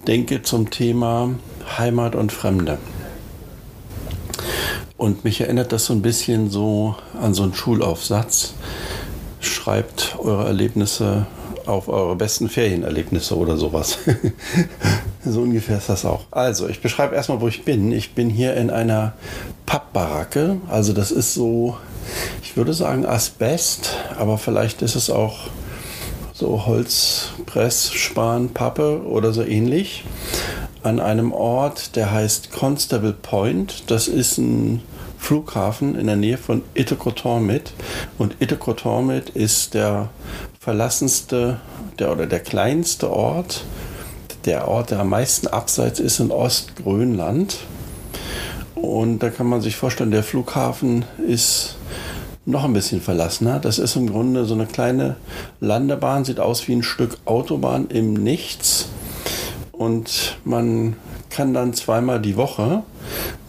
denke 0.06 0.42
zum 0.42 0.70
Thema 0.70 1.30
Heimat 1.76 2.14
und 2.14 2.30
Fremde. 2.30 2.78
Und 4.96 5.24
mich 5.24 5.40
erinnert 5.40 5.72
das 5.72 5.86
so 5.86 5.92
ein 5.92 6.02
bisschen 6.02 6.50
so 6.50 6.96
an 7.20 7.34
so 7.34 7.42
einen 7.42 7.54
Schulaufsatz. 7.54 8.54
Schreibt 9.40 10.16
eure 10.18 10.46
Erlebnisse 10.46 11.26
auf 11.66 11.88
eure 11.88 12.16
besten 12.16 12.48
Ferienerlebnisse 12.48 13.36
oder 13.36 13.56
sowas. 13.56 13.98
so 15.24 15.42
ungefähr 15.42 15.78
ist 15.78 15.88
das 15.88 16.04
auch. 16.04 16.24
Also, 16.30 16.68
ich 16.68 16.80
beschreibe 16.80 17.14
erstmal, 17.14 17.40
wo 17.40 17.48
ich 17.48 17.64
bin. 17.64 17.92
Ich 17.92 18.14
bin 18.14 18.30
hier 18.30 18.54
in 18.54 18.70
einer 18.70 19.14
Pappbaracke. 19.66 20.58
Also, 20.68 20.92
das 20.92 21.10
ist 21.10 21.34
so, 21.34 21.76
ich 22.42 22.56
würde 22.56 22.72
sagen 22.72 23.04
Asbest, 23.04 23.96
aber 24.18 24.38
vielleicht 24.38 24.82
ist 24.82 24.94
es 24.94 25.10
auch 25.10 25.48
so 26.32 26.66
Holzpress, 26.66 27.92
Span, 27.92 28.50
Pappe 28.50 29.02
oder 29.04 29.32
so 29.32 29.42
ähnlich. 29.42 30.04
An 30.86 31.00
einem 31.00 31.32
Ort, 31.32 31.96
der 31.96 32.12
heißt 32.12 32.52
Constable 32.52 33.12
Point. 33.12 33.90
Das 33.90 34.06
ist 34.06 34.38
ein 34.38 34.82
Flughafen 35.18 35.98
in 35.98 36.06
der 36.06 36.14
Nähe 36.14 36.38
von 36.38 36.62
Itokotormit. 36.74 37.72
Und 38.18 38.40
Itokotormit 38.40 39.30
ist 39.30 39.74
der 39.74 40.10
verlassenste 40.60 41.58
der, 41.98 42.12
oder 42.12 42.26
der 42.26 42.38
kleinste 42.38 43.10
Ort, 43.10 43.64
der 44.44 44.68
Ort, 44.68 44.92
der 44.92 45.00
am 45.00 45.08
meisten 45.08 45.48
abseits 45.48 45.98
ist 45.98 46.20
in 46.20 46.30
Ostgrönland. 46.30 47.56
Und 48.76 49.24
da 49.24 49.30
kann 49.30 49.48
man 49.48 49.62
sich 49.62 49.74
vorstellen, 49.74 50.12
der 50.12 50.22
Flughafen 50.22 51.04
ist 51.26 51.78
noch 52.44 52.62
ein 52.62 52.72
bisschen 52.72 53.00
verlassener. 53.00 53.58
Das 53.58 53.80
ist 53.80 53.96
im 53.96 54.08
Grunde 54.08 54.44
so 54.44 54.54
eine 54.54 54.66
kleine 54.66 55.16
Landebahn, 55.58 56.24
sieht 56.24 56.38
aus 56.38 56.68
wie 56.68 56.76
ein 56.76 56.84
Stück 56.84 57.18
Autobahn 57.24 57.88
im 57.88 58.14
Nichts. 58.14 58.88
Und 59.78 60.38
man 60.44 60.96
kann 61.28 61.52
dann 61.52 61.74
zweimal 61.74 62.20
die 62.20 62.36
Woche 62.36 62.82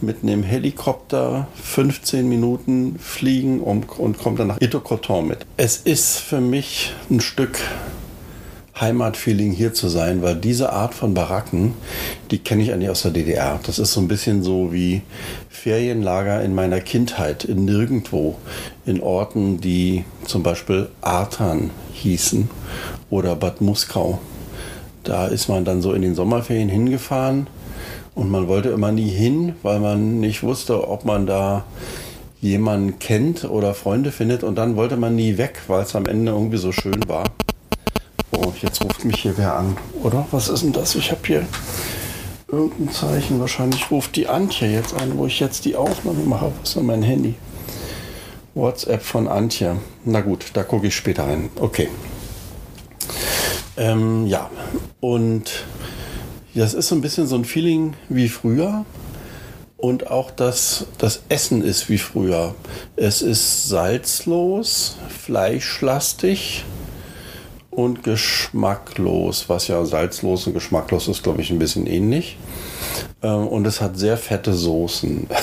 mit 0.00 0.22
einem 0.22 0.42
Helikopter 0.42 1.48
15 1.62 2.28
Minuten 2.28 2.98
fliegen 2.98 3.60
und, 3.60 3.86
kommt 3.88 4.38
dann 4.38 4.48
nach 4.48 4.60
Itokoton 4.60 5.26
mit. 5.26 5.46
Es 5.56 5.78
ist 5.78 6.18
für 6.18 6.40
mich 6.40 6.92
ein 7.10 7.20
Stück 7.20 7.58
Heimatfeeling 8.80 9.52
hier 9.52 9.74
zu 9.74 9.88
sein, 9.88 10.22
weil 10.22 10.36
diese 10.36 10.72
Art 10.72 10.94
von 10.94 11.14
Baracken, 11.14 11.74
die 12.30 12.38
kenne 12.38 12.62
ich 12.62 12.72
eigentlich 12.72 12.90
aus 12.90 13.02
der 13.02 13.10
DDR. 13.10 13.58
Das 13.64 13.78
ist 13.78 13.92
so 13.92 14.00
ein 14.00 14.08
bisschen 14.08 14.42
so 14.42 14.72
wie 14.72 15.02
Ferienlager 15.48 16.42
in 16.42 16.54
meiner 16.54 16.80
Kindheit, 16.80 17.44
in 17.44 17.64
nirgendwo, 17.64 18.36
in 18.86 19.00
Orten, 19.00 19.60
die 19.60 20.04
zum 20.26 20.42
Beispiel 20.42 20.88
Artan 21.00 21.70
hießen 21.92 22.48
oder 23.10 23.34
Bad 23.34 23.60
Muskau. 23.60 24.20
Da 25.08 25.26
ist 25.26 25.48
man 25.48 25.64
dann 25.64 25.80
so 25.80 25.94
in 25.94 26.02
den 26.02 26.14
Sommerferien 26.14 26.68
hingefahren 26.68 27.46
und 28.14 28.30
man 28.30 28.46
wollte 28.46 28.68
immer 28.68 28.92
nie 28.92 29.08
hin, 29.08 29.54
weil 29.62 29.80
man 29.80 30.20
nicht 30.20 30.42
wusste, 30.42 30.86
ob 30.86 31.06
man 31.06 31.26
da 31.26 31.64
jemanden 32.42 32.98
kennt 32.98 33.44
oder 33.44 33.72
Freunde 33.72 34.12
findet 34.12 34.44
und 34.44 34.56
dann 34.56 34.76
wollte 34.76 34.98
man 34.98 35.16
nie 35.16 35.38
weg, 35.38 35.62
weil 35.66 35.82
es 35.82 35.96
am 35.96 36.04
Ende 36.04 36.32
irgendwie 36.32 36.58
so 36.58 36.72
schön 36.72 37.08
war. 37.08 37.24
Oh, 38.32 38.52
jetzt 38.60 38.84
ruft 38.84 39.06
mich 39.06 39.22
hier 39.22 39.32
wer 39.38 39.56
an, 39.56 39.78
oder? 40.02 40.26
Was 40.30 40.50
ist 40.50 40.62
denn 40.62 40.74
das? 40.74 40.94
Ich 40.94 41.10
habe 41.10 41.22
hier 41.26 41.46
irgendein 42.48 42.92
Zeichen. 42.92 43.40
Wahrscheinlich 43.40 43.90
ruft 43.90 44.14
die 44.14 44.28
Antje 44.28 44.68
jetzt 44.68 44.92
an, 44.92 45.16
wo 45.16 45.24
ich 45.24 45.40
jetzt 45.40 45.64
die 45.64 45.74
Aufnahme 45.74 46.22
mache. 46.24 46.52
Was 46.60 46.68
ist 46.68 46.76
denn 46.76 46.84
mein 46.84 47.02
Handy? 47.02 47.34
WhatsApp 48.54 49.00
von 49.00 49.26
Antje. 49.26 49.76
Na 50.04 50.20
gut, 50.20 50.50
da 50.52 50.64
gucke 50.64 50.88
ich 50.88 50.94
später 50.94 51.24
rein. 51.24 51.48
Okay. 51.58 51.88
Ähm, 53.78 54.26
ja, 54.26 54.50
und 55.00 55.64
das 56.54 56.74
ist 56.74 56.88
so 56.88 56.96
ein 56.96 57.00
bisschen 57.00 57.28
so 57.28 57.36
ein 57.36 57.44
Feeling 57.44 57.94
wie 58.08 58.28
früher. 58.28 58.84
Und 59.76 60.10
auch 60.10 60.32
das, 60.32 60.86
das 60.98 61.22
Essen 61.28 61.62
ist 61.62 61.88
wie 61.88 61.98
früher. 61.98 62.56
Es 62.96 63.22
ist 63.22 63.68
salzlos, 63.68 64.96
fleischlastig 65.08 66.64
und 67.70 68.02
geschmacklos, 68.02 69.48
was 69.48 69.68
ja 69.68 69.84
salzlos 69.84 70.48
und 70.48 70.54
geschmacklos 70.54 71.06
ist, 71.06 71.22
glaube 71.22 71.42
ich, 71.42 71.52
ein 71.52 71.60
bisschen 71.60 71.86
ähnlich. 71.86 72.36
Ähm, 73.22 73.46
und 73.46 73.68
es 73.68 73.80
hat 73.80 73.96
sehr 73.96 74.16
fette 74.16 74.52
Soßen. 74.52 75.28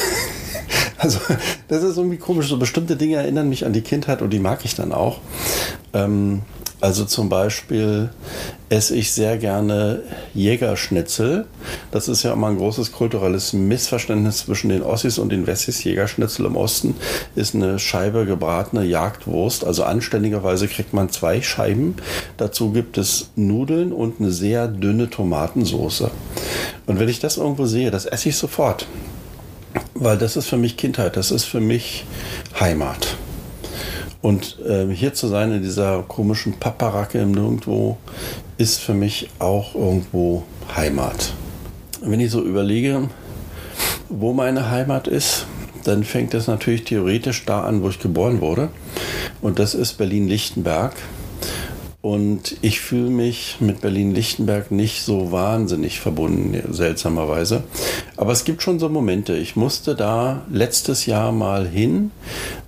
Also, 0.97 1.19
das 1.67 1.83
ist 1.83 1.97
irgendwie 1.97 2.17
komisch. 2.17 2.47
So 2.47 2.57
bestimmte 2.57 2.95
Dinge 2.95 3.17
erinnern 3.17 3.49
mich 3.49 3.65
an 3.65 3.73
die 3.73 3.81
Kindheit 3.81 4.21
und 4.21 4.31
die 4.31 4.39
mag 4.39 4.63
ich 4.63 4.75
dann 4.75 4.91
auch. 4.91 5.19
Ähm, 5.93 6.41
also 6.81 7.05
zum 7.05 7.29
Beispiel 7.29 8.09
esse 8.69 8.95
ich 8.95 9.11
sehr 9.11 9.37
gerne 9.37 10.01
Jägerschnitzel. 10.33 11.45
Das 11.91 12.07
ist 12.07 12.23
ja 12.23 12.33
immer 12.33 12.47
ein 12.47 12.57
großes 12.57 12.91
kulturelles 12.91 13.53
Missverständnis 13.53 14.39
zwischen 14.39 14.69
den 14.69 14.81
Ossis 14.81 15.17
und 15.17 15.29
den 15.29 15.47
Wessis. 15.47 15.83
Jägerschnitzel 15.83 16.45
im 16.45 16.55
Osten 16.55 16.95
ist 17.35 17.55
eine 17.55 17.79
Scheibe 17.79 18.25
gebratene 18.25 18.83
Jagdwurst. 18.83 19.63
Also 19.63 19.83
anständigerweise 19.83 20.67
kriegt 20.67 20.93
man 20.93 21.09
zwei 21.09 21.41
Scheiben. 21.41 21.95
Dazu 22.37 22.71
gibt 22.71 22.97
es 22.97 23.29
Nudeln 23.35 23.91
und 23.91 24.19
eine 24.19 24.31
sehr 24.31 24.67
dünne 24.67 25.09
Tomatensoße. 25.09 26.11
Und 26.87 26.99
wenn 26.99 27.09
ich 27.09 27.19
das 27.19 27.37
irgendwo 27.37 27.65
sehe, 27.65 27.91
das 27.91 28.05
esse 28.05 28.29
ich 28.29 28.37
sofort. 28.37 28.85
Weil 29.93 30.17
das 30.17 30.35
ist 30.35 30.47
für 30.47 30.57
mich 30.57 30.77
Kindheit, 30.77 31.17
das 31.17 31.31
ist 31.31 31.45
für 31.45 31.61
mich 31.61 32.05
Heimat. 32.59 33.17
Und 34.25 34.57
äh, 34.67 34.91
hier 34.91 35.13
zu 35.13 35.27
sein 35.27 35.51
in 35.51 35.61
dieser 35.61 36.01
komischen 36.01 36.53
Paparacke 36.53 37.19
im 37.19 37.31
Nirgendwo 37.31 37.97
ist 38.57 38.79
für 38.79 38.95
mich 38.95 39.29
auch 39.37 39.75
irgendwo 39.75 40.41
Heimat. 40.75 41.33
Wenn 42.01 42.19
ich 42.19 42.31
so 42.31 42.41
überlege, 42.41 43.07
wo 44.09 44.33
meine 44.33 44.71
Heimat 44.71 45.07
ist, 45.07 45.45
dann 45.83 46.03
fängt 46.03 46.33
es 46.33 46.47
natürlich 46.47 46.85
theoretisch 46.85 47.45
da 47.45 47.65
an, 47.65 47.83
wo 47.83 47.89
ich 47.89 47.99
geboren 47.99 48.41
wurde. 48.41 48.69
Und 49.43 49.59
das 49.59 49.75
ist 49.75 49.99
Berlin-Lichtenberg. 49.99 50.95
Und 52.05 52.57
ich 52.61 52.81
fühle 52.81 53.09
mich 53.09 53.57
mit 53.61 53.81
Berlin-Lichtenberg 53.81 54.69
nicht 54.69 55.01
so 55.01 55.31
wahnsinnig 55.31 55.99
verbunden, 55.99 56.55
seltsamerweise. 56.71 57.63
Aber 58.15 58.31
es 58.31 58.43
gibt 58.43 58.61
schon 58.61 58.77
so 58.77 58.89
Momente. 58.89 59.35
Ich 59.35 59.55
musste 59.55 59.95
da 59.95 60.43
letztes 60.47 61.07
Jahr 61.07 61.31
mal 61.31 61.67
hin, 61.67 62.11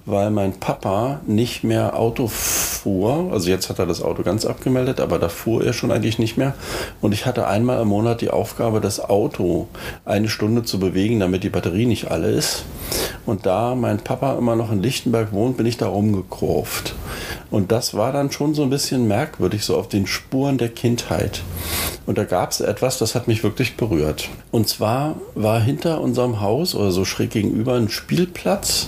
weil 0.08 0.32
mein 0.32 0.54
Papa 0.54 1.20
nicht 1.28 1.64
mehr 1.64 2.00
Auto 2.00 2.28
fuhr. 2.28 3.30
Also 3.32 3.52
jetzt 3.52 3.70
hat 3.70 3.78
er 3.78 3.86
das 3.86 4.02
Auto 4.02 4.24
ganz 4.24 4.44
abgemeldet, 4.44 5.00
aber 5.00 5.20
da 5.20 5.30
fuhr 5.30 5.64
er 5.64 5.74
schon 5.74 5.92
eigentlich 5.92 6.18
nicht 6.18 6.36
mehr. 6.36 6.56
Und 7.00 7.12
ich 7.12 7.28
hatte 7.28 7.46
einmal 7.46 7.80
im 7.80 7.90
Monat 7.90 8.22
die 8.22 8.32
Aufgabe, 8.32 8.82
das 8.82 9.00
Auto 9.00 9.68
eine 10.04 10.30
Stunde 10.30 10.64
zu 10.64 10.80
bewegen, 10.80 11.20
damit 11.20 11.44
die 11.44 11.52
Batterie 11.52 11.86
nicht 11.86 12.10
alle 12.10 12.32
ist. 12.32 12.66
Und 13.28 13.46
da 13.46 13.76
mein 13.76 14.00
Papa 14.00 14.36
immer 14.36 14.56
noch 14.56 14.72
in 14.72 14.82
Lichtenberg 14.82 15.32
wohnt, 15.32 15.58
bin 15.58 15.68
ich 15.68 15.78
da 15.78 15.86
rumgekurvt. 15.86 16.96
Und 17.50 17.72
das 17.72 17.94
war 17.94 18.12
dann 18.12 18.32
schon 18.32 18.54
so 18.54 18.64
ein 18.64 18.70
bisschen 18.70 19.08
merkwürdig, 19.08 19.64
so 19.64 19.78
auf 19.78 19.88
den 19.88 20.08
Spuren 20.08 20.58
der 20.58 20.70
Kindheit. 20.70 21.42
Und 22.06 22.18
da 22.18 22.24
gab 22.24 22.52
es 22.52 22.62
etwas, 22.62 22.98
das 22.98 23.16
hat 23.16 23.28
mich 23.28 23.44
wirklich 23.44 23.78
berührt. 23.78 24.30
Und 24.52 24.68
zwar 24.68 25.16
war 25.36 25.60
hinter 25.60 26.02
unserem 26.02 26.42
Haus 26.42 26.76
oder 26.76 26.92
so 26.92 27.06
schräg 27.06 27.32
gegenüber 27.32 27.76
ein 27.76 27.90
Spielplatz 27.90 28.88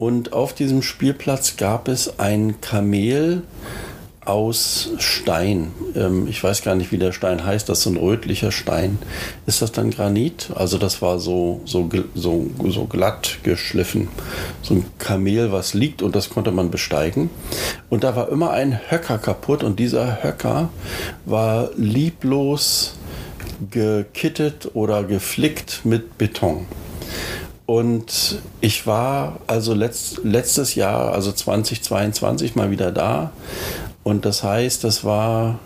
und 0.00 0.32
auf 0.32 0.54
diesem 0.54 0.80
Spielplatz 0.80 1.58
gab 1.58 1.86
es 1.86 2.18
ein 2.18 2.62
Kamel 2.62 3.42
aus 4.30 4.90
Stein. 4.98 5.72
Ähm, 5.96 6.28
ich 6.28 6.42
weiß 6.42 6.62
gar 6.62 6.76
nicht, 6.76 6.92
wie 6.92 6.98
der 6.98 7.10
Stein 7.10 7.44
heißt. 7.44 7.68
Das 7.68 7.80
ist 7.80 7.86
ein 7.86 7.96
rötlicher 7.96 8.52
Stein. 8.52 8.98
Ist 9.46 9.60
das 9.60 9.72
dann 9.72 9.90
Granit? 9.90 10.50
Also 10.54 10.78
das 10.78 11.02
war 11.02 11.18
so, 11.18 11.60
so, 11.64 11.88
so, 12.14 12.46
so 12.68 12.84
glatt 12.84 13.38
geschliffen. 13.42 14.08
So 14.62 14.74
ein 14.74 14.86
Kamel, 14.98 15.50
was 15.50 15.74
liegt 15.74 16.00
und 16.00 16.14
das 16.14 16.30
konnte 16.30 16.52
man 16.52 16.70
besteigen. 16.70 17.28
Und 17.88 18.04
da 18.04 18.14
war 18.14 18.28
immer 18.28 18.52
ein 18.52 18.78
Höcker 18.88 19.18
kaputt 19.18 19.64
und 19.64 19.80
dieser 19.80 20.22
Höcker 20.22 20.68
war 21.24 21.70
lieblos 21.76 22.94
gekittet 23.70 24.70
oder 24.74 25.02
geflickt 25.02 25.80
mit 25.84 26.18
Beton. 26.18 26.66
Und 27.66 28.40
ich 28.60 28.86
war 28.86 29.38
also 29.46 29.74
letzt, 29.74 30.24
letztes 30.24 30.74
Jahr, 30.76 31.12
also 31.12 31.30
2022, 31.30 32.56
mal 32.56 32.70
wieder 32.70 32.90
da. 32.90 33.32
Und 34.10 34.24
das 34.24 34.42
heißt, 34.42 34.82
das 34.82 35.04
war, 35.04 35.60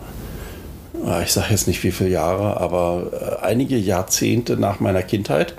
ah, 1.03 1.19
ich 1.23 1.31
sage 1.31 1.47
jetzt 1.49 1.67
nicht 1.67 1.83
wie 1.83 1.91
viele 1.91 2.11
Jahre, 2.11 2.61
aber 2.61 3.39
äh, 3.41 3.43
einige 3.43 3.75
Jahrzehnte 3.75 4.55
nach 4.55 4.79
meiner 4.79 5.01
Kindheit. 5.01 5.55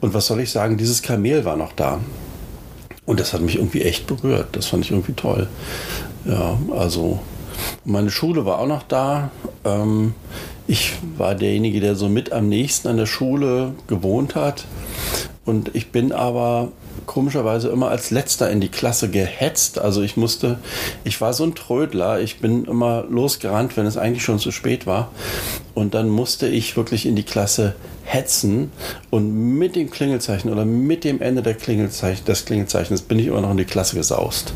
Und 0.00 0.14
was 0.14 0.28
soll 0.28 0.40
ich 0.40 0.50
sagen, 0.50 0.78
dieses 0.78 1.02
Kamel 1.02 1.44
war 1.44 1.58
noch 1.58 1.72
da. 1.72 2.00
Und 3.04 3.20
das 3.20 3.34
hat 3.34 3.42
mich 3.42 3.56
irgendwie 3.56 3.82
echt 3.82 4.06
berührt. 4.06 4.46
Das 4.52 4.64
fand 4.64 4.82
ich 4.82 4.92
irgendwie 4.92 5.12
toll. 5.12 5.46
Ja, 6.24 6.56
also 6.74 7.20
meine 7.84 8.10
Schule 8.10 8.46
war 8.46 8.60
auch 8.60 8.66
noch 8.66 8.84
da. 8.84 9.30
Ähm, 9.66 10.14
ich 10.66 10.94
war 11.18 11.34
derjenige, 11.34 11.80
der 11.80 11.96
so 11.96 12.08
mit 12.08 12.32
am 12.32 12.48
nächsten 12.48 12.88
an 12.88 12.96
der 12.96 13.04
Schule 13.04 13.74
gewohnt 13.88 14.36
hat. 14.36 14.64
Und 15.44 15.74
ich 15.74 15.90
bin 15.90 16.12
aber 16.12 16.72
komischerweise 17.06 17.68
immer 17.68 17.88
als 17.88 18.10
letzter 18.10 18.50
in 18.50 18.60
die 18.60 18.68
Klasse 18.68 19.10
gehetzt. 19.10 19.78
Also 19.78 20.02
ich 20.02 20.16
musste, 20.16 20.58
ich 21.04 21.20
war 21.20 21.32
so 21.32 21.44
ein 21.44 21.54
Trödler, 21.54 22.20
ich 22.20 22.40
bin 22.40 22.64
immer 22.64 23.04
losgerannt, 23.08 23.76
wenn 23.76 23.86
es 23.86 23.96
eigentlich 23.96 24.24
schon 24.24 24.38
zu 24.38 24.50
spät 24.50 24.86
war. 24.86 25.10
Und 25.74 25.94
dann 25.94 26.08
musste 26.08 26.48
ich 26.48 26.76
wirklich 26.76 27.06
in 27.06 27.16
die 27.16 27.22
Klasse 27.22 27.74
hetzen 28.04 28.72
und 29.10 29.58
mit 29.58 29.76
dem 29.76 29.90
Klingelzeichen 29.90 30.50
oder 30.50 30.64
mit 30.64 31.04
dem 31.04 31.20
Ende 31.20 31.42
der 31.42 31.54
Klingelzeichen, 31.54 32.24
des 32.24 32.44
Klingelzeichens 32.44 33.02
bin 33.02 33.18
ich 33.18 33.26
immer 33.26 33.40
noch 33.40 33.50
in 33.52 33.56
die 33.56 33.64
Klasse 33.64 33.96
gesaust. 33.96 34.52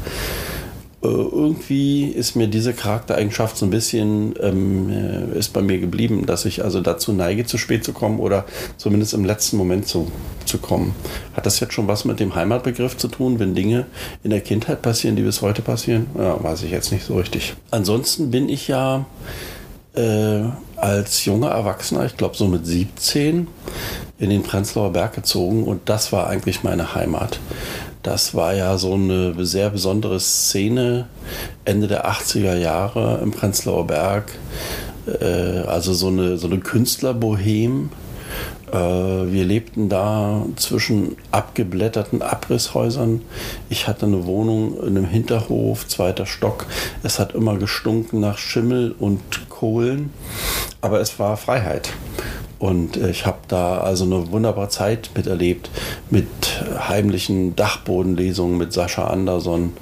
Äh, 1.07 1.37
irgendwie 1.37 2.05
ist 2.05 2.35
mir 2.35 2.49
diese 2.49 2.73
Charaktereigenschaft 2.73 3.57
so 3.57 3.67
ein 3.67 3.71
bisschen 3.71 4.35
ähm, 4.41 4.91
äh, 4.91 5.39
ist 5.39 5.53
bei 5.53 5.63
mir 5.63 5.79
geblieben, 5.79 6.27
dass 6.27 6.45
ich 6.45 6.65
also 6.65 6.81
dazu 6.81 7.13
neige, 7.13 7.47
zu 7.47 7.59
spät 7.59 7.85
zu 7.85 7.93
kommen 7.93 8.19
oder 8.19 8.45
zumindest 8.77 9.15
im 9.15 9.25
letzten 9.25 9.57
Moment 9.57 9.87
zu, 9.87 10.11
zu 10.45 10.59
kommen. 10.59 10.95
Hat 11.35 11.47
das 11.47 11.61
jetzt 11.61 11.75
schon 11.75 11.89
was 11.89 12.05
mit 12.05 12.21
dem 12.21 12.35
Heimatbegriff 12.35 12.97
zu 12.97 13.09
tun, 13.09 13.39
wenn 13.39 13.55
Dinge 13.55 13.87
in 14.23 14.31
der 14.31 14.41
Kindheit 14.41 14.83
passieren, 14.83 15.17
die 15.17 15.23
bis 15.23 15.43
heute 15.43 15.63
passieren? 15.63 16.07
Ja, 16.19 16.43
weiß 16.43 16.63
ich 16.63 16.71
jetzt 16.71 16.93
nicht 16.93 17.05
so 17.05 17.17
richtig. 17.17 17.55
Ansonsten 17.71 18.31
bin 18.31 18.49
ich 18.49 18.69
ja 18.69 19.07
äh, 19.95 20.45
als 20.77 21.25
junger 21.25 21.51
Erwachsener, 21.51 22.05
ich 22.05 22.17
glaube 22.17 22.37
so 22.37 22.47
mit 22.47 22.67
17, 22.67 23.49
in 24.19 24.31
den 24.31 24.43
Prenzlauer 24.43 24.93
Berg 24.93 25.15
gezogen 25.15 25.65
und 25.65 25.89
das 25.89 26.13
war 26.13 26.27
eigentlich 26.27 26.63
meine 26.63 26.95
Heimat. 26.95 27.39
Das 28.07 28.37
war 28.37 28.55
ja 28.55 28.79
so 28.79 28.95
eine 28.95 29.35
sehr 29.45 29.69
besondere 29.71 30.21
Szene 30.21 31.09
Ende 31.65 31.89
der 31.89 32.09
80er 32.09 32.55
Jahre 32.55 33.19
im 33.21 33.33
Prenzlauer 33.33 33.85
Berg. 33.89 34.31
Äh, 35.21 35.67
also 35.67 35.93
so 35.93 36.07
eine, 36.07 36.39
so 36.39 36.47
eine 36.47 36.61
Künstlerbohem. 36.61 37.91
Äh, 38.71 38.77
wir 38.77 39.45
lebten 39.45 39.89
da 39.89 40.47
zwischen 40.55 41.17
abgeblätterten 41.33 42.23
Abrisshäusern. 42.23 43.23
Ich 43.71 43.89
hatte 43.89 44.07
eine 44.07 44.25
Wohnung 44.25 44.79
in 44.83 44.97
einem 44.97 45.07
Hinterhof, 45.07 45.89
zweiter 45.89 46.27
Stock. 46.27 46.67
Es 47.03 47.19
hat 47.19 47.35
immer 47.35 47.57
gestunken 47.57 48.21
nach 48.21 48.39
Schimmel 48.39 48.95
und 48.97 49.49
Kohlen, 49.49 50.11
aber 50.81 51.01
es 51.01 51.19
war 51.19 51.37
Freiheit. 51.37 51.91
Und 52.59 52.97
äh, 52.97 53.11
ich 53.11 53.27
habe 53.27 53.39
da 53.49 53.79
also 53.79 54.05
eine 54.05 54.31
wunderbare 54.31 54.69
Zeit 54.69 55.11
miterlebt 55.15 55.71
mit 56.11 56.27
heimlichen 56.89 57.55
Dachbodenlesungen 57.55 58.57
mit 58.57 58.73
Sascha 58.73 59.09
Anderson 59.09 59.73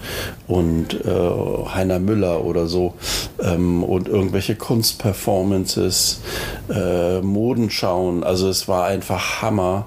und 0.49 0.95
äh, 1.05 1.69
Heiner 1.75 1.99
Müller 1.99 2.45
oder 2.45 2.67
so 2.67 2.95
ähm, 3.43 3.85
und 3.85 4.09
irgendwelche 4.09 4.57
Kunstperformances, 4.57 6.21
äh, 6.69 7.21
Modenschauen. 7.21 8.25
Also 8.25 8.49
es 8.49 8.67
war 8.67 8.87
einfach 8.87 9.43
Hammer, 9.43 9.87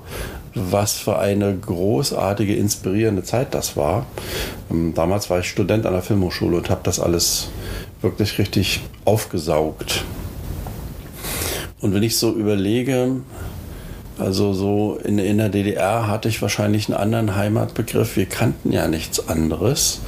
was 0.55 0.93
für 0.93 1.19
eine 1.19 1.55
großartige, 1.55 2.55
inspirierende 2.55 3.23
Zeit 3.23 3.53
das 3.53 3.75
war. 3.77 4.05
Ähm, 4.71 4.93
damals 4.93 5.29
war 5.29 5.39
ich 5.39 5.49
Student 5.49 5.85
an 5.85 5.93
der 5.93 6.01
Filmhochschule 6.01 6.57
und 6.57 6.69
habe 6.69 6.81
das 6.83 6.99
alles 6.99 7.49
wirklich 8.01 8.39
richtig 8.39 8.81
aufgesaugt. 9.05 10.05
Und 11.80 11.93
wenn 11.93 12.03
ich 12.03 12.17
so 12.17 12.34
überlege, 12.34 13.21
also 14.20 14.53
so 14.53 14.99
in, 15.03 15.20
in 15.20 15.38
der 15.38 15.49
DDR 15.49 16.07
hatte 16.07 16.28
ich 16.28 16.41
wahrscheinlich 16.41 16.88
einen 16.88 16.97
anderen 16.97 17.36
Heimatbegriff. 17.36 18.15
Wir 18.15 18.26
kannten 18.26 18.72
ja 18.72 18.88
nichts 18.88 19.28
anderes. 19.28 20.01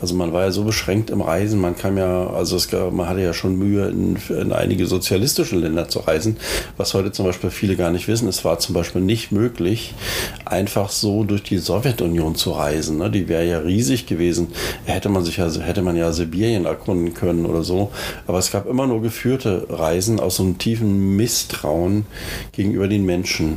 Also 0.00 0.14
man 0.14 0.32
war 0.32 0.42
ja 0.42 0.50
so 0.50 0.64
beschränkt 0.64 1.10
im 1.10 1.22
Reisen, 1.22 1.60
man 1.60 1.76
kam 1.76 1.96
ja, 1.96 2.26
also 2.28 2.56
es, 2.56 2.70
man 2.72 3.08
hatte 3.08 3.20
ja 3.20 3.32
schon 3.32 3.56
Mühe, 3.56 3.88
in, 3.88 4.16
in 4.28 4.52
einige 4.52 4.86
sozialistische 4.86 5.56
Länder 5.56 5.88
zu 5.88 6.00
reisen, 6.00 6.36
was 6.76 6.94
heute 6.94 7.12
zum 7.12 7.24
Beispiel 7.24 7.50
viele 7.50 7.76
gar 7.76 7.90
nicht 7.90 8.06
wissen. 8.08 8.28
Es 8.28 8.44
war 8.44 8.58
zum 8.58 8.74
Beispiel 8.74 9.00
nicht 9.00 9.32
möglich, 9.32 9.94
einfach 10.44 10.90
so 10.90 11.24
durch 11.24 11.42
die 11.42 11.58
Sowjetunion 11.58 12.34
zu 12.34 12.52
reisen. 12.52 12.98
Ne? 12.98 13.10
Die 13.10 13.28
wäre 13.28 13.46
ja 13.46 13.58
riesig 13.58 14.06
gewesen. 14.06 14.48
Hätte 14.84 15.08
man 15.08 15.24
sich 15.24 15.38
ja, 15.38 15.50
hätte 15.50 15.82
man 15.82 15.96
ja 15.96 16.12
Sibirien 16.12 16.66
erkunden 16.66 17.14
können 17.14 17.46
oder 17.46 17.62
so. 17.62 17.90
Aber 18.26 18.38
es 18.38 18.50
gab 18.50 18.66
immer 18.66 18.86
nur 18.86 19.00
geführte 19.00 19.66
Reisen 19.70 20.20
aus 20.20 20.36
so 20.36 20.42
einem 20.42 20.58
tiefen 20.58 21.16
Misstrauen 21.16 22.06
gegenüber 22.52 22.88
den 22.88 23.04
Menschen. 23.04 23.53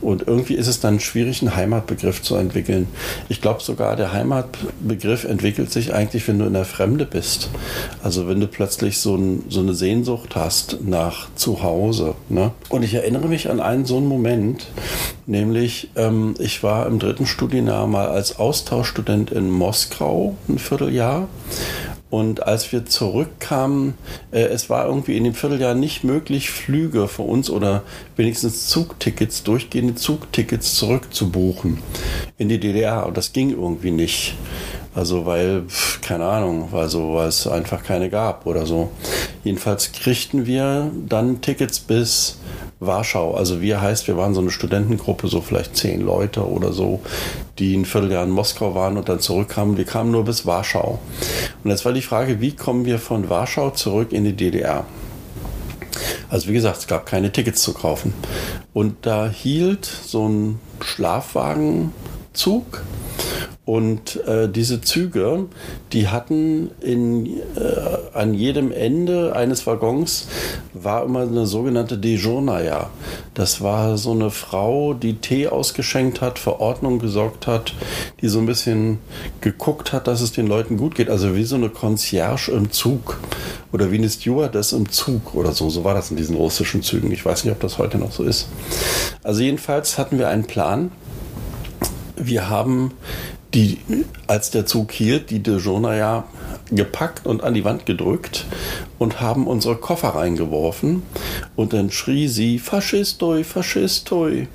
Und 0.00 0.26
irgendwie 0.26 0.54
ist 0.54 0.66
es 0.66 0.80
dann 0.80 1.00
schwierig, 1.00 1.42
einen 1.42 1.56
Heimatbegriff 1.56 2.22
zu 2.22 2.36
entwickeln. 2.36 2.86
Ich 3.28 3.40
glaube 3.40 3.62
sogar, 3.62 3.96
der 3.96 4.12
Heimatbegriff 4.12 5.24
entwickelt 5.24 5.72
sich 5.72 5.94
eigentlich, 5.94 6.28
wenn 6.28 6.38
du 6.38 6.44
in 6.44 6.52
der 6.52 6.64
Fremde 6.64 7.06
bist. 7.06 7.48
Also 8.02 8.28
wenn 8.28 8.38
du 8.38 8.46
plötzlich 8.46 8.98
so, 8.98 9.16
ein, 9.16 9.44
so 9.48 9.60
eine 9.60 9.74
Sehnsucht 9.74 10.36
hast 10.36 10.78
nach 10.84 11.28
Zuhause. 11.34 12.14
Ne? 12.28 12.52
Und 12.68 12.82
ich 12.82 12.94
erinnere 12.94 13.26
mich 13.26 13.50
an 13.50 13.60
einen 13.60 13.86
so 13.86 13.96
einen 13.96 14.06
Moment, 14.06 14.66
nämlich 15.26 15.90
ähm, 15.96 16.34
ich 16.38 16.62
war 16.62 16.86
im 16.86 16.98
dritten 16.98 17.26
Studienjahr 17.26 17.86
mal 17.86 18.08
als 18.08 18.38
Austauschstudent 18.38 19.30
in 19.30 19.50
Moskau 19.50 20.36
ein 20.48 20.58
Vierteljahr 20.58 21.26
und 22.08 22.46
als 22.46 22.70
wir 22.70 22.86
zurückkamen, 22.86 23.94
äh, 24.30 24.42
es 24.42 24.70
war 24.70 24.86
irgendwie 24.86 25.16
in 25.16 25.24
dem 25.24 25.34
Vierteljahr 25.34 25.74
nicht 25.74 26.04
möglich, 26.04 26.50
Flüge 26.50 27.08
für 27.08 27.22
uns 27.22 27.50
oder 27.50 27.82
wenigstens 28.16 28.68
Zugtickets, 28.68 29.42
durchgehende 29.42 29.96
Zugtickets 29.96 30.76
zurückzubuchen 30.76 31.78
in 32.38 32.48
die 32.48 32.60
DDR. 32.60 33.06
Und 33.06 33.16
das 33.16 33.32
ging 33.32 33.50
irgendwie 33.50 33.90
nicht. 33.90 34.34
Also 34.96 35.26
weil, 35.26 35.64
keine 36.00 36.24
Ahnung, 36.24 36.68
weil, 36.70 36.88
so, 36.88 37.14
weil 37.14 37.28
es 37.28 37.46
einfach 37.46 37.84
keine 37.84 38.08
gab 38.08 38.46
oder 38.46 38.64
so. 38.64 38.90
Jedenfalls 39.44 39.92
kriegten 39.92 40.46
wir 40.46 40.90
dann 41.06 41.42
Tickets 41.42 41.80
bis 41.80 42.38
Warschau. 42.80 43.34
Also 43.34 43.60
wir 43.60 43.82
heißt, 43.82 44.08
wir 44.08 44.16
waren 44.16 44.32
so 44.32 44.40
eine 44.40 44.50
Studentengruppe, 44.50 45.28
so 45.28 45.42
vielleicht 45.42 45.76
zehn 45.76 46.00
Leute 46.00 46.48
oder 46.48 46.72
so, 46.72 47.00
die 47.58 47.76
ein 47.76 47.84
Vierteljahr 47.84 48.24
in 48.24 48.30
Moskau 48.30 48.74
waren 48.74 48.96
und 48.96 49.10
dann 49.10 49.20
zurückkamen. 49.20 49.76
Wir 49.76 49.84
kamen 49.84 50.10
nur 50.10 50.24
bis 50.24 50.46
Warschau. 50.46 50.98
Und 51.62 51.70
jetzt 51.70 51.84
war 51.84 51.92
die 51.92 52.00
Frage, 52.00 52.40
wie 52.40 52.52
kommen 52.52 52.86
wir 52.86 52.98
von 52.98 53.28
Warschau 53.28 53.68
zurück 53.70 54.12
in 54.12 54.24
die 54.24 54.32
DDR? 54.32 54.86
Also 56.30 56.48
wie 56.48 56.54
gesagt, 56.54 56.78
es 56.78 56.86
gab 56.86 57.04
keine 57.04 57.32
Tickets 57.32 57.60
zu 57.60 57.74
kaufen. 57.74 58.14
Und 58.72 58.96
da 59.02 59.28
hielt 59.28 59.84
so 59.84 60.26
ein 60.26 60.58
Schlafwagenzug 60.80 61.90
und 63.66 64.24
äh, 64.28 64.48
diese 64.48 64.80
Züge, 64.80 65.46
die 65.92 66.06
hatten 66.06 66.70
in, 66.80 67.26
äh, 67.26 68.14
an 68.14 68.32
jedem 68.32 68.70
Ende 68.70 69.34
eines 69.34 69.66
Waggons 69.66 70.28
war 70.72 71.04
immer 71.04 71.22
eine 71.22 71.46
sogenannte 71.46 71.98
Dejournaya. 71.98 72.90
Das 73.34 73.60
war 73.60 73.98
so 73.98 74.12
eine 74.12 74.30
Frau, 74.30 74.94
die 74.94 75.14
Tee 75.14 75.48
ausgeschenkt 75.48 76.20
hat, 76.20 76.38
für 76.38 76.60
Ordnung 76.60 77.00
gesorgt 77.00 77.48
hat, 77.48 77.74
die 78.20 78.28
so 78.28 78.38
ein 78.38 78.46
bisschen 78.46 79.00
geguckt 79.40 79.92
hat, 79.92 80.06
dass 80.06 80.20
es 80.20 80.30
den 80.30 80.46
Leuten 80.46 80.76
gut 80.76 80.94
geht. 80.94 81.10
Also 81.10 81.34
wie 81.34 81.42
so 81.42 81.56
eine 81.56 81.68
Concierge 81.68 82.52
im 82.52 82.70
Zug 82.70 83.18
oder 83.72 83.90
wie 83.90 83.98
eine 83.98 84.08
Stewardess 84.08 84.74
im 84.74 84.88
Zug 84.92 85.34
oder 85.34 85.50
so. 85.50 85.70
So 85.70 85.82
war 85.82 85.94
das 85.94 86.12
in 86.12 86.16
diesen 86.16 86.36
russischen 86.36 86.82
Zügen. 86.82 87.10
Ich 87.10 87.26
weiß 87.26 87.44
nicht, 87.44 87.52
ob 87.52 87.58
das 87.58 87.78
heute 87.78 87.98
noch 87.98 88.12
so 88.12 88.22
ist. 88.22 88.46
Also 89.24 89.42
jedenfalls 89.42 89.98
hatten 89.98 90.20
wir 90.20 90.28
einen 90.28 90.44
Plan. 90.44 90.92
Wir 92.16 92.48
haben 92.48 92.92
die, 93.56 93.78
als 94.26 94.50
der 94.50 94.66
Zug 94.66 94.92
hielt, 94.92 95.30
die 95.30 95.42
Dejona 95.42 95.96
ja 95.96 96.24
gepackt 96.70 97.26
und 97.26 97.42
an 97.42 97.54
die 97.54 97.64
Wand 97.64 97.86
gedrückt 97.86 98.44
und 98.98 99.22
haben 99.22 99.46
unsere 99.46 99.76
Koffer 99.76 100.10
reingeworfen. 100.10 101.02
Und 101.56 101.72
dann 101.72 101.90
schrie 101.90 102.28
sie, 102.28 102.58
Faschistoi, 102.58 103.44
Faschistoi. 103.44 104.48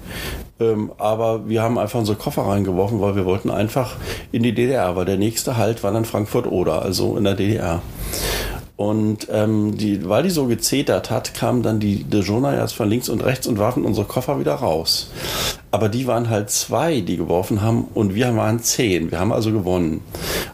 Ähm, 0.59 0.91
aber 0.99 1.49
wir 1.49 1.63
haben 1.63 1.79
einfach 1.79 1.97
unsere 1.97 2.17
Koffer 2.17 2.43
reingeworfen, 2.43 3.01
weil 3.01 3.15
wir 3.15 3.25
wollten 3.25 3.49
einfach 3.49 3.95
in 4.31 4.43
die 4.43 4.53
DDR, 4.53 4.95
weil 4.95 5.05
der 5.05 5.17
nächste 5.17 5.57
Halt 5.57 5.81
war 5.81 5.91
dann 5.91 6.05
Frankfurt-Oder, 6.05 6.83
also 6.83 7.17
in 7.17 7.23
der 7.23 7.33
DDR. 7.33 7.81
Und 8.75 9.27
ähm, 9.31 9.77
die, 9.77 10.07
weil 10.07 10.23
die 10.23 10.29
so 10.29 10.45
gezetert 10.45 11.09
hat, 11.09 11.33
kamen 11.33 11.63
dann 11.63 11.79
die 11.79 12.03
Dejonayas 12.03 12.73
von 12.73 12.89
links 12.89 13.09
und 13.09 13.23
rechts 13.23 13.47
und 13.47 13.57
warfen 13.57 13.83
unsere 13.83 14.05
Koffer 14.05 14.39
wieder 14.39 14.55
raus. 14.55 15.09
Aber 15.71 15.87
die 15.87 16.05
waren 16.05 16.29
halt 16.29 16.49
zwei, 16.49 16.99
die 16.99 17.15
geworfen 17.15 17.61
haben 17.61 17.85
und 17.93 18.13
wir 18.13 18.35
waren 18.35 18.59
zehn. 18.59 19.09
Wir 19.09 19.19
haben 19.19 19.31
also 19.31 19.51
gewonnen. 19.51 20.01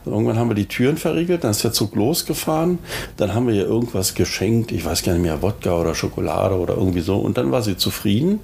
Und 0.05 0.11
irgendwann 0.11 0.37
haben 0.37 0.49
wir 0.49 0.55
die 0.55 0.67
Türen 0.67 0.97
verriegelt, 0.97 1.43
dann 1.43 1.51
ist 1.51 1.63
der 1.63 1.73
Zug 1.73 1.95
losgefahren. 1.95 2.77
Dann 3.17 3.33
haben 3.33 3.47
wir 3.47 3.55
ihr 3.55 3.65
irgendwas 3.65 4.13
geschenkt, 4.13 4.71
ich 4.71 4.85
weiß 4.85 5.01
gar 5.01 5.13
nicht 5.13 5.23
mehr, 5.23 5.41
Wodka 5.41 5.73
oder 5.73 5.95
Schokolade 5.95 6.55
oder 6.55 6.75
irgendwie 6.75 7.01
so. 7.01 7.17
Und 7.17 7.37
dann 7.37 7.51
war 7.51 7.63
sie 7.63 7.77
zufrieden. 7.77 8.39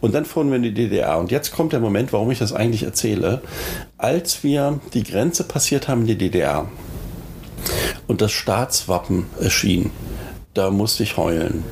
Und 0.00 0.14
dann 0.14 0.24
fuhren 0.24 0.48
wir 0.48 0.56
in 0.56 0.64
die 0.64 0.74
DDR. 0.74 1.18
Und 1.18 1.30
jetzt 1.30 1.52
kommt 1.52 1.72
der 1.72 1.80
Moment, 1.80 2.12
warum 2.12 2.30
ich 2.32 2.40
das 2.40 2.52
eigentlich 2.52 2.82
erzähle. 2.82 3.40
Als 3.96 4.42
wir 4.42 4.80
die 4.94 5.04
Grenze 5.04 5.44
passiert 5.44 5.86
haben 5.86 6.02
in 6.02 6.06
die 6.08 6.18
DDR, 6.18 6.66
und 8.06 8.20
das 8.20 8.32
Staatswappen 8.32 9.26
erschien. 9.40 9.90
Da 10.54 10.70
musste 10.70 11.02
ich 11.02 11.16
heulen. 11.16 11.64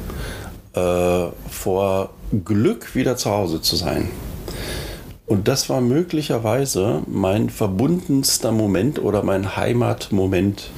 Äh, 0.75 1.27
vor 1.51 2.11
Glück 2.45 2.95
wieder 2.95 3.17
zu 3.17 3.31
Hause 3.31 3.61
zu 3.61 3.77
sein. 3.77 4.11
Und 5.27 5.47
das 5.47 5.69
war 5.69 5.81
möglicherweise 5.81 7.03
mein 7.07 7.51
verbundenster 7.51 8.51
Moment 8.51 8.99
oder 8.99 9.23
mein 9.23 9.57
Heimatmoment 9.57 10.71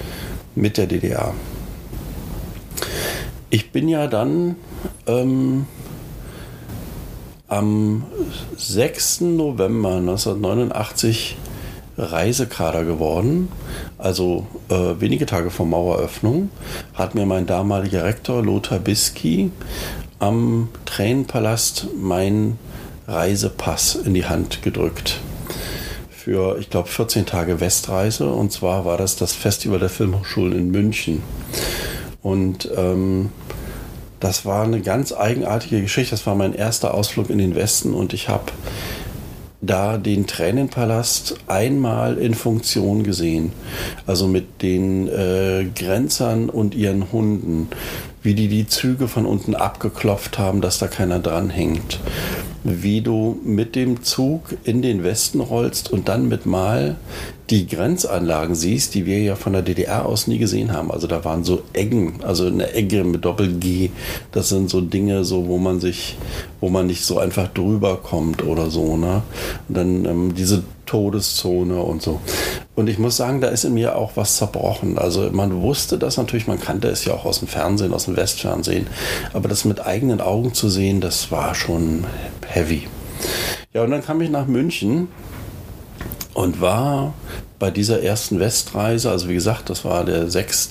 mit 0.54 0.76
der 0.76 0.86
DDR. 0.86 1.34
Ich 3.50 3.72
bin 3.72 3.88
ja 3.88 4.06
dann 4.06 4.56
ähm, 5.06 5.66
am 7.48 8.04
6. 8.56 9.22
November 9.22 9.96
1989 9.96 11.36
Reisekader 11.98 12.84
geworden. 12.84 13.48
Also 13.98 14.46
äh, 14.68 15.00
wenige 15.00 15.26
Tage 15.26 15.50
vor 15.50 15.66
Maueröffnung 15.66 16.50
hat 16.94 17.14
mir 17.14 17.26
mein 17.26 17.46
damaliger 17.46 18.04
Rektor 18.04 18.42
Lothar 18.42 18.78
Bisky 18.78 19.50
am 20.20 20.68
Tränenpalast 20.84 21.88
meinen 22.00 22.58
Reisepass 23.08 23.96
in 23.96 24.14
die 24.14 24.26
Hand 24.26 24.62
gedrückt. 24.62 25.20
Für, 26.10 26.58
ich 26.58 26.70
glaube, 26.70 26.88
14 26.88 27.26
Tage 27.26 27.60
Westreise. 27.60 28.30
Und 28.30 28.52
zwar 28.52 28.84
war 28.84 28.96
das 28.96 29.16
das 29.16 29.32
Festival 29.32 29.78
der 29.78 29.88
Filmhochschulen 29.88 30.56
in 30.56 30.70
München. 30.70 31.22
Und 32.22 32.70
ähm, 32.76 33.30
das 34.20 34.44
war 34.44 34.64
eine 34.64 34.82
ganz 34.82 35.12
eigenartige 35.12 35.80
Geschichte. 35.80 36.10
Das 36.10 36.26
war 36.26 36.34
mein 36.34 36.54
erster 36.54 36.92
Ausflug 36.94 37.30
in 37.30 37.38
den 37.38 37.54
Westen 37.54 37.94
und 37.94 38.12
ich 38.12 38.28
habe 38.28 38.52
da 39.62 39.98
den 39.98 40.26
Tränenpalast 40.26 41.36
einmal 41.46 42.16
in 42.18 42.34
Funktion 42.34 43.02
gesehen. 43.02 43.52
Also 44.06 44.26
mit 44.26 44.62
den 44.62 45.08
äh, 45.08 45.66
Grenzern 45.74 46.48
und 46.48 46.74
ihren 46.74 47.12
Hunden, 47.12 47.68
wie 48.22 48.34
die 48.34 48.48
die 48.48 48.66
Züge 48.66 49.08
von 49.08 49.26
unten 49.26 49.54
abgeklopft 49.54 50.38
haben, 50.38 50.60
dass 50.60 50.78
da 50.78 50.88
keiner 50.88 51.18
dranhängt. 51.18 52.00
wie 52.62 53.00
du 53.00 53.40
mit 53.42 53.74
dem 53.74 54.02
Zug 54.02 54.54
in 54.64 54.82
den 54.82 55.02
Westen 55.02 55.40
rollst 55.40 55.90
und 55.90 56.08
dann 56.08 56.28
mit 56.28 56.44
mal 56.44 56.96
die 57.48 57.66
Grenzanlagen 57.66 58.54
siehst, 58.54 58.94
die 58.94 59.06
wir 59.06 59.18
ja 59.20 59.34
von 59.34 59.54
der 59.54 59.62
DDR 59.62 60.04
aus 60.06 60.26
nie 60.26 60.38
gesehen 60.38 60.72
haben. 60.72 60.90
Also 60.90 61.06
da 61.06 61.24
waren 61.24 61.42
so 61.42 61.62
Eggen, 61.72 62.20
also 62.22 62.46
eine 62.46 62.74
Egge 62.74 63.02
mit 63.04 63.24
Doppel-G. 63.24 63.90
Das 64.30 64.50
sind 64.50 64.70
so 64.70 64.80
Dinge, 64.80 65.24
so 65.24 65.48
wo 65.48 65.58
man 65.58 65.80
sich, 65.80 66.16
wo 66.60 66.68
man 66.68 66.86
nicht 66.86 67.04
so 67.04 67.18
einfach 67.18 67.48
drüber 67.48 67.96
kommt 67.96 68.44
oder 68.44 68.70
so. 68.70 68.96
Ne? 68.96 69.22
Und 69.68 69.76
dann 69.76 70.04
ähm, 70.04 70.34
diese 70.34 70.62
Todeszone 70.90 71.80
und 71.80 72.02
so. 72.02 72.20
Und 72.74 72.88
ich 72.88 72.98
muss 72.98 73.16
sagen, 73.16 73.40
da 73.40 73.46
ist 73.46 73.64
in 73.64 73.74
mir 73.74 73.94
auch 73.94 74.12
was 74.16 74.38
zerbrochen. 74.38 74.98
Also 74.98 75.30
man 75.30 75.62
wusste 75.62 75.98
das 75.98 76.16
natürlich, 76.16 76.48
man 76.48 76.60
kannte 76.60 76.88
es 76.88 77.04
ja 77.04 77.14
auch 77.14 77.24
aus 77.24 77.38
dem 77.38 77.46
Fernsehen, 77.46 77.94
aus 77.94 78.06
dem 78.06 78.16
Westfernsehen. 78.16 78.88
Aber 79.32 79.48
das 79.48 79.64
mit 79.64 79.86
eigenen 79.86 80.20
Augen 80.20 80.52
zu 80.52 80.68
sehen, 80.68 81.00
das 81.00 81.30
war 81.30 81.54
schon 81.54 82.04
heavy. 82.44 82.88
Ja, 83.72 83.84
und 83.84 83.92
dann 83.92 84.02
kam 84.02 84.20
ich 84.20 84.30
nach 84.30 84.48
München 84.48 85.06
und 86.34 86.60
war 86.60 87.14
bei 87.60 87.70
dieser 87.70 88.02
ersten 88.02 88.40
Westreise, 88.40 89.12
also 89.12 89.28
wie 89.28 89.34
gesagt, 89.34 89.70
das 89.70 89.84
war 89.84 90.04
der 90.04 90.28
6. 90.28 90.70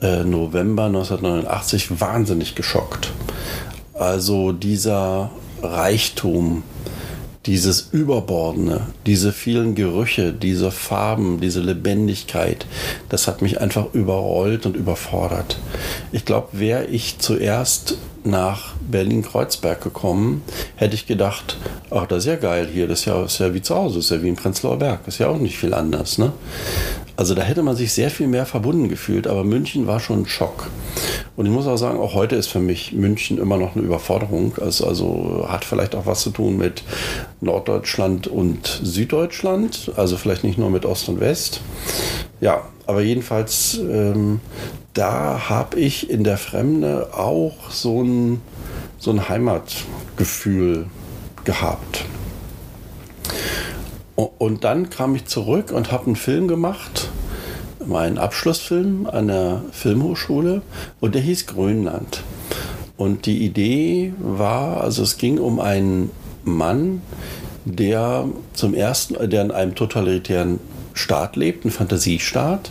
Äh, 0.00 0.24
November 0.24 0.84
1989, 0.84 2.00
wahnsinnig 2.00 2.54
geschockt. 2.54 3.12
Also 3.92 4.52
dieser 4.52 5.30
Reichtum, 5.62 6.62
dieses 7.46 7.88
Überbordene, 7.92 8.88
diese 9.06 9.32
vielen 9.32 9.74
Gerüche, 9.74 10.32
diese 10.32 10.70
Farben, 10.70 11.40
diese 11.40 11.60
Lebendigkeit, 11.60 12.66
das 13.08 13.28
hat 13.28 13.42
mich 13.42 13.60
einfach 13.60 13.94
überrollt 13.94 14.66
und 14.66 14.76
überfordert. 14.76 15.58
Ich 16.12 16.24
glaube, 16.24 16.48
wäre 16.52 16.86
ich 16.86 17.18
zuerst 17.18 17.98
nach 18.26 18.74
Berlin-Kreuzberg 18.90 19.82
gekommen, 19.82 20.42
hätte 20.76 20.94
ich 20.94 21.06
gedacht, 21.06 21.56
ach, 21.90 22.06
das 22.06 22.18
ist 22.18 22.26
ja 22.26 22.36
geil 22.36 22.68
hier, 22.72 22.88
das 22.88 23.00
ist 23.00 23.04
ja, 23.06 23.24
ist 23.24 23.38
ja 23.38 23.54
wie 23.54 23.62
zu 23.62 23.74
Hause, 23.74 23.96
das 23.96 24.06
ist 24.06 24.10
ja 24.10 24.22
wie 24.22 24.28
in 24.28 24.36
Prenzlauer 24.36 24.78
Berg, 24.78 25.04
das 25.04 25.14
ist 25.14 25.18
ja 25.18 25.28
auch 25.28 25.38
nicht 25.38 25.58
viel 25.58 25.74
anders. 25.74 26.18
Ne? 26.18 26.32
Also 27.16 27.34
da 27.34 27.42
hätte 27.42 27.62
man 27.62 27.76
sich 27.76 27.92
sehr 27.92 28.10
viel 28.10 28.26
mehr 28.26 28.44
verbunden 28.44 28.88
gefühlt, 28.88 29.26
aber 29.26 29.42
München 29.42 29.86
war 29.86 30.00
schon 30.00 30.22
ein 30.22 30.26
Schock. 30.26 30.68
Und 31.36 31.46
ich 31.46 31.52
muss 31.52 31.66
auch 31.66 31.76
sagen, 31.76 31.98
auch 31.98 32.14
heute 32.14 32.36
ist 32.36 32.48
für 32.48 32.60
mich 32.60 32.92
München 32.92 33.38
immer 33.38 33.56
noch 33.56 33.74
eine 33.74 33.84
Überforderung. 33.84 34.54
Also, 34.60 34.86
also 34.86 35.46
hat 35.48 35.64
vielleicht 35.64 35.94
auch 35.94 36.06
was 36.06 36.20
zu 36.20 36.30
tun 36.30 36.56
mit 36.58 36.82
Norddeutschland 37.40 38.26
und 38.26 38.80
Süddeutschland, 38.82 39.92
also 39.96 40.16
vielleicht 40.16 40.44
nicht 40.44 40.58
nur 40.58 40.70
mit 40.70 40.84
Ost 40.84 41.08
und 41.08 41.20
West. 41.20 41.60
Ja, 42.40 42.62
aber 42.86 43.02
jedenfalls, 43.02 43.78
ähm, 43.78 44.40
da 44.94 45.48
habe 45.48 45.78
ich 45.78 46.08
in 46.08 46.24
der 46.24 46.38
Fremde 46.38 47.10
auch 47.12 47.70
so 47.70 48.02
ein, 48.02 48.40
so 48.98 49.10
ein 49.10 49.28
Heimatgefühl 49.28 50.86
gehabt. 51.44 52.04
Und 54.16 54.64
dann 54.64 54.88
kam 54.88 55.14
ich 55.14 55.26
zurück 55.26 55.72
und 55.72 55.92
habe 55.92 56.06
einen 56.06 56.16
Film 56.16 56.48
gemacht, 56.48 57.10
meinen 57.84 58.18
Abschlussfilm 58.18 59.06
an 59.06 59.28
der 59.28 59.62
Filmhochschule 59.72 60.62
und 61.00 61.14
der 61.14 61.22
hieß 61.22 61.46
Grönland. 61.46 62.22
Und 62.96 63.26
die 63.26 63.44
Idee 63.44 64.14
war, 64.18 64.80
also 64.80 65.02
es 65.02 65.18
ging 65.18 65.38
um 65.38 65.60
einen 65.60 66.10
Mann, 66.44 67.02
der 67.66 68.26
zum 68.54 68.72
ersten, 68.72 69.28
der 69.28 69.42
in 69.42 69.50
einem 69.50 69.74
totalitären 69.74 70.60
Staat 70.96 71.36
lebt, 71.36 71.64
ein 71.64 71.70
Fantasiestaat, 71.70 72.70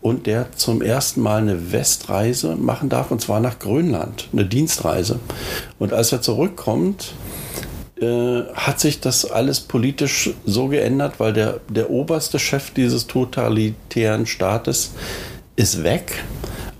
und 0.00 0.26
der 0.26 0.52
zum 0.52 0.82
ersten 0.82 1.20
Mal 1.20 1.42
eine 1.42 1.72
Westreise 1.72 2.56
machen 2.56 2.88
darf, 2.88 3.10
und 3.10 3.20
zwar 3.20 3.40
nach 3.40 3.58
Grönland, 3.58 4.28
eine 4.32 4.46
Dienstreise. 4.46 5.20
Und 5.78 5.92
als 5.92 6.10
er 6.12 6.22
zurückkommt, 6.22 7.12
äh, 8.00 8.44
hat 8.54 8.80
sich 8.80 9.00
das 9.00 9.30
alles 9.30 9.60
politisch 9.60 10.30
so 10.46 10.68
geändert, 10.68 11.14
weil 11.18 11.34
der, 11.34 11.60
der 11.68 11.90
oberste 11.90 12.38
Chef 12.38 12.70
dieses 12.70 13.06
totalitären 13.06 14.24
Staates 14.26 14.92
ist 15.56 15.84
weg. 15.84 16.24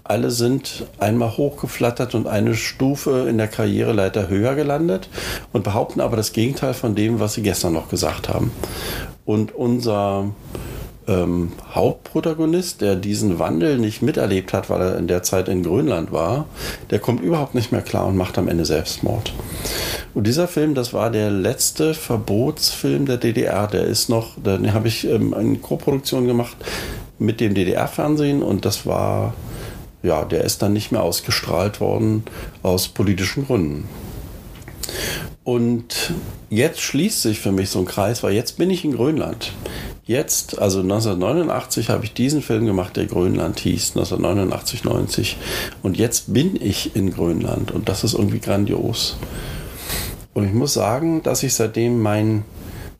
Alle 0.02 0.30
sind 0.30 0.86
einmal 0.98 1.36
hochgeflattert 1.36 2.14
und 2.14 2.26
eine 2.26 2.54
Stufe 2.56 3.26
in 3.28 3.38
der 3.38 3.48
Karriereleiter 3.48 4.28
höher 4.28 4.54
gelandet 4.54 5.08
und 5.52 5.62
behaupten 5.62 6.00
aber 6.00 6.16
das 6.16 6.32
Gegenteil 6.32 6.74
von 6.74 6.94
dem, 6.94 7.20
was 7.20 7.34
sie 7.34 7.42
gestern 7.42 7.74
noch 7.74 7.90
gesagt 7.90 8.28
haben. 8.28 8.50
Und 9.30 9.54
unser 9.54 10.32
ähm, 11.06 11.52
Hauptprotagonist, 11.72 12.80
der 12.80 12.96
diesen 12.96 13.38
Wandel 13.38 13.78
nicht 13.78 14.02
miterlebt 14.02 14.52
hat, 14.52 14.68
weil 14.70 14.80
er 14.80 14.98
in 14.98 15.06
der 15.06 15.22
Zeit 15.22 15.46
in 15.46 15.62
Grönland 15.62 16.10
war, 16.10 16.46
der 16.90 16.98
kommt 16.98 17.22
überhaupt 17.22 17.54
nicht 17.54 17.70
mehr 17.70 17.80
klar 17.80 18.08
und 18.08 18.16
macht 18.16 18.38
am 18.38 18.48
Ende 18.48 18.64
Selbstmord. 18.64 19.32
Und 20.14 20.26
dieser 20.26 20.48
Film, 20.48 20.74
das 20.74 20.92
war 20.92 21.10
der 21.10 21.30
letzte 21.30 21.94
Verbotsfilm 21.94 23.06
der 23.06 23.18
DDR. 23.18 23.68
Der 23.68 23.84
ist 23.84 24.08
noch, 24.08 24.30
da 24.42 24.58
habe 24.72 24.88
ich 24.88 25.06
ähm, 25.06 25.32
eine 25.32 25.58
Koproduktion 25.58 26.26
gemacht 26.26 26.56
mit 27.20 27.38
dem 27.38 27.54
DDR-Fernsehen 27.54 28.42
und 28.42 28.64
das 28.64 28.84
war, 28.84 29.34
ja, 30.02 30.24
der 30.24 30.42
ist 30.42 30.60
dann 30.60 30.72
nicht 30.72 30.90
mehr 30.90 31.04
ausgestrahlt 31.04 31.80
worden 31.80 32.24
aus 32.64 32.88
politischen 32.88 33.46
Gründen. 33.46 33.88
Und 35.42 36.12
jetzt 36.50 36.80
schließt 36.80 37.22
sich 37.22 37.40
für 37.40 37.50
mich 37.50 37.70
so 37.70 37.78
ein 37.78 37.86
Kreis, 37.86 38.22
weil 38.22 38.34
jetzt 38.34 38.58
bin 38.58 38.70
ich 38.70 38.84
in 38.84 38.92
Grönland. 38.92 39.52
Jetzt, 40.04 40.58
also 40.58 40.80
1989 40.80 41.88
habe 41.88 42.04
ich 42.04 42.12
diesen 42.12 42.42
Film 42.42 42.66
gemacht, 42.66 42.96
der 42.96 43.06
Grönland 43.06 43.60
hieß, 43.60 43.96
1989, 43.96 44.84
90. 44.84 45.36
Und 45.82 45.96
jetzt 45.96 46.32
bin 46.32 46.60
ich 46.60 46.94
in 46.94 47.10
Grönland 47.10 47.70
und 47.70 47.88
das 47.88 48.04
ist 48.04 48.14
irgendwie 48.14 48.40
grandios. 48.40 49.16
Und 50.34 50.44
ich 50.46 50.52
muss 50.52 50.74
sagen, 50.74 51.22
dass 51.22 51.40
sich 51.40 51.54
seitdem 51.54 52.00
mein, 52.00 52.44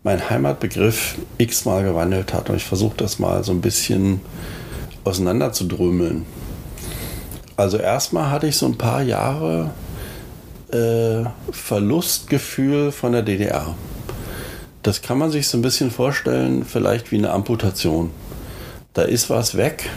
mein 0.03 0.31
Heimatbegriff 0.31 1.17
x-mal 1.39 1.85
gewandelt 1.85 2.33
hat. 2.33 2.51
Und 2.51 2.57
ich 2.57 2.65
versuche 2.65 2.97
das 2.97 3.19
mal 3.19 3.45
so 3.45 3.53
ein 3.53 3.61
bisschen 3.61 4.21
auseinander. 5.05 5.53
Also 7.57 7.77
erstmal 7.77 8.31
hatte 8.31 8.47
ich 8.47 8.57
so 8.57 8.67
ein 8.67 8.79
paar 8.79 9.03
Jahre 9.03 9.71
äh, 10.73 11.25
Verlustgefühl 11.53 12.93
von 12.93 13.13
der 13.13 13.23
DDR. 13.23 13.75
Das 14.83 15.03
kann 15.03 15.19
man 15.19 15.31
sich 15.31 15.49
so 15.49 15.59
ein 15.59 15.63
bisschen 15.63 15.91
vorstellen, 15.91 16.65
vielleicht 16.65 17.13
wie 17.13 17.19
eine 17.19 17.31
Amputation. 17.31 18.11
Da 18.95 19.03
ist 19.03 19.31
was 19.31 19.57
weg, 19.57 19.89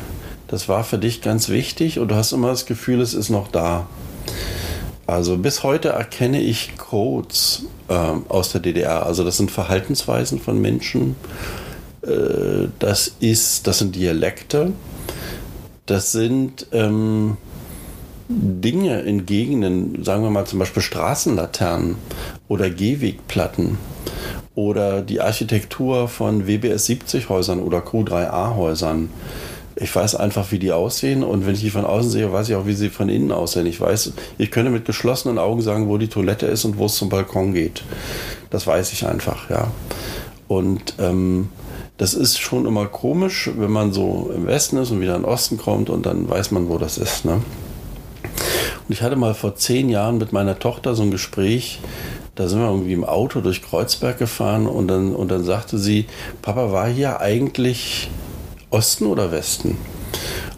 das 0.47 0.69
war 0.69 0.83
für 0.83 0.97
dich 0.97 1.21
ganz 1.21 1.49
wichtig 1.49 1.99
und 1.99 2.09
du 2.09 2.15
hast 2.15 2.31
immer 2.31 2.49
das 2.49 2.65
Gefühl, 2.65 3.01
es 3.01 3.13
ist 3.13 3.29
noch 3.29 3.47
da. 3.47 3.87
Also 5.07 5.37
bis 5.37 5.63
heute 5.63 5.89
erkenne 5.89 6.41
ich 6.41 6.77
Codes 6.77 7.63
äh, 7.87 7.93
aus 7.93 8.51
der 8.51 8.61
DDR. 8.61 9.05
Also 9.05 9.23
das 9.23 9.37
sind 9.37 9.51
Verhaltensweisen 9.51 10.39
von 10.39 10.61
Menschen. 10.61 11.15
Äh, 12.03 12.67
das 12.79 13.15
ist, 13.19 13.67
das 13.67 13.79
sind 13.79 13.95
Dialekte. 13.95 14.73
Das 15.85 16.11
sind 16.11 16.67
ähm, 16.71 17.37
Dinge 18.27 19.01
in 19.01 19.25
Gegenden, 19.25 20.03
sagen 20.03 20.23
wir 20.23 20.29
mal 20.29 20.45
zum 20.45 20.59
Beispiel 20.59 20.81
Straßenlaternen 20.81 21.95
oder 22.47 22.69
Gehwegplatten 22.69 23.77
oder 24.55 25.01
die 25.01 25.21
Architektur 25.21 26.07
von 26.07 26.47
WBS 26.47 26.85
70 26.85 27.29
Häusern 27.29 27.59
oder 27.59 27.79
Q3A 27.79 28.55
Häusern 28.55 29.09
ich 29.75 29.95
weiß 29.95 30.15
einfach, 30.15 30.51
wie 30.51 30.59
die 30.59 30.71
aussehen 30.71 31.23
und 31.23 31.45
wenn 31.45 31.55
ich 31.55 31.61
die 31.61 31.69
von 31.69 31.85
außen 31.85 32.11
sehe, 32.11 32.31
weiß 32.31 32.49
ich 32.49 32.55
auch, 32.55 32.65
wie 32.65 32.73
sie 32.73 32.89
von 32.89 33.09
innen 33.09 33.31
aussehen. 33.31 33.65
Ich 33.65 33.81
weiß, 33.81 34.13
ich 34.37 34.51
könnte 34.51 34.71
mit 34.71 34.85
geschlossenen 34.85 35.39
Augen 35.39 35.61
sagen, 35.61 35.87
wo 35.87 35.97
die 35.97 36.07
Toilette 36.07 36.45
ist 36.45 36.65
und 36.65 36.77
wo 36.77 36.85
es 36.85 36.95
zum 36.95 37.09
Balkon 37.09 37.53
geht. 37.53 37.83
Das 38.49 38.67
weiß 38.67 38.93
ich 38.93 39.07
einfach, 39.07 39.49
ja. 39.49 39.71
Und 40.47 40.95
ähm, 40.99 41.49
das 41.97 42.13
ist 42.13 42.39
schon 42.39 42.67
immer 42.67 42.85
komisch, 42.85 43.49
wenn 43.57 43.71
man 43.71 43.93
so 43.93 44.31
im 44.35 44.45
Westen 44.45 44.77
ist 44.77 44.91
und 44.91 45.01
wieder 45.01 45.15
in 45.15 45.23
den 45.23 45.29
Osten 45.29 45.57
kommt 45.57 45.89
und 45.89 46.05
dann 46.05 46.29
weiß 46.29 46.51
man, 46.51 46.69
wo 46.69 46.77
das 46.77 46.97
ist. 46.97 47.25
Ne? 47.25 47.41
Und 48.87 48.93
ich 48.93 49.01
hatte 49.01 49.15
mal 49.15 49.33
vor 49.33 49.55
zehn 49.55 49.89
Jahren 49.89 50.17
mit 50.17 50.33
meiner 50.33 50.59
Tochter 50.59 50.95
so 50.95 51.03
ein 51.03 51.11
Gespräch, 51.11 51.79
da 52.35 52.47
sind 52.47 52.59
wir 52.59 52.67
irgendwie 52.67 52.93
im 52.93 53.05
Auto 53.05 53.41
durch 53.41 53.61
Kreuzberg 53.61 54.17
gefahren 54.17 54.65
und 54.65 54.87
dann, 54.87 55.15
und 55.15 55.29
dann 55.29 55.43
sagte 55.43 55.77
sie, 55.77 56.07
Papa 56.41 56.71
war 56.71 56.87
hier 56.87 57.21
eigentlich 57.21 58.09
Osten 58.71 59.05
oder 59.05 59.31
Westen? 59.31 59.77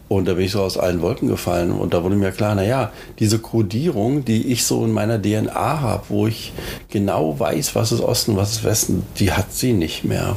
Und 0.07 0.27
da 0.27 0.33
bin 0.35 0.45
ich 0.45 0.51
so 0.51 0.61
aus 0.61 0.77
allen 0.77 1.01
Wolken 1.01 1.27
gefallen. 1.27 1.71
Und 1.71 1.93
da 1.93 2.03
wurde 2.03 2.15
mir 2.15 2.31
klar, 2.31 2.53
naja, 2.53 2.91
diese 3.19 3.39
Kodierung, 3.39 4.23
die 4.23 4.51
ich 4.51 4.63
so 4.63 4.85
in 4.85 4.91
meiner 4.91 5.19
DNA 5.19 5.81
habe, 5.81 6.03
wo 6.09 6.27
ich 6.27 6.53
genau 6.89 7.39
weiß, 7.39 7.73
was 7.75 7.91
ist 7.91 8.01
Osten, 8.01 8.37
was 8.37 8.51
ist 8.51 8.63
Westen, 8.63 9.03
die 9.17 9.31
hat 9.31 9.51
sie 9.51 9.73
nicht 9.73 10.03
mehr. 10.03 10.35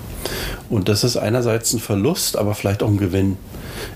Und 0.71 0.89
das 0.89 1.05
ist 1.05 1.19
einerseits 1.19 1.73
ein 1.75 1.81
Verlust, 1.81 2.39
aber 2.39 2.55
vielleicht 2.55 2.83
auch 2.83 2.89
ein 2.89 2.97
Gewinn. 2.97 3.37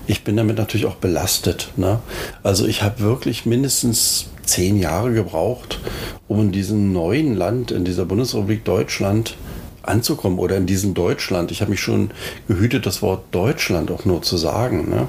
Ich 0.05 0.23
bin 0.23 0.37
damit 0.37 0.57
natürlich 0.57 0.85
auch 0.85 0.95
belastet. 0.95 1.71
Ne? 1.75 1.99
Also 2.43 2.67
ich 2.67 2.83
habe 2.83 2.99
wirklich 2.99 3.45
mindestens 3.45 4.27
zehn 4.45 4.77
Jahre 4.77 5.13
gebraucht, 5.13 5.79
um 6.27 6.41
in 6.41 6.51
diesem 6.51 6.93
neuen 6.93 7.35
Land, 7.35 7.71
in 7.71 7.83
dieser 7.83 8.05
Bundesrepublik 8.05 8.63
Deutschland, 8.63 9.35
anzukommen 9.83 10.39
oder 10.39 10.57
in 10.57 10.65
diesem 10.65 10.93
Deutschland. 10.93 11.51
Ich 11.51 11.61
habe 11.61 11.71
mich 11.71 11.81
schon 11.81 12.11
gehütet, 12.47 12.85
das 12.85 13.01
Wort 13.01 13.23
Deutschland 13.31 13.91
auch 13.91 14.05
nur 14.05 14.21
zu 14.21 14.37
sagen. 14.37 14.89
Ne? 14.89 15.07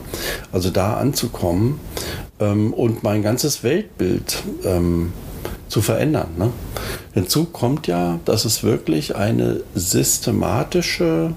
Also 0.53 0.71
da 0.71 0.95
anzukommen 0.95 1.81
ähm, 2.41 2.73
und 2.75 3.03
mein 3.03 3.23
ganzes 3.23 3.63
Weltbild 3.63 4.43
ähm, 4.65 5.13
zu 5.69 5.81
verändern. 5.81 6.29
Ne? 6.39 6.53
Hinzu 7.15 7.47
kommt 7.47 7.87
ja, 7.87 8.21
dass 8.25 8.45
es 8.45 8.63
wirklich 8.63 9.17
eine 9.17 9.61
systematische 9.75 11.35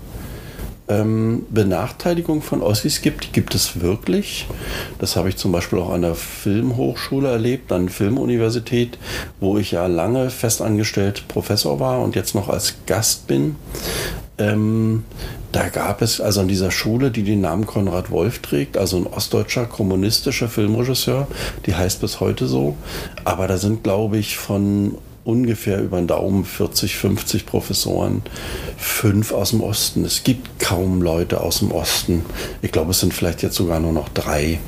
ähm, 0.90 1.46
Benachteiligung 1.50 2.42
von 2.42 2.62
Ossis 2.62 3.02
gibt. 3.02 3.26
Die 3.26 3.32
gibt 3.32 3.56
es 3.56 3.82
wirklich. 3.82 4.48
Das 5.00 5.16
habe 5.16 5.30
ich 5.30 5.38
zum 5.38 5.52
Beispiel 5.52 5.80
auch 5.80 5.92
an 5.92 6.02
der 6.02 6.16
Filmhochschule 6.16 7.30
erlebt, 7.30 7.72
an 7.72 7.88
der 7.88 7.94
Filmuniversität, 7.94 8.98
wo 9.40 9.58
ich 9.58 9.72
ja 9.72 9.88
lange 9.88 10.30
festangestellt 10.30 11.28
Professor 11.28 11.80
war 11.80 12.02
und 12.02 12.16
jetzt 12.16 12.36
noch 12.36 12.50
als 12.50 12.76
Gast 12.86 13.28
bin. 13.28 13.56
Ähm, 14.38 15.04
da 15.52 15.70
gab 15.70 16.02
es 16.02 16.22
also 16.22 16.42
an 16.42 16.48
dieser 16.48 16.72
Schule, 16.72 17.10
die 17.10 17.24
den 17.24 17.42
Namen 17.42 17.66
Konrad 17.66 18.12
Wolf 18.12 18.40
trägt, 18.40 18.78
also 18.78 18.98
ein 18.98 19.08
ostdeutscher 19.08 19.66
kommunistischer 19.66 20.50
Filmregisseur, 20.50 21.28
die 21.66 21.74
heißt 21.74 22.02
bis 22.02 22.20
heute 22.20 22.48
so. 22.48 22.76
Aber 23.24 23.48
da 23.48 23.58
sind, 23.58 23.84
glaube 23.84 24.18
ich, 24.18 24.38
von 24.38 24.98
ungefähr 25.28 25.82
über 25.82 25.98
den 25.98 26.08
Daumen 26.08 26.46
40, 26.46 26.96
50 26.96 27.46
Professoren, 27.46 28.22
fünf 28.78 29.34
aus 29.34 29.50
dem 29.50 29.62
Osten. 29.62 30.06
Es 30.06 30.24
gibt 30.24 30.60
kaum 30.60 31.02
Leute 31.02 31.42
aus 31.42 31.60
dem 31.60 31.72
Osten. 31.72 32.24
Ich 32.62 32.72
glaube, 32.72 32.92
es 32.92 33.02
sind 33.02 33.14
vielleicht 33.14 33.44
jetzt 33.44 33.56
sogar 33.56 33.82
nur 33.82 33.92
noch 33.92 34.08
drei, 34.08 34.60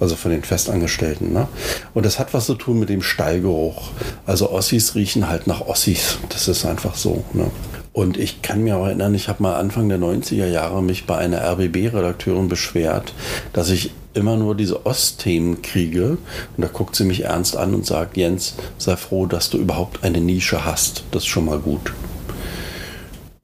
also 0.00 0.16
von 0.16 0.32
den 0.32 0.42
Festangestellten. 0.42 1.32
Ne? 1.32 1.46
Und 1.94 2.04
das 2.04 2.18
hat 2.18 2.34
was 2.34 2.46
zu 2.46 2.56
tun 2.56 2.80
mit 2.80 2.88
dem 2.88 3.02
Stallgeruch. 3.02 3.90
Also 4.26 4.50
Ossis 4.50 4.96
riechen 4.96 5.28
halt 5.28 5.46
nach 5.46 5.60
Ossis. 5.60 6.18
Das 6.30 6.48
ist 6.48 6.66
einfach 6.66 6.96
so. 6.96 7.22
Ne? 7.32 7.48
Und 7.92 8.16
ich 8.16 8.42
kann 8.42 8.64
mir 8.64 8.76
auch 8.76 8.86
erinnern, 8.86 9.14
ich 9.14 9.28
habe 9.28 9.42
mal 9.42 9.54
Anfang 9.54 9.88
der 9.88 9.98
90er 9.98 10.46
Jahre 10.46 10.82
mich 10.82 11.06
bei 11.06 11.16
einer 11.16 11.42
RBB-Redakteurin 11.42 12.48
beschwert, 12.48 13.12
dass 13.52 13.70
ich 13.70 13.92
immer 14.18 14.36
nur 14.36 14.54
diese 14.54 14.84
Ostthemen 14.84 15.62
kriege. 15.62 16.18
Und 16.56 16.58
da 16.58 16.68
guckt 16.68 16.96
sie 16.96 17.04
mich 17.04 17.24
ernst 17.24 17.56
an 17.56 17.74
und 17.74 17.86
sagt, 17.86 18.16
Jens, 18.16 18.54
sei 18.76 18.96
froh, 18.96 19.26
dass 19.26 19.48
du 19.50 19.58
überhaupt 19.58 20.04
eine 20.04 20.20
Nische 20.20 20.64
hast. 20.64 21.04
Das 21.12 21.22
ist 21.22 21.28
schon 21.28 21.46
mal 21.46 21.58
gut. 21.58 21.92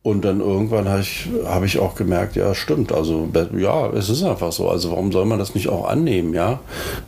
Und 0.07 0.26
dann 0.26 0.40
irgendwann 0.40 0.86
habe 0.86 1.00
ich, 1.00 1.28
hab 1.46 1.64
ich 1.64 1.78
auch 1.78 1.94
gemerkt, 1.94 2.36
ja, 2.36 2.55
stimmt. 2.55 2.92
Also, 2.92 3.26
ja, 3.57 3.88
es 3.88 4.11
ist 4.11 4.22
einfach 4.22 4.52
so. 4.52 4.68
Also, 4.68 4.90
warum 4.90 5.11
soll 5.12 5.24
man 5.24 5.38
das 5.38 5.55
nicht 5.55 5.70
auch 5.70 5.88
annehmen, 5.88 6.34
ja? 6.34 6.61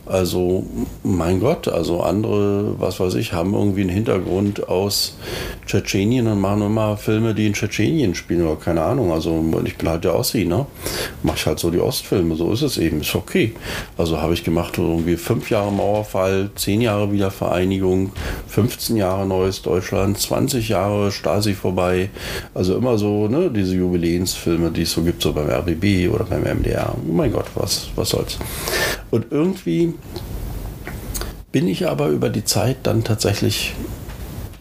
Also, 0.07 0.65
mein 1.03 1.39
Gott, 1.39 1.67
also 1.67 2.01
andere, 2.01 2.73
was 2.79 2.99
weiß 2.99 3.13
ich, 3.13 3.33
haben 3.33 3.53
irgendwie 3.53 3.81
einen 3.81 3.91
Hintergrund 3.91 4.67
aus 4.67 5.15
Tschetschenien 5.67 6.25
und 6.25 6.41
machen 6.41 6.63
immer 6.63 6.97
Filme, 6.97 7.35
die 7.35 7.45
in 7.45 7.53
Tschetschenien 7.53 8.15
spielen 8.15 8.47
oder 8.47 8.55
keine 8.55 8.81
Ahnung. 8.81 9.11
Also, 9.11 9.45
ich 9.63 9.77
bin 9.77 9.89
halt 9.89 10.03
der 10.03 10.15
Ossi, 10.15 10.45
ne? 10.45 10.65
Mach 11.21 11.35
ich 11.35 11.45
halt 11.45 11.59
so 11.59 11.69
die 11.69 11.79
Ostfilme, 11.79 12.35
so 12.35 12.51
ist 12.51 12.63
es 12.63 12.79
eben, 12.79 13.01
ist 13.01 13.13
okay. 13.13 13.53
Also, 13.95 14.19
habe 14.19 14.33
ich 14.33 14.43
gemacht 14.43 14.75
irgendwie 14.79 15.17
fünf 15.17 15.51
Jahre 15.51 15.71
Mauerfall, 15.71 16.49
zehn 16.55 16.81
Jahre 16.81 17.11
Wiedervereinigung, 17.11 18.11
15 18.47 18.97
Jahre 18.97 19.27
Neues 19.27 19.61
Deutschland, 19.61 20.17
20 20.17 20.69
Jahre 20.69 21.11
Stasi 21.11 21.53
vorbei. 21.53 22.09
Also, 22.55 22.75
immer 22.75 22.86
immer 22.87 22.97
so, 22.97 23.27
ne, 23.27 23.51
diese 23.51 23.75
Jubiläensfilme, 23.75 24.71
die 24.71 24.83
es 24.83 24.93
so 24.93 25.01
gibt, 25.01 25.21
so 25.21 25.33
beim 25.33 25.49
RBB 25.49 26.09
oder 26.09 26.23
beim 26.23 26.43
MDR. 26.43 26.95
Oh 26.95 27.11
mein 27.11 27.33
Gott, 27.33 27.47
was, 27.55 27.89
was 27.95 28.09
soll's. 28.09 28.37
Und 29.11 29.25
irgendwie 29.29 29.93
bin 31.51 31.67
ich 31.67 31.89
aber 31.89 32.07
über 32.07 32.29
die 32.29 32.45
Zeit 32.45 32.77
dann 32.83 33.03
tatsächlich 33.03 33.73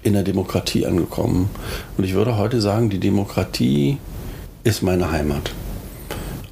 in 0.03 0.15
der 0.15 0.25
Demokratie 0.25 0.87
angekommen. 0.87 1.51
Und 1.97 2.03
ich 2.03 2.15
würde 2.15 2.37
heute 2.37 2.61
sagen, 2.61 2.91
die 2.91 2.99
Demokratie 2.99 3.99
ist 4.65 4.83
meine 4.83 5.13
Heimat. 5.13 5.53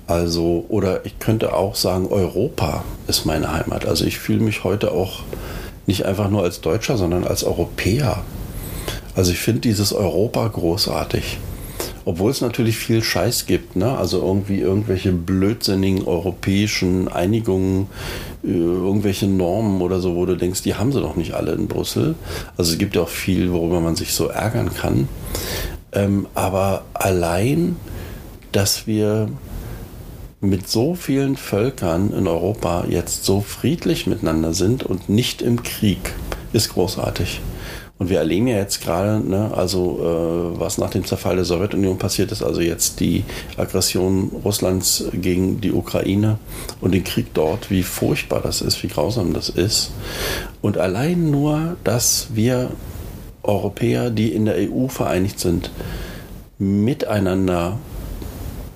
Also, 0.07 0.67
oder 0.69 1.05
ich 1.05 1.19
könnte 1.19 1.55
auch 1.55 1.75
sagen, 1.75 2.07
Europa 2.07 2.85
ist 3.09 3.27
meine 3.27 3.53
Heimat. 3.53 3.85
Also 3.85 4.05
ich 4.05 4.19
fühle 4.21 4.41
mich 4.41 4.63
heute 4.63 4.93
auch 4.93 5.23
nicht 5.87 6.07
einfach 6.07 6.31
nur 6.31 6.45
als 6.45 6.61
Deutscher, 6.61 6.97
sondern 6.97 7.25
als 7.25 7.43
Europäer. 7.43 8.23
Also 9.17 9.33
ich 9.33 9.39
finde 9.39 9.63
dieses 9.63 9.93
Europa 9.93 10.47
großartig. 10.47 11.39
Obwohl 12.07 12.31
es 12.31 12.41
natürlich 12.41 12.77
viel 12.77 13.03
Scheiß 13.03 13.47
gibt, 13.47 13.77
ne? 13.77 13.97
Also 13.97 14.21
irgendwie 14.21 14.61
irgendwelche 14.61 15.13
blödsinnigen 15.13 16.05
europäischen 16.05 17.09
Einigungen, 17.09 17.89
äh, 18.43 18.49
irgendwelche 18.49 19.27
Normen 19.27 19.81
oder 19.81 20.01
so, 20.01 20.15
wo 20.15 20.27
du 20.27 20.37
denkst, 20.37 20.63
die 20.63 20.75
haben 20.75 20.93
sie 20.93 21.01
doch 21.01 21.17
nicht 21.17 21.33
alle 21.33 21.53
in 21.53 21.67
Brüssel. 21.67 22.15
Also 22.57 22.73
es 22.73 22.79
gibt 22.79 22.95
ja 22.95 23.03
auch 23.03 23.09
viel, 23.09 23.53
worüber 23.53 23.81
man 23.81 23.97
sich 23.97 24.13
so 24.13 24.29
ärgern 24.29 24.75
kann. 24.75 25.09
Ähm, 25.93 26.27
aber 26.35 26.85
allein, 26.93 27.77
dass 28.53 28.87
wir 28.87 29.29
mit 30.41 30.69
so 30.69 30.95
vielen 30.95 31.37
Völkern 31.37 32.13
in 32.13 32.27
Europa 32.27 32.85
jetzt 32.89 33.25
so 33.25 33.41
friedlich 33.41 34.07
miteinander 34.07 34.53
sind 34.53 34.83
und 34.83 35.09
nicht 35.09 35.41
im 35.41 35.63
Krieg, 35.63 36.13
ist 36.53 36.75
großartig. 36.75 37.41
Und 38.05 38.11
wir 38.11 38.19
erleben 38.19 38.49
ja 38.49 38.59
jetzt 38.59 38.83
gerade, 38.83 39.27
ne, 39.27 39.51
also 39.57 39.99
äh, 39.99 40.61
was 40.61 40.77
nach 40.77 40.91
dem 40.91 41.07
Zerfall 41.07 41.37
der 41.37 41.47
Sowjetunion 41.47 41.97
passiert 41.97 42.33
ist, 42.33 42.43
also 42.43 42.61
jetzt 42.61 43.01
die 43.01 43.25
Aggression 43.57 44.31
Russlands 44.45 45.05
gegen 45.15 45.63
die 45.63 45.73
Ukraine 45.73 46.37
und 46.83 46.93
den 46.93 47.03
Krieg 47.03 47.29
dort, 47.33 47.71
wie 47.71 47.83
furchtbar 47.83 48.43
das 48.43 48.61
ist, 48.61 48.83
wie 48.83 48.89
grausam 48.89 49.33
das 49.33 49.49
ist. 49.49 49.93
Und 50.61 50.77
allein 50.77 51.31
nur, 51.31 51.79
dass 51.83 52.27
wir 52.35 52.73
Europäer, 53.43 54.11
die 54.11 54.35
in 54.35 54.45
der 54.45 54.57
EU 54.71 54.89
vereinigt 54.89 55.41
sind, 55.41 55.71
miteinander 56.59 57.79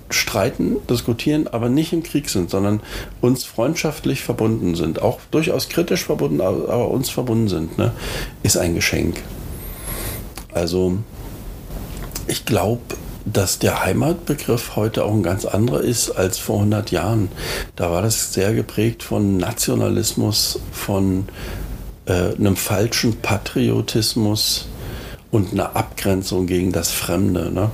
streiten, 0.09 0.77
diskutieren, 0.89 1.47
aber 1.47 1.69
nicht 1.69 1.93
im 1.93 2.03
Krieg 2.03 2.29
sind, 2.29 2.49
sondern 2.49 2.81
uns 3.21 3.43
freundschaftlich 3.43 4.23
verbunden 4.23 4.75
sind, 4.75 5.01
auch 5.01 5.19
durchaus 5.31 5.69
kritisch 5.69 6.05
verbunden, 6.05 6.41
aber 6.41 6.89
uns 6.89 7.09
verbunden 7.09 7.47
sind, 7.47 7.77
ne, 7.77 7.91
ist 8.43 8.57
ein 8.57 8.75
Geschenk. 8.75 9.21
Also 10.53 10.97
ich 12.27 12.45
glaube, 12.45 12.81
dass 13.25 13.59
der 13.59 13.83
Heimatbegriff 13.83 14.75
heute 14.75 15.05
auch 15.05 15.13
ein 15.13 15.23
ganz 15.23 15.45
anderer 15.45 15.81
ist 15.81 16.11
als 16.11 16.37
vor 16.39 16.57
100 16.57 16.91
Jahren. 16.91 17.29
Da 17.75 17.91
war 17.91 18.01
das 18.01 18.33
sehr 18.33 18.53
geprägt 18.53 19.03
von 19.03 19.37
Nationalismus, 19.37 20.59
von 20.71 21.25
äh, 22.05 22.35
einem 22.35 22.55
falschen 22.55 23.17
Patriotismus 23.17 24.67
und 25.31 25.51
einer 25.51 25.75
Abgrenzung 25.75 26.47
gegen 26.47 26.71
das 26.71 26.91
Fremde. 26.91 27.51
Ne? 27.51 27.69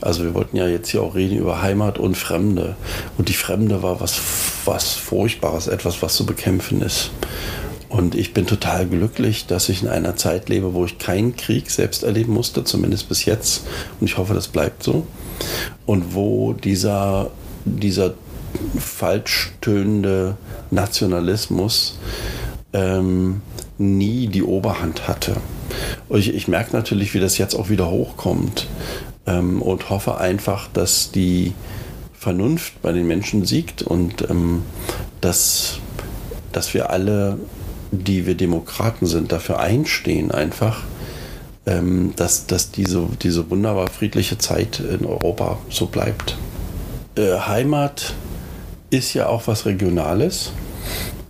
Also 0.00 0.24
wir 0.24 0.34
wollten 0.34 0.56
ja 0.56 0.66
jetzt 0.66 0.90
hier 0.90 1.02
auch 1.02 1.14
reden 1.14 1.38
über 1.38 1.62
Heimat 1.62 1.98
und 1.98 2.16
Fremde. 2.16 2.76
Und 3.18 3.28
die 3.28 3.34
Fremde 3.34 3.82
war 3.82 4.00
was, 4.00 4.20
was 4.64 4.92
Furchtbares, 4.94 5.68
etwas, 5.68 6.02
was 6.02 6.14
zu 6.14 6.26
bekämpfen 6.26 6.82
ist. 6.82 7.10
Und 7.88 8.14
ich 8.14 8.32
bin 8.32 8.46
total 8.46 8.86
glücklich, 8.86 9.46
dass 9.46 9.68
ich 9.68 9.82
in 9.82 9.88
einer 9.88 10.16
Zeit 10.16 10.48
lebe, 10.48 10.72
wo 10.72 10.86
ich 10.86 10.98
keinen 10.98 11.36
Krieg 11.36 11.70
selbst 11.70 12.04
erleben 12.04 12.32
musste, 12.32 12.64
zumindest 12.64 13.08
bis 13.08 13.26
jetzt. 13.26 13.64
Und 14.00 14.06
ich 14.06 14.16
hoffe, 14.16 14.32
das 14.32 14.48
bleibt 14.48 14.82
so. 14.82 15.06
Und 15.84 16.14
wo 16.14 16.54
dieser, 16.54 17.30
dieser 17.66 18.14
falsch 18.78 19.52
tönende 19.60 20.36
Nationalismus 20.70 21.98
ähm, 22.72 23.42
nie 23.76 24.26
die 24.26 24.42
Oberhand 24.42 25.06
hatte. 25.06 25.36
Und 26.08 26.18
ich, 26.18 26.34
ich 26.34 26.48
merke 26.48 26.74
natürlich, 26.74 27.12
wie 27.12 27.20
das 27.20 27.36
jetzt 27.36 27.54
auch 27.54 27.68
wieder 27.68 27.90
hochkommt 27.90 28.68
ähm, 29.26 29.62
und 29.62 29.90
hoffe 29.90 30.18
einfach, 30.18 30.68
dass 30.68 31.12
die 31.12 31.52
Vernunft 32.12 32.80
bei 32.82 32.92
den 32.92 33.06
Menschen 33.06 33.44
siegt 33.44 33.82
und 33.82 34.28
ähm, 34.30 34.62
dass, 35.20 35.78
dass 36.52 36.72
wir 36.74 36.90
alle, 36.90 37.38
die 37.90 38.26
wir 38.26 38.36
Demokraten 38.36 39.06
sind, 39.06 39.32
dafür 39.32 39.58
einstehen 39.58 40.30
einfach, 40.30 40.82
ähm, 41.66 42.12
dass, 42.16 42.46
dass 42.46 42.70
diese, 42.70 43.08
diese 43.22 43.50
wunderbar 43.50 43.88
friedliche 43.88 44.38
Zeit 44.38 44.80
in 44.80 45.04
Europa 45.04 45.58
so 45.68 45.86
bleibt. 45.86 46.36
Äh, 47.16 47.38
Heimat 47.38 48.14
ist 48.90 49.14
ja 49.14 49.26
auch 49.26 49.46
was 49.46 49.66
Regionales. 49.66 50.52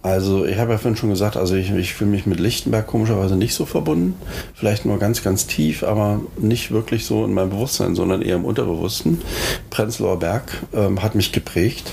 Also 0.02 0.44
ich 0.44 0.58
habe 0.58 0.72
ja 0.72 0.78
vorhin 0.78 0.96
schon 0.96 1.10
gesagt, 1.10 1.36
also 1.36 1.54
ich, 1.54 1.70
ich 1.70 1.94
fühle 1.94 2.10
mich 2.10 2.26
mit 2.26 2.40
Lichtenberg 2.40 2.88
komischerweise 2.88 3.36
nicht 3.36 3.54
so 3.54 3.66
verbunden. 3.66 4.14
Vielleicht 4.52 4.84
nur 4.84 4.98
ganz, 4.98 5.22
ganz 5.22 5.46
tief, 5.46 5.84
aber 5.84 6.20
nicht 6.36 6.72
wirklich 6.72 7.06
so 7.06 7.24
in 7.24 7.32
meinem 7.32 7.50
Bewusstsein, 7.50 7.94
sondern 7.94 8.20
eher 8.20 8.34
im 8.34 8.44
Unterbewussten. 8.44 9.22
Prenzlauer 9.70 10.18
Berg 10.18 10.62
ähm, 10.74 11.02
hat 11.02 11.14
mich 11.14 11.30
geprägt. 11.30 11.92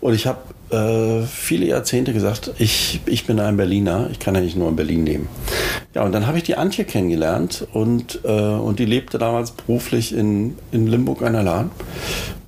Und 0.00 0.14
ich 0.14 0.26
habe 0.26 0.40
äh, 0.70 1.24
viele 1.24 1.66
Jahrzehnte 1.66 2.12
gesagt, 2.12 2.50
ich, 2.58 3.00
ich 3.06 3.26
bin 3.26 3.38
ein 3.38 3.56
Berliner, 3.56 4.08
ich 4.10 4.18
kann 4.18 4.34
ja 4.34 4.40
nicht 4.40 4.56
nur 4.56 4.68
in 4.68 4.74
Berlin 4.74 5.06
leben. 5.06 5.28
Ja, 5.94 6.02
und 6.02 6.10
dann 6.12 6.26
habe 6.26 6.38
ich 6.38 6.44
die 6.44 6.56
Antje 6.56 6.84
kennengelernt 6.84 7.68
und, 7.72 8.20
äh, 8.24 8.28
und 8.28 8.80
die 8.80 8.86
lebte 8.86 9.18
damals 9.18 9.52
beruflich 9.52 10.12
in, 10.12 10.58
in 10.72 10.88
Limburg 10.88 11.22
an 11.22 11.34
der 11.34 11.44
Lahn. 11.44 11.70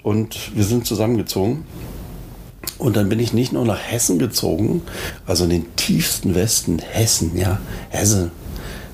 Und 0.02 0.56
wir 0.56 0.64
sind 0.64 0.86
zusammengezogen. 0.86 1.64
Und 2.78 2.96
dann 2.96 3.08
bin 3.08 3.18
ich 3.18 3.32
nicht 3.32 3.52
nur 3.52 3.64
nach 3.64 3.80
Hessen 3.80 4.18
gezogen, 4.18 4.82
also 5.26 5.44
in 5.44 5.50
den 5.50 5.76
tiefsten 5.76 6.34
Westen 6.34 6.78
Hessen, 6.78 7.36
ja, 7.36 7.58
Hesse, 7.90 8.30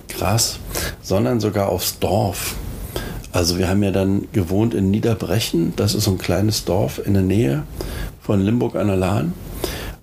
krass, 0.08 0.58
sondern 1.02 1.40
sogar 1.40 1.68
aufs 1.68 1.98
Dorf. 1.98 2.56
Also 3.32 3.58
wir 3.58 3.68
haben 3.68 3.82
ja 3.82 3.90
dann 3.90 4.28
gewohnt 4.32 4.74
in 4.74 4.90
Niederbrechen, 4.90 5.74
das 5.76 5.94
ist 5.94 6.04
so 6.04 6.12
ein 6.12 6.18
kleines 6.18 6.64
Dorf 6.64 7.00
in 7.04 7.14
der 7.14 7.22
Nähe 7.22 7.64
von 8.22 8.40
Limburg 8.40 8.76
an 8.76 8.86
der 8.86 8.96
Lahn. 8.96 9.34